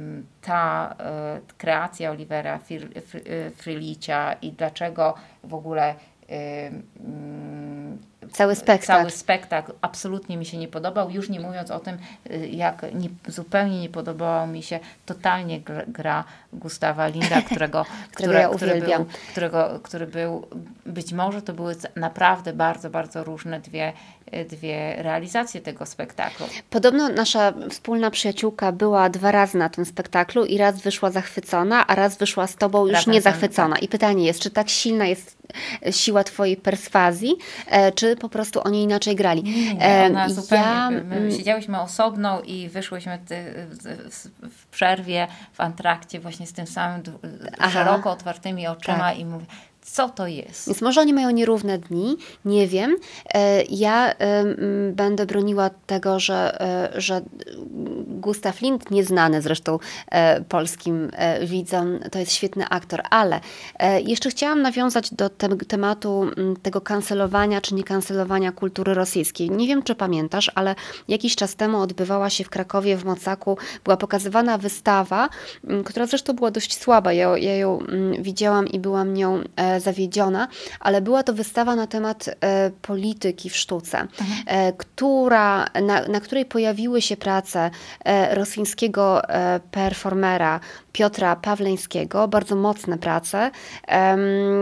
ta 0.42 0.94
e, 0.98 1.40
kreacja 1.56 2.10
Olivera 2.10 2.60
Frilicia 3.56 4.32
i 4.32 4.52
dlaczego 4.52 5.14
w 5.44 5.54
ogóle 5.54 5.94
mm, 6.28 6.82
cały 8.32 8.54
spektakl. 8.54 9.00
cały 9.00 9.10
spektakl 9.10 9.72
absolutnie 9.80 10.36
mi 10.36 10.46
się 10.46 10.58
nie 10.58 10.68
podobał, 10.68 11.10
już 11.10 11.28
nie 11.28 11.40
mówiąc 11.40 11.70
o 11.70 11.80
tym, 11.80 11.98
jak 12.50 12.82
nie, 12.94 13.08
zupełnie 13.28 13.80
nie 13.80 13.88
podobała 13.88 14.46
mi 14.46 14.62
się 14.62 14.80
totalnie 15.06 15.60
gra 15.88 16.24
Gustawa 16.52 17.06
Linda, 17.06 17.42
którego, 17.50 17.86
którego 18.12 18.38
ja 18.38 18.48
który, 18.48 18.80
był, 18.80 19.06
którego, 19.30 19.80
który 19.82 20.06
był, 20.06 20.46
być 20.86 21.12
może 21.12 21.42
to 21.42 21.52
były 21.52 21.76
naprawdę 21.96 22.52
bardzo, 22.52 22.90
bardzo 22.90 23.24
różne 23.24 23.60
dwie 23.60 23.92
dwie 24.48 25.02
realizacje 25.02 25.60
tego 25.60 25.86
spektaklu. 25.86 26.46
Podobno 26.70 27.08
nasza 27.08 27.52
wspólna 27.70 28.10
przyjaciółka 28.10 28.72
była 28.72 29.08
dwa 29.10 29.32
razy 29.32 29.58
na 29.58 29.68
tym 29.68 29.84
spektaklu 29.84 30.44
i 30.44 30.58
raz 30.58 30.82
wyszła 30.82 31.10
zachwycona, 31.10 31.86
a 31.86 31.94
raz 31.94 32.16
wyszła 32.16 32.46
z 32.46 32.56
tobą 32.56 32.86
już 32.86 32.94
Razem 32.94 33.14
nie 33.14 33.20
zachwycona. 33.20 33.74
Tak. 33.74 33.82
I 33.82 33.88
pytanie 33.88 34.26
jest, 34.26 34.40
czy 34.40 34.50
tak 34.50 34.68
silna 34.68 35.06
jest 35.06 35.36
siła 35.90 36.24
twojej 36.24 36.56
perswazji, 36.56 37.36
e, 37.66 37.92
czy 37.92 38.16
po 38.16 38.28
prostu 38.28 38.60
oni 38.64 38.82
inaczej 38.82 39.16
grali? 39.16 39.42
Nie, 39.42 39.74
nie, 39.74 40.06
ona 40.06 40.28
zupełnie, 40.28 40.64
ja... 40.64 40.90
my 40.90 41.16
mm, 41.16 41.30
siedziałyśmy 41.30 41.80
osobno 41.80 42.42
i 42.42 42.68
wyszłyśmy 42.68 43.18
w 44.50 44.66
przerwie, 44.66 45.26
w 45.52 45.60
antrakcie 45.60 46.20
właśnie 46.20 46.46
z 46.46 46.52
tym 46.52 46.66
samym 46.66 47.02
Aha. 47.58 47.70
szeroko 47.70 48.10
otwartymi 48.10 48.66
oczyma 48.66 48.98
tak. 48.98 49.18
i 49.18 49.24
mówię, 49.24 49.46
co 49.82 50.08
to 50.08 50.26
jest. 50.26 50.66
Więc 50.66 50.82
może 50.82 51.00
oni 51.00 51.14
mają 51.14 51.30
nierówne 51.30 51.78
dni, 51.78 52.16
nie 52.44 52.68
wiem. 52.68 52.96
E, 53.34 53.62
ja 53.62 54.14
będę 54.92 55.26
broniła 55.26 55.70
tego, 55.86 56.20
że, 56.20 56.60
e, 56.60 57.00
że 57.00 57.20
Gustav 58.06 58.60
Lind, 58.60 58.90
nieznany 58.90 59.42
zresztą 59.42 59.78
e, 60.10 60.40
polskim 60.40 61.10
widzom, 61.46 61.98
to 62.10 62.18
jest 62.18 62.32
świetny 62.32 62.68
aktor, 62.68 63.02
ale 63.10 63.40
jeszcze 64.04 64.30
chciałam 64.30 64.62
nawiązać 64.62 65.14
do 65.14 65.28
te, 65.28 65.48
tematu 65.48 66.30
tego 66.62 66.80
kancelowania 66.80 67.60
czy 67.60 67.74
niekancelowania 67.74 68.52
kultury 68.52 68.94
rosyjskiej. 68.94 69.50
Nie 69.50 69.66
wiem, 69.66 69.82
czy 69.82 69.94
pamiętasz, 69.94 70.50
ale 70.54 70.74
jakiś 71.08 71.36
czas 71.36 71.56
temu 71.56 71.80
odbywała 71.80 72.30
się 72.30 72.44
w 72.44 72.50
Krakowie, 72.50 72.96
w 72.96 73.04
Mocaku, 73.04 73.58
była 73.84 73.96
pokazywana 73.96 74.58
wystawa, 74.58 75.28
która 75.84 76.06
zresztą 76.06 76.32
była 76.32 76.50
dość 76.50 76.80
słaba. 76.80 77.12
Ja, 77.12 77.38
ja 77.38 77.56
ją 77.56 77.78
widziałam 78.18 78.68
i 78.68 78.78
byłam 78.78 79.14
nią 79.14 79.42
e, 79.56 79.71
zawiedziona, 79.80 80.48
ale 80.80 81.00
była 81.00 81.22
to 81.22 81.32
wystawa 81.32 81.76
na 81.76 81.86
temat 81.86 82.28
e, 82.40 82.70
polityki 82.82 83.50
w 83.50 83.56
sztuce, 83.56 83.98
mhm. 83.98 84.42
e, 84.46 84.72
która, 84.72 85.66
na, 85.82 86.08
na 86.08 86.20
której 86.20 86.44
pojawiły 86.44 87.02
się 87.02 87.16
prace 87.16 87.70
e, 88.04 88.34
rosyjskiego 88.34 89.22
performera 89.70 90.60
Piotra 90.92 91.36
Pawleńskiego, 91.36 92.28
bardzo 92.28 92.56
mocne 92.56 92.98
prace. 92.98 93.50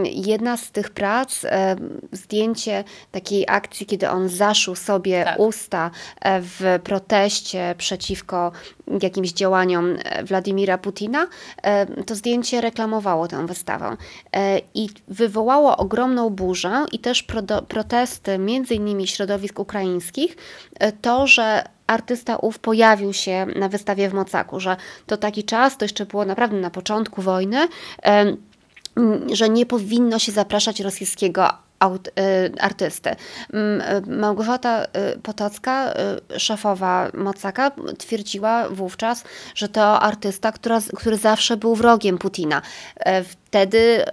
Jedna 0.04 0.56
z 0.56 0.70
tych 0.70 0.90
prac, 0.90 1.46
zdjęcie 2.12 2.84
takiej 3.12 3.44
akcji, 3.48 3.86
kiedy 3.86 4.10
on 4.10 4.28
zaszył 4.28 4.74
sobie 4.74 5.24
tak. 5.24 5.38
usta 5.38 5.90
e, 6.20 6.40
w 6.42 6.78
proteście 6.84 7.74
przeciwko 7.78 8.52
jakimś 9.02 9.32
działaniom 9.32 9.96
e, 10.04 10.24
Władimira 10.24 10.78
Putina, 10.78 11.26
to 12.06 12.14
zdjęcie 12.14 12.60
reklamowało 12.60 13.28
tę 13.28 13.46
wystawę 13.46 13.96
e, 14.32 14.60
i 14.74 14.88
wywołało 15.08 15.76
ogromną 15.76 16.30
burzę 16.30 16.86
i 16.92 16.98
też 16.98 17.26
protesty 17.68 18.38
między 18.38 18.74
innymi 18.74 19.06
środowisk 19.06 19.58
ukraińskich, 19.58 20.36
to, 21.02 21.26
że 21.26 21.64
artysta 21.86 22.36
ów 22.36 22.58
pojawił 22.58 23.12
się 23.12 23.46
na 23.56 23.68
wystawie 23.68 24.08
w 24.08 24.14
Mocaku, 24.14 24.60
że 24.60 24.76
to 25.06 25.16
taki 25.16 25.44
czas, 25.44 25.76
to 25.76 25.84
jeszcze 25.84 26.06
było 26.06 26.24
naprawdę 26.24 26.56
na 26.56 26.70
początku 26.70 27.22
wojny, 27.22 27.68
że 29.32 29.48
nie 29.48 29.66
powinno 29.66 30.18
się 30.18 30.32
zapraszać 30.32 30.80
rosyjskiego 30.80 31.48
y, 31.48 32.60
artysty. 32.60 33.10
Małgorzata 34.06 34.84
y, 34.84 35.18
Potocka, 35.22 35.94
y, 36.32 36.40
szefowa 36.40 37.10
Mocaka, 37.14 37.70
twierdziła 37.98 38.68
wówczas, 38.68 39.24
że 39.54 39.68
to 39.68 40.00
artysta, 40.00 40.52
która, 40.52 40.78
który 40.96 41.16
zawsze 41.16 41.56
był 41.56 41.74
wrogiem 41.74 42.18
Putina. 42.18 42.62
E, 42.96 43.24
wtedy 43.24 44.04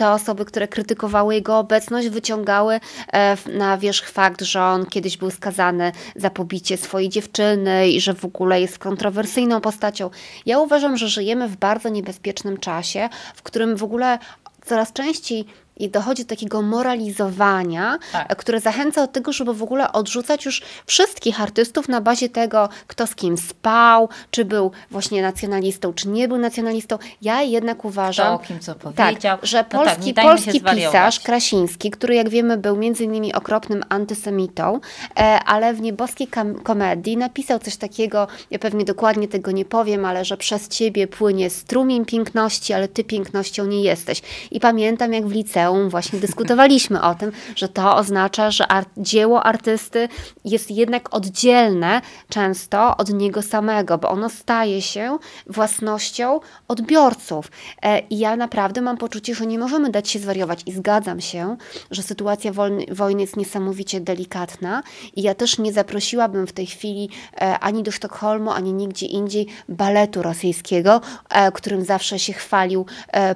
te 0.00 0.10
osoby, 0.10 0.44
które 0.44 0.68
krytykowały 0.68 1.34
jego 1.34 1.58
obecność, 1.58 2.08
wyciągały 2.08 2.80
e, 3.12 3.36
na 3.46 3.78
wierzch 3.78 4.10
fakt, 4.10 4.42
że 4.42 4.62
on 4.62 4.86
kiedyś 4.86 5.16
był 5.16 5.30
skazany 5.30 5.92
za 6.16 6.30
pobicie 6.30 6.76
swojej 6.76 7.08
dziewczyny 7.08 7.88
i 7.88 8.00
że 8.00 8.14
w 8.14 8.24
ogóle 8.24 8.60
jest 8.60 8.78
kontrowersyjną 8.78 9.60
postacią. 9.60 10.10
Ja 10.46 10.58
uważam, 10.58 10.96
że 10.96 11.08
żyjemy 11.08 11.48
w 11.48 11.56
bardzo 11.56 11.88
niebezpiecznym 11.88 12.56
czasie, 12.56 13.08
w 13.34 13.42
którym 13.42 13.76
w 13.76 13.82
ogóle 13.82 14.18
coraz 14.64 14.92
częściej 14.92 15.46
i 15.80 15.88
dochodzi 15.88 16.24
do 16.24 16.28
takiego 16.28 16.62
moralizowania, 16.62 17.98
tak. 18.12 18.36
które 18.36 18.60
zachęca 18.60 19.00
do 19.00 19.12
tego, 19.12 19.32
żeby 19.32 19.54
w 19.54 19.62
ogóle 19.62 19.92
odrzucać 19.92 20.44
już 20.44 20.62
wszystkich 20.86 21.40
artystów 21.40 21.88
na 21.88 22.00
bazie 22.00 22.28
tego, 22.28 22.68
kto 22.86 23.06
z 23.06 23.14
kim 23.14 23.38
spał, 23.38 24.08
czy 24.30 24.44
był 24.44 24.70
właśnie 24.90 25.22
nacjonalistą, 25.22 25.92
czy 25.92 26.08
nie 26.08 26.28
był 26.28 26.38
nacjonalistą. 26.38 26.98
Ja 27.22 27.42
jednak 27.42 27.84
uważam, 27.84 28.38
kto 28.38 28.46
kim 28.46 28.60
co 28.60 28.74
powiedział. 28.74 29.38
Tak, 29.38 29.46
że 29.46 29.64
polski, 29.64 30.08
no 30.08 30.14
tak, 30.14 30.24
polski 30.24 30.60
pisarz 30.60 31.20
Krasiński, 31.20 31.90
który 31.90 32.14
jak 32.14 32.28
wiemy 32.28 32.56
był 32.56 32.76
między 32.76 33.04
innymi 33.04 33.34
okropnym 33.34 33.84
antysemitą, 33.88 34.80
e, 35.16 35.20
ale 35.46 35.74
w 35.74 35.80
nieboskiej 35.80 36.28
komedii 36.62 37.16
napisał 37.16 37.58
coś 37.58 37.76
takiego, 37.76 38.28
ja 38.50 38.58
pewnie 38.58 38.84
dokładnie 38.84 39.28
tego 39.28 39.50
nie 39.50 39.64
powiem, 39.64 40.04
ale 40.04 40.24
że 40.24 40.36
przez 40.36 40.68
ciebie 40.68 41.06
płynie 41.06 41.50
strumień 41.50 42.04
piękności, 42.04 42.72
ale 42.72 42.88
ty 42.88 43.04
pięknością 43.04 43.66
nie 43.66 43.82
jesteś. 43.82 44.22
I 44.50 44.60
pamiętam 44.60 45.12
jak 45.12 45.26
w 45.26 45.32
liceum 45.32 45.69
właśnie 45.88 46.20
dyskutowaliśmy 46.20 47.02
o 47.02 47.14
tym, 47.14 47.32
że 47.56 47.68
to 47.68 47.96
oznacza, 47.96 48.50
że 48.50 48.66
art, 48.68 48.88
dzieło 48.96 49.42
artysty 49.42 50.08
jest 50.44 50.70
jednak 50.70 51.14
oddzielne 51.14 52.00
często 52.28 52.96
od 52.96 53.12
niego 53.12 53.42
samego, 53.42 53.98
bo 53.98 54.08
ono 54.08 54.28
staje 54.28 54.82
się 54.82 55.18
własnością 55.46 56.40
odbiorców. 56.68 57.50
E, 57.82 57.98
I 57.98 58.18
ja 58.18 58.36
naprawdę 58.36 58.80
mam 58.80 58.96
poczucie, 58.96 59.34
że 59.34 59.46
nie 59.46 59.58
możemy 59.58 59.90
dać 59.90 60.08
się 60.08 60.18
zwariować 60.18 60.62
i 60.66 60.72
zgadzam 60.72 61.20
się, 61.20 61.56
że 61.90 62.02
sytuacja 62.02 62.52
wojny, 62.52 62.86
wojny 62.90 63.20
jest 63.20 63.36
niesamowicie 63.36 64.00
delikatna 64.00 64.82
i 65.16 65.22
ja 65.22 65.34
też 65.34 65.58
nie 65.58 65.72
zaprosiłabym 65.72 66.46
w 66.46 66.52
tej 66.52 66.66
chwili 66.66 67.08
e, 67.34 67.58
ani 67.58 67.82
do 67.82 67.92
Sztokholmu, 67.92 68.50
ani 68.50 68.72
nigdzie 68.72 69.06
indziej 69.06 69.46
baletu 69.68 70.22
rosyjskiego, 70.22 71.00
e, 71.28 71.52
którym 71.52 71.84
zawsze 71.84 72.18
się 72.18 72.32
chwalił 72.32 72.86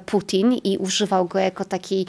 Putin 0.05 0.53
i 0.53 0.77
używał 0.77 1.25
go 1.25 1.39
jako 1.39 1.65
takiej 1.65 2.05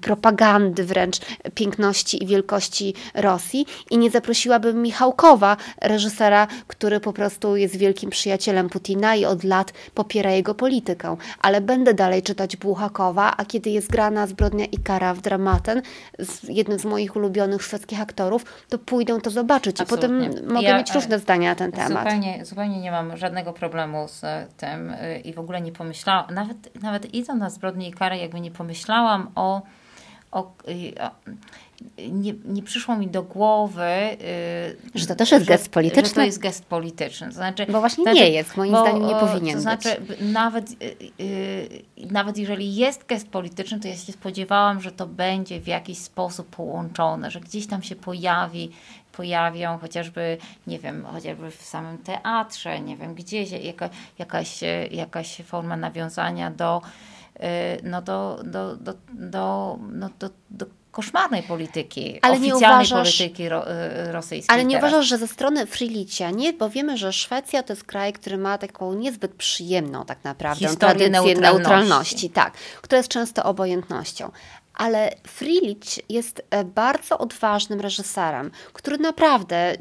propagandy 0.00 0.84
wręcz 0.84 1.18
piękności 1.54 2.24
i 2.24 2.26
wielkości 2.26 2.94
Rosji 3.14 3.66
i 3.90 3.98
nie 3.98 4.10
zaprosiłabym 4.10 4.82
Michałkowa, 4.82 5.56
reżysera, 5.80 6.46
który 6.66 7.00
po 7.00 7.12
prostu 7.12 7.56
jest 7.56 7.76
wielkim 7.76 8.10
przyjacielem 8.10 8.68
Putina 8.68 9.14
i 9.14 9.24
od 9.24 9.44
lat 9.44 9.72
popiera 9.94 10.30
jego 10.30 10.54
politykę. 10.54 11.16
Ale 11.42 11.60
będę 11.60 11.94
dalej 11.94 12.22
czytać 12.22 12.56
Buchakowa, 12.56 13.36
a 13.36 13.44
kiedy 13.44 13.70
jest 13.70 13.90
grana 13.90 14.26
Zbrodnia 14.26 14.64
i 14.64 14.78
kara 14.78 15.14
w 15.14 15.20
Dramaten, 15.20 15.82
z 16.18 16.42
jednym 16.48 16.78
z 16.78 16.84
moich 16.84 17.16
ulubionych 17.16 17.62
szwedzkich 17.62 18.00
aktorów, 18.00 18.44
to 18.68 18.78
pójdę 18.78 19.20
to 19.20 19.30
zobaczyć 19.30 19.80
Absolutnie. 19.80 20.26
i 20.26 20.28
potem 20.30 20.54
mogę 20.54 20.68
ja, 20.68 20.78
mieć 20.78 20.94
różne 20.94 21.18
zdania 21.18 21.50
na 21.50 21.54
ten 21.54 21.72
temat. 21.72 22.04
Zupełnie, 22.04 22.44
zupełnie 22.44 22.80
nie 22.80 22.90
mam 22.90 23.16
żadnego 23.16 23.52
problemu 23.52 24.08
z 24.08 24.22
tym 24.56 24.90
y, 24.90 25.20
i 25.24 25.32
w 25.32 25.38
ogóle 25.38 25.60
nie 25.60 25.72
pomyślałam, 25.72 26.34
nawet, 26.34 26.82
nawet 26.82 27.14
idąc 27.14 27.40
na 27.40 27.50
Zbrodnię 27.50 27.88
i 27.88 27.92
karę, 27.92 28.18
jakby 28.18 28.40
nie 28.40 28.50
pomyślałam 28.50 29.30
o 29.36 29.62
o, 30.36 30.52
nie, 32.10 32.34
nie 32.44 32.62
przyszło 32.62 32.96
mi 32.96 33.08
do 33.08 33.22
głowy, 33.22 33.82
y, 34.94 34.98
że 34.98 35.06
to 35.06 35.14
też 35.14 35.30
jest 35.30 35.44
że, 35.44 35.48
gest 35.48 35.68
polityczny. 35.68 36.08
Że 36.08 36.14
to 36.14 36.22
jest 36.22 36.38
gest 36.38 36.64
polityczny. 36.64 37.26
To 37.26 37.34
znaczy, 37.34 37.66
bo 37.66 37.80
właśnie 37.80 38.04
znaczy, 38.04 38.20
nie 38.20 38.30
jest, 38.30 38.56
moim 38.56 38.72
bo, 38.72 38.80
zdaniem 38.80 39.06
nie 39.06 39.14
powinien 39.14 39.54
To 39.54 39.60
znaczy, 39.60 40.00
być. 40.00 40.20
Nawet, 40.20 40.80
yy, 40.80 42.08
nawet 42.10 42.38
jeżeli 42.38 42.76
jest 42.76 43.06
gest 43.06 43.28
polityczny, 43.28 43.80
to 43.80 43.88
ja 43.88 43.96
się 43.96 44.12
spodziewałam, 44.12 44.80
że 44.80 44.92
to 44.92 45.06
będzie 45.06 45.60
w 45.60 45.66
jakiś 45.66 45.98
sposób 45.98 46.56
połączone, 46.56 47.30
że 47.30 47.40
gdzieś 47.40 47.66
tam 47.66 47.82
się 47.82 47.96
pojawi 47.96 48.70
pojawią, 49.12 49.78
chociażby, 49.78 50.38
nie 50.66 50.78
wiem, 50.78 51.04
chociażby 51.04 51.50
w 51.50 51.62
samym 51.62 51.98
teatrze, 51.98 52.80
nie 52.80 52.96
wiem, 52.96 53.14
gdzieś 53.14 53.50
jaka, 53.50 53.90
jakaś, 54.18 54.60
jakaś 54.90 55.36
forma 55.36 55.76
nawiązania 55.76 56.50
do 56.50 56.82
Y, 56.82 57.15
no 57.82 58.02
do, 58.02 58.40
do, 58.44 58.76
do, 58.76 58.94
do, 59.12 59.78
no 59.92 60.10
do, 60.18 60.30
do 60.50 60.66
koszmarnej 60.90 61.42
polityki, 61.42 62.18
ale 62.22 62.34
oficjalnej 62.34 62.86
uważasz, 62.86 63.18
polityki 63.18 63.48
ro, 63.48 63.70
y, 63.70 64.12
rosyjskiej. 64.12 64.54
Ale 64.54 64.64
nie 64.64 64.76
teraz. 64.76 64.90
uważasz, 64.90 65.06
że 65.08 65.18
ze 65.18 65.28
strony 65.28 65.66
Frilicia, 65.66 66.30
nie? 66.30 66.52
Bo 66.52 66.70
wiemy, 66.70 66.96
że 66.96 67.12
Szwecja 67.12 67.62
to 67.62 67.72
jest 67.72 67.84
kraj, 67.84 68.12
który 68.12 68.38
ma 68.38 68.58
taką 68.58 68.94
niezbyt 68.94 69.34
przyjemną 69.34 70.04
tak 70.04 70.24
naprawdę 70.24 70.68
Historię 70.68 70.94
tradycję 70.94 71.10
neutralności. 71.10 71.58
neutralności, 71.58 72.30
tak, 72.30 72.52
która 72.82 72.96
jest 72.96 73.08
często 73.08 73.44
obojętnością 73.44 74.30
ale 74.76 75.10
Frilich 75.26 76.10
jest 76.10 76.42
e, 76.50 76.64
bardzo 76.64 77.18
odważnym 77.18 77.80
reżyserem, 77.80 78.50
który 78.72 78.98
naprawdę 78.98 79.56
e, 79.56 79.76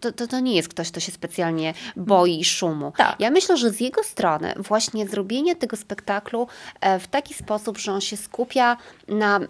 to, 0.00 0.12
to, 0.12 0.26
to, 0.26 0.40
nie 0.40 0.56
jest 0.56 0.68
ktoś, 0.68 0.90
kto 0.90 1.00
się 1.00 1.12
specjalnie 1.12 1.74
boi 1.96 2.44
szumu. 2.44 2.92
Tak. 2.96 3.20
Ja 3.20 3.30
myślę, 3.30 3.56
że 3.56 3.70
z 3.70 3.80
jego 3.80 4.04
strony 4.04 4.54
właśnie 4.56 5.08
zrobienie 5.08 5.56
tego 5.56 5.76
spektaklu 5.76 6.48
e, 6.80 6.98
w 6.98 7.06
taki 7.06 7.34
sposób, 7.34 7.78
że 7.78 7.92
on 7.92 8.00
się 8.00 8.16
skupia 8.16 8.76
na 9.08 9.40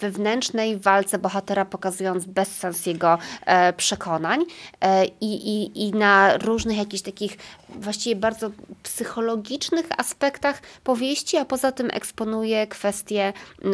wewnętrznej 0.00 0.78
walce 0.78 1.18
bohatera, 1.18 1.64
pokazując 1.64 2.24
bezsens 2.24 2.86
jego 2.86 3.18
e, 3.46 3.72
przekonań 3.72 4.44
e, 4.80 5.04
i, 5.04 5.88
i, 5.88 5.92
na 5.92 6.36
różnych 6.36 6.76
jakichś 6.76 7.02
takich 7.02 7.36
właściwie 7.68 8.16
bardzo 8.16 8.50
psychologicznych 8.82 9.86
aspektach 9.98 10.62
powieści, 10.84 11.36
a 11.36 11.44
poza 11.44 11.72
tym 11.72 11.88
eksponuje 11.92 12.66
kwestie 12.66 13.32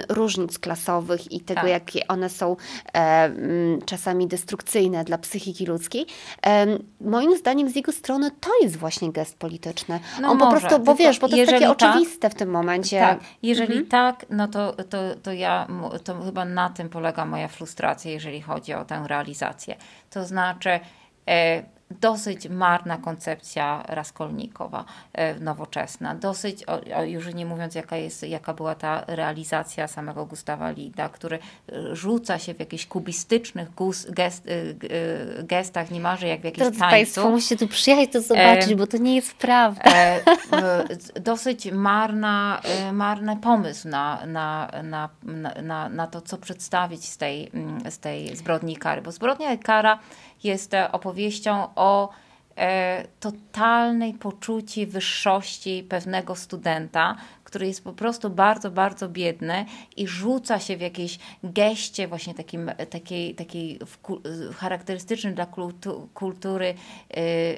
różnic 0.09 0.59
klasowych 0.59 1.33
i 1.33 1.41
tego, 1.41 1.61
tak. 1.61 1.71
jakie 1.71 2.09
one 2.09 2.29
są 2.29 2.57
e, 2.95 3.31
czasami 3.85 4.27
destrukcyjne 4.27 5.05
dla 5.05 5.19
psychiki 5.19 5.67
ludzkiej. 5.67 6.07
E, 6.47 6.67
moim 7.01 7.37
zdaniem 7.37 7.71
z 7.71 7.77
jego 7.77 7.93
strony 7.93 8.31
to 8.41 8.51
jest 8.63 8.77
właśnie 8.77 9.13
gest 9.13 9.39
polityczny. 9.39 10.01
No 10.21 10.31
On 10.31 10.39
może, 10.39 10.55
po 10.55 10.61
prostu, 10.61 10.85
bo 10.85 10.95
wiesz, 10.95 11.19
bo 11.19 11.29
to 11.29 11.37
jest 11.37 11.53
takie 11.53 11.67
tak, 11.67 11.83
oczywiste 11.83 12.31
w 12.31 12.35
tym 12.35 12.51
momencie. 12.51 13.01
Tak, 13.01 13.21
jeżeli 13.43 13.73
mhm. 13.73 13.87
tak, 13.87 14.27
no 14.31 14.49
to, 14.49 14.73
to, 14.73 14.99
to 15.23 15.33
ja 15.33 15.67
to 16.05 16.15
chyba 16.25 16.45
na 16.45 16.71
tym 16.71 16.89
polega 16.89 17.25
moja 17.25 17.49
frustracja, 17.49 18.11
jeżeli 18.11 18.41
chodzi 18.41 18.75
o 18.75 18.85
tę 18.85 19.05
realizację. 19.07 19.77
To 20.11 20.25
znaczy, 20.25 20.81
e, 21.29 21.63
dosyć 21.91 22.49
marna 22.49 22.99
koncepcja 22.99 23.83
Raskolnikowa, 23.89 24.85
e, 25.13 25.41
nowoczesna. 25.41 26.15
Dosyć, 26.15 26.65
o, 26.65 26.81
o, 26.97 27.03
już 27.05 27.35
nie 27.35 27.47
mówiąc 27.47 27.75
jaka, 27.75 27.97
jest, 27.97 28.23
jaka 28.23 28.55
była 28.55 28.75
ta 28.75 29.05
realizacja 29.07 29.89
samego 29.89 30.27
Gustawa 30.27 30.71
Lida, 30.71 31.09
który 31.09 31.39
e, 31.39 31.97
rzuca 31.97 32.39
się 32.39 32.55
w 32.55 32.61
jakichś 32.61 32.87
kubistycznych 32.87 33.75
gust, 33.75 34.11
gest, 34.11 34.47
e, 34.47 35.43
gestach, 35.43 35.91
niemalże 35.91 36.29
jak 36.29 36.41
w 36.41 36.45
jakimś 36.45 36.59
Drodzy 36.59 36.79
tańcu. 36.79 36.97
Państwo, 36.97 37.31
musicie 37.31 37.57
tu 37.57 37.69
przyjechać 37.69 38.13
to 38.13 38.21
zobaczyć, 38.21 38.73
e, 38.73 38.77
bo 38.77 38.87
to 38.87 38.97
nie 38.97 39.17
jest 39.17 39.35
prawda. 39.35 39.91
E, 39.93 40.21
dosyć 41.21 41.73
marna, 41.73 42.61
marny 42.93 43.37
pomysł 43.37 43.89
na, 43.89 44.27
na, 44.27 44.71
na, 44.83 45.09
na, 45.63 45.89
na 45.89 46.07
to, 46.07 46.21
co 46.21 46.39
przedstawić 46.39 47.05
z 47.05 47.17
tej, 47.17 47.51
z 47.91 47.99
tej 47.99 48.37
zbrodni 48.37 48.77
kary, 48.77 49.03
bo 49.03 49.13
zbrodnia 49.13 49.57
kara 49.57 49.99
jest 50.45 50.73
opowieścią 50.93 51.69
o 51.75 52.09
e, 52.57 53.07
totalnej 53.21 54.15
poczuci 54.15 54.87
wyższości 54.87 55.87
pewnego 55.89 56.35
studenta, 56.35 57.17
który 57.45 57.67
jest 57.67 57.85
po 57.85 57.93
prostu 57.93 58.31
bardzo, 58.31 58.71
bardzo 58.71 59.09
biedny 59.09 59.67
i 59.97 60.09
rzuca 60.09 60.59
się 60.59 60.77
w 60.77 60.81
jakiejś 60.81 61.19
geście 61.43 62.09
właśnie 62.09 62.35
takim, 62.35 62.71
takiej, 62.91 63.35
takiej 63.35 63.79
charakterystycznej 64.57 65.35
dla 65.35 65.47
kultury 66.15 66.75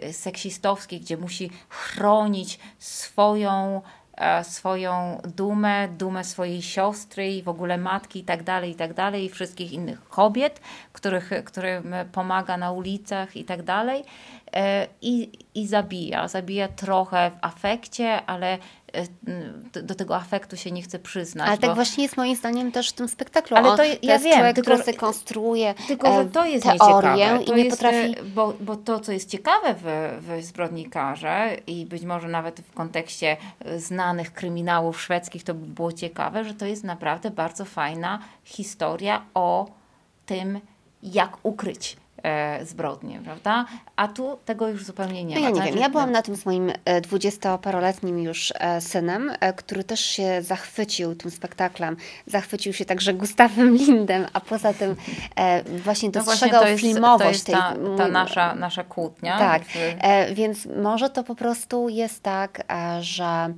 y, 0.06 0.12
seksistowskiej, 0.12 1.00
gdzie 1.00 1.16
musi 1.16 1.50
chronić 1.68 2.58
swoją 2.78 3.82
E, 3.82 4.07
swoją 4.42 5.20
dumę, 5.36 5.88
dumę 5.88 6.24
swojej 6.24 6.62
siostry 6.62 7.32
i 7.32 7.42
w 7.42 7.48
ogóle 7.48 7.78
matki 7.78 8.18
i 8.18 8.24
tak 8.24 8.42
dalej, 8.42 8.70
i 8.70 8.74
tak 8.74 8.94
dalej, 8.94 9.24
i 9.24 9.28
wszystkich 9.28 9.72
innych 9.72 10.08
kobiet, 10.08 10.60
których, 10.92 11.30
którym 11.44 11.94
pomaga 12.12 12.56
na 12.56 12.72
ulicach 12.72 13.36
i 13.36 13.44
tak 13.44 13.62
dalej. 13.62 14.04
E, 14.54 14.86
I, 15.02 15.30
I 15.54 15.66
zabija. 15.66 16.28
Zabija 16.28 16.68
trochę 16.68 17.30
w 17.30 17.44
afekcie, 17.44 18.26
ale 18.26 18.48
E, 18.54 18.58
do 19.82 19.94
tego 19.94 20.16
afektu 20.16 20.56
się 20.56 20.70
nie 20.70 20.82
chce 20.82 20.98
przyznać. 20.98 21.48
Ale 21.48 21.56
tak 21.56 21.60
bo... 21.60 21.66
tak 21.66 21.76
właśnie 21.76 22.02
jest 22.02 22.16
moim 22.16 22.36
zdaniem 22.36 22.72
też 22.72 22.90
w 22.90 22.92
tym 22.92 23.08
spektaklu. 23.08 23.56
Ale 23.56 23.68
to, 23.68 23.76
to 23.76 23.82
ja 23.84 24.12
jest 24.12 24.24
wiem, 24.24 24.34
człowiek, 24.34 24.54
tylko, 24.54 24.70
który 24.70 24.84
sobie 24.84 24.96
konstruuje 24.96 25.74
Tylko, 25.88 26.12
że 26.12 26.24
to 26.24 26.44
jest 26.44 26.66
teorię 26.66 27.40
to 27.46 27.54
i 27.54 27.64
nie 27.64 27.70
potrafi... 27.70 28.18
E, 28.18 28.24
bo, 28.24 28.54
bo 28.60 28.76
to, 28.76 29.00
co 29.00 29.12
jest 29.12 29.30
ciekawe 29.30 29.74
w, 29.74 30.18
w 30.20 30.44
Zbrodnikarze 30.44 31.56
i 31.66 31.86
być 31.86 32.02
może 32.02 32.28
nawet 32.28 32.60
w 32.60 32.72
kontekście 32.72 33.36
e, 33.64 33.80
znanych 33.80 34.32
kryminałów 34.32 35.02
szwedzkich 35.02 35.44
to 35.44 35.54
by 35.54 35.66
było 35.66 35.92
ciekawe, 35.92 36.44
że 36.44 36.54
to 36.54 36.66
jest 36.66 36.84
naprawdę 36.84 37.30
bardzo 37.30 37.64
fajna 37.64 38.18
historia 38.44 39.22
o 39.34 39.66
tym, 40.26 40.60
jak 41.02 41.36
ukryć 41.42 41.96
e, 41.96 42.07
zbrodnie, 42.62 43.20
prawda? 43.24 43.66
A 43.96 44.08
tu 44.08 44.38
tego 44.44 44.68
już 44.68 44.84
zupełnie 44.84 45.24
nie 45.24 45.34
no 45.34 45.40
ma. 45.40 45.48
Ja 45.48 45.54
nie 45.54 45.62
wiem, 45.62 45.80
ja 45.80 45.88
byłam 45.88 46.12
na 46.12 46.22
tym 46.22 46.36
z 46.36 46.46
moim 46.46 46.72
e, 46.84 47.00
dwudziestoparoletnim 47.00 48.18
już 48.18 48.52
e, 48.58 48.80
synem, 48.80 49.32
e, 49.40 49.52
który 49.52 49.84
też 49.84 50.00
się 50.00 50.42
zachwycił 50.42 51.14
tym 51.14 51.30
spektaklem. 51.30 51.96
Zachwycił 52.26 52.72
się 52.72 52.84
także 52.84 53.14
Gustawem 53.14 53.76
Lindem, 53.76 54.26
a 54.32 54.40
poza 54.40 54.74
tym 54.74 54.96
właśnie 55.84 56.10
dostrzegał 56.10 56.60
no 56.60 56.66
właśnie 56.66 56.90
to 56.90 56.94
filmowość 56.94 57.22
to 57.22 57.28
jest 57.28 57.46
tej... 57.46 57.54
Ta, 57.54 57.74
ta 57.96 58.08
nasza, 58.08 58.54
nasza 58.54 58.84
kłótnia. 58.84 59.38
Tak, 59.38 59.62
więc 60.32 60.66
może 60.82 61.10
to 61.10 61.24
po 61.24 61.34
prostu 61.34 61.88
jest 61.88 62.22
tak, 62.22 62.62
że 63.00 63.54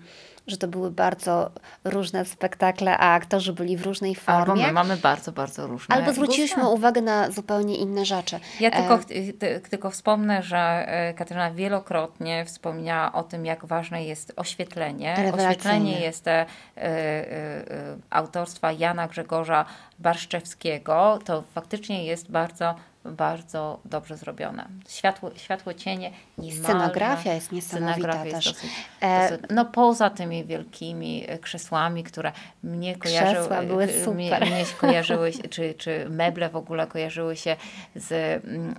że 0.50 0.56
to 0.56 0.68
były 0.68 0.90
bardzo 0.90 1.50
różne 1.84 2.24
spektakle, 2.24 2.98
a 2.98 3.14
aktorzy 3.14 3.52
byli 3.52 3.76
w 3.76 3.86
różnej 3.86 4.14
formie. 4.14 4.40
Albo 4.40 4.54
my 4.54 4.72
mamy 4.72 4.96
bardzo, 4.96 5.32
bardzo 5.32 5.66
różne. 5.66 5.94
Albo 5.94 6.12
zwróciliśmy 6.12 6.68
uwagę 6.68 7.00
na 7.00 7.30
zupełnie 7.30 7.76
inne 7.76 8.04
rzeczy. 8.04 8.40
Ja 8.60 8.70
tylko, 8.70 8.94
e... 8.94 9.60
tylko 9.60 9.90
wspomnę, 9.90 10.42
że 10.42 10.58
e, 10.58 11.14
Katarzyna 11.14 11.50
wielokrotnie 11.50 12.44
wspomniała 12.44 13.12
o 13.12 13.22
tym, 13.22 13.46
jak 13.46 13.64
ważne 13.64 14.04
jest 14.04 14.32
oświetlenie. 14.36 15.32
Oświetlenie 15.32 16.00
jest 16.00 16.28
e, 16.28 16.32
e, 16.40 16.46
e, 16.76 17.66
autorstwa 18.10 18.72
Jana 18.72 19.08
Grzegorza 19.08 19.64
Barszczewskiego. 19.98 21.18
To 21.24 21.42
faktycznie 21.54 22.04
jest 22.04 22.30
bardzo 22.30 22.74
bardzo 23.04 23.80
dobrze 23.84 24.16
zrobione. 24.16 24.68
Światło, 24.88 25.30
światło 25.36 25.74
cienie, 25.74 26.10
niemalże, 26.38 26.62
Scenografia 26.62 27.34
jest 27.34 27.52
niesamowita 27.52 27.94
scenografia 27.94 28.30
też. 28.30 28.46
Jest 28.46 28.60
dosyć, 28.60 28.70
e, 29.00 29.30
dosyć, 29.30 29.46
no 29.50 29.64
poza 29.64 30.10
tymi 30.10 30.44
wielkimi 30.44 31.24
e, 31.28 31.38
krzesłami, 31.38 32.04
które 32.04 32.32
mnie 32.62 32.96
kojarzyły, 32.96 33.66
były 33.66 33.88
super. 34.04 34.14
Mnie, 34.14 34.50
mnie 34.50 34.64
kojarzyły 34.80 35.32
czy, 35.50 35.74
czy 35.74 36.06
meble 36.10 36.48
w 36.48 36.56
ogóle 36.56 36.86
kojarzyły 36.86 37.36
się 37.36 37.56
z, 37.94 38.12
mm, 38.44 38.74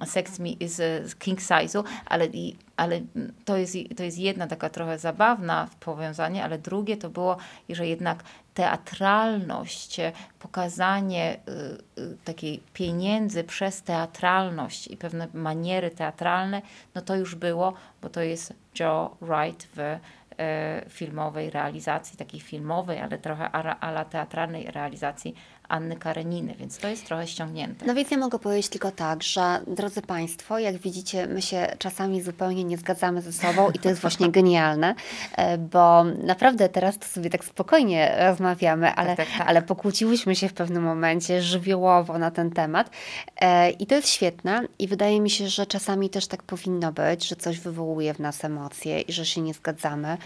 z, 0.62 1.10
z 1.10 1.16
king 1.16 1.40
size'u, 1.40 1.84
ale 2.06 2.26
i 2.26 2.56
ale 2.82 3.02
to 3.46 3.58
jest, 3.58 3.78
to 3.98 4.04
jest 4.04 4.18
jedna 4.18 4.48
taka 4.48 4.70
trochę 4.70 5.00
zabawna 5.00 5.68
powiązanie, 5.80 6.44
ale 6.44 6.58
drugie 6.58 6.98
to 6.98 7.10
było, 7.10 7.38
że 7.70 7.88
jednak 7.88 8.24
teatralność, 8.54 9.98
pokazanie 10.40 11.40
y, 11.98 12.02
y, 12.02 12.18
takiej 12.26 12.64
pieniędzy 12.74 13.44
przez 13.44 13.84
teatralność 13.84 14.88
i 14.88 14.98
pewne 14.98 15.28
maniery 15.34 15.90
teatralne, 15.92 16.62
no 16.96 17.02
to 17.02 17.16
już 17.16 17.36
było, 17.36 17.74
bo 18.02 18.10
to 18.10 18.22
jest 18.22 18.54
Joe 18.80 19.16
Wright 19.22 19.68
w 19.76 19.80
y, 19.80 19.98
filmowej 20.90 21.50
realizacji, 21.50 22.18
takiej 22.18 22.40
filmowej, 22.40 23.00
ale 23.00 23.18
trochę 23.18 23.52
ala 23.52 24.06
teatralnej 24.06 24.72
realizacji 24.72 25.36
Anny 25.72 25.96
Kareniny, 25.96 26.56
więc 26.60 26.78
to 26.78 26.88
jest 26.88 27.06
trochę 27.06 27.28
ściągnięte. 27.28 27.86
No 27.86 27.96
więc 27.96 28.12
ja 28.12 28.18
mogę 28.18 28.40
powiedzieć 28.40 28.70
tylko 28.70 28.92
tak, 28.92 29.24
że 29.24 29.60
drodzy 29.68 30.02
Państwo, 30.02 30.60
jak 30.60 30.78
widzicie, 30.78 31.28
my 31.28 31.42
się 31.42 31.76
czasami 31.78 32.22
zupełnie 32.22 32.64
nie 32.64 32.78
zgadzamy 32.78 33.22
ze 33.22 33.34
sobą 33.34 33.70
i 33.70 33.80
to 33.80 33.90
jest 33.90 34.02
właśnie 34.02 34.30
genialne, 34.38 34.96
e, 35.36 35.58
bo 35.58 36.04
naprawdę 36.04 36.70
teraz 36.70 36.98
to 36.98 37.06
sobie 37.06 37.30
tak 37.30 37.46
spokojnie 37.46 38.16
rozmawiamy, 38.30 38.94
ale, 38.94 39.16
tak, 39.16 39.28
tak, 39.28 39.38
tak. 39.38 39.48
ale 39.48 39.62
pokłóciłyśmy 39.62 40.36
się 40.36 40.50
w 40.50 40.54
pewnym 40.54 40.84
momencie 40.84 41.42
żywiołowo 41.42 42.18
na 42.18 42.32
ten 42.32 42.52
temat 42.52 42.90
e, 43.42 43.70
i 43.70 43.86
to 43.86 43.96
jest 43.96 44.10
świetne 44.10 44.62
i 44.80 44.88
wydaje 44.88 45.22
mi 45.22 45.30
się, 45.30 45.48
że 45.48 45.66
czasami 45.66 46.10
też 46.10 46.28
tak 46.28 46.44
powinno 46.44 46.92
być, 46.92 47.28
że 47.28 47.36
coś 47.36 47.60
wywołuje 47.60 48.14
w 48.14 48.20
nas 48.20 48.46
emocje 48.46 49.02
i 49.02 49.14
że 49.14 49.26
się 49.26 49.42
nie 49.42 49.54
zgadzamy 49.54 50.18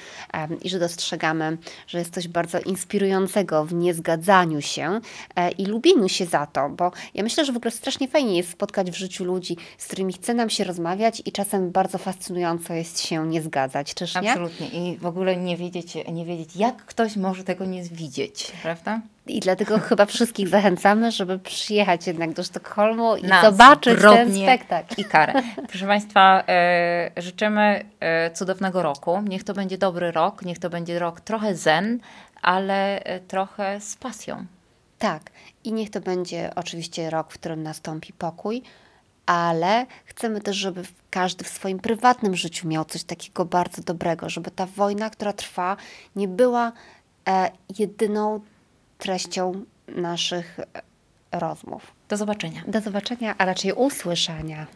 i 0.62 0.70
że 0.70 0.80
dostrzegamy, 0.80 1.58
że 1.88 2.00
jest 2.00 2.14
coś 2.14 2.28
bardzo 2.28 2.60
inspirującego 2.60 3.66
w 3.66 3.74
niezgadzaniu 3.74 4.62
się, 4.62 5.00
E, 5.35 5.35
i 5.58 5.66
lubieniu 5.66 6.10
się 6.10 6.26
za 6.26 6.46
to, 6.46 6.70
bo 6.70 6.92
ja 7.14 7.24
myślę, 7.24 7.46
że 7.46 7.54
w 7.54 7.58
ogóle 7.58 7.72
strasznie 7.72 8.08
fajnie 8.08 8.38
jest 8.38 8.50
spotkać 8.50 8.92
w 8.92 8.96
życiu 8.96 9.26
ludzi, 9.26 9.58
z 9.78 9.86
którymi 9.86 10.14
chce 10.14 10.34
nam 10.34 10.50
się 10.50 10.64
rozmawiać 10.64 11.22
i 11.26 11.32
czasem 11.32 11.72
bardzo 11.72 11.98
fascynująco 11.98 12.74
jest 12.74 13.02
się 13.02 13.28
nie 13.28 13.42
zgadzać, 13.42 13.94
czyż 13.94 14.16
nie? 14.22 14.32
Absolutnie 14.32 14.68
i 14.68 14.98
w 14.98 15.06
ogóle 15.06 15.38
nie 15.38 15.58
wiedzieć, 15.58 15.98
nie 16.12 16.26
wiedzieć 16.26 16.56
jak 16.56 16.86
ktoś 16.86 17.16
może 17.16 17.44
tego 17.44 17.66
nie 17.66 17.84
widzieć, 17.84 18.52
prawda? 18.64 19.02
I 19.28 19.40
dlatego 19.40 19.80
chyba 19.90 20.06
wszystkich 20.06 20.48
zachęcamy, 20.48 21.12
żeby 21.12 21.40
przyjechać 21.40 22.08
jednak 22.08 22.34
do 22.34 22.44
Sztokholmu 22.44 23.16
i 23.16 23.24
Na 23.24 23.42
zobaczyć 23.42 24.00
ten 24.02 24.36
spektakl. 24.36 25.02
I 25.02 25.06
karę. 25.06 25.34
Proszę 25.70 25.88
Państwa, 25.88 26.44
e, 26.48 27.12
życzymy 27.18 27.86
e, 28.00 28.32
cudownego 28.32 28.84
roku. 28.84 29.22
Niech 29.30 29.44
to 29.44 29.54
będzie 29.54 29.78
dobry 29.78 30.12
rok, 30.12 30.42
niech 30.42 30.60
to 30.60 30.70
będzie 30.70 31.00
rok 31.00 31.22
trochę 31.22 31.56
zen, 31.56 32.00
ale 32.42 33.04
e, 33.04 33.20
trochę 33.20 33.80
z 33.80 33.96
pasją. 33.96 34.46
Tak, 35.00 35.32
i 35.64 35.74
niech 35.74 35.90
to 35.90 36.02
będzie 36.02 36.52
oczywiście 36.56 37.10
rok, 37.10 37.32
w 37.32 37.34
którym 37.34 37.64
nastąpi 37.64 38.14
pokój, 38.14 38.62
ale 39.26 39.86
chcemy 40.06 40.42
też, 40.42 40.56
żeby 40.56 40.84
każdy 41.10 41.44
w 41.44 41.48
swoim 41.48 41.80
prywatnym 41.80 42.36
życiu 42.36 42.68
miał 42.68 42.86
coś 42.86 43.04
takiego 43.04 43.46
bardzo 43.46 43.82
dobrego, 43.82 44.30
żeby 44.30 44.52
ta 44.52 44.66
wojna, 44.66 45.10
która 45.10 45.34
trwa, 45.34 45.78
nie 46.16 46.28
była 46.28 46.72
e, 47.28 47.52
jedyną 47.80 48.40
treścią 48.98 49.66
naszych 49.88 50.60
e, 50.60 50.66
rozmów. 51.40 51.92
Do 52.10 52.18
zobaczenia. 52.18 52.64
Do 52.68 52.82
zobaczenia, 52.82 53.36
a 53.38 53.46
raczej 53.46 53.74
usłyszenia. 53.74 54.68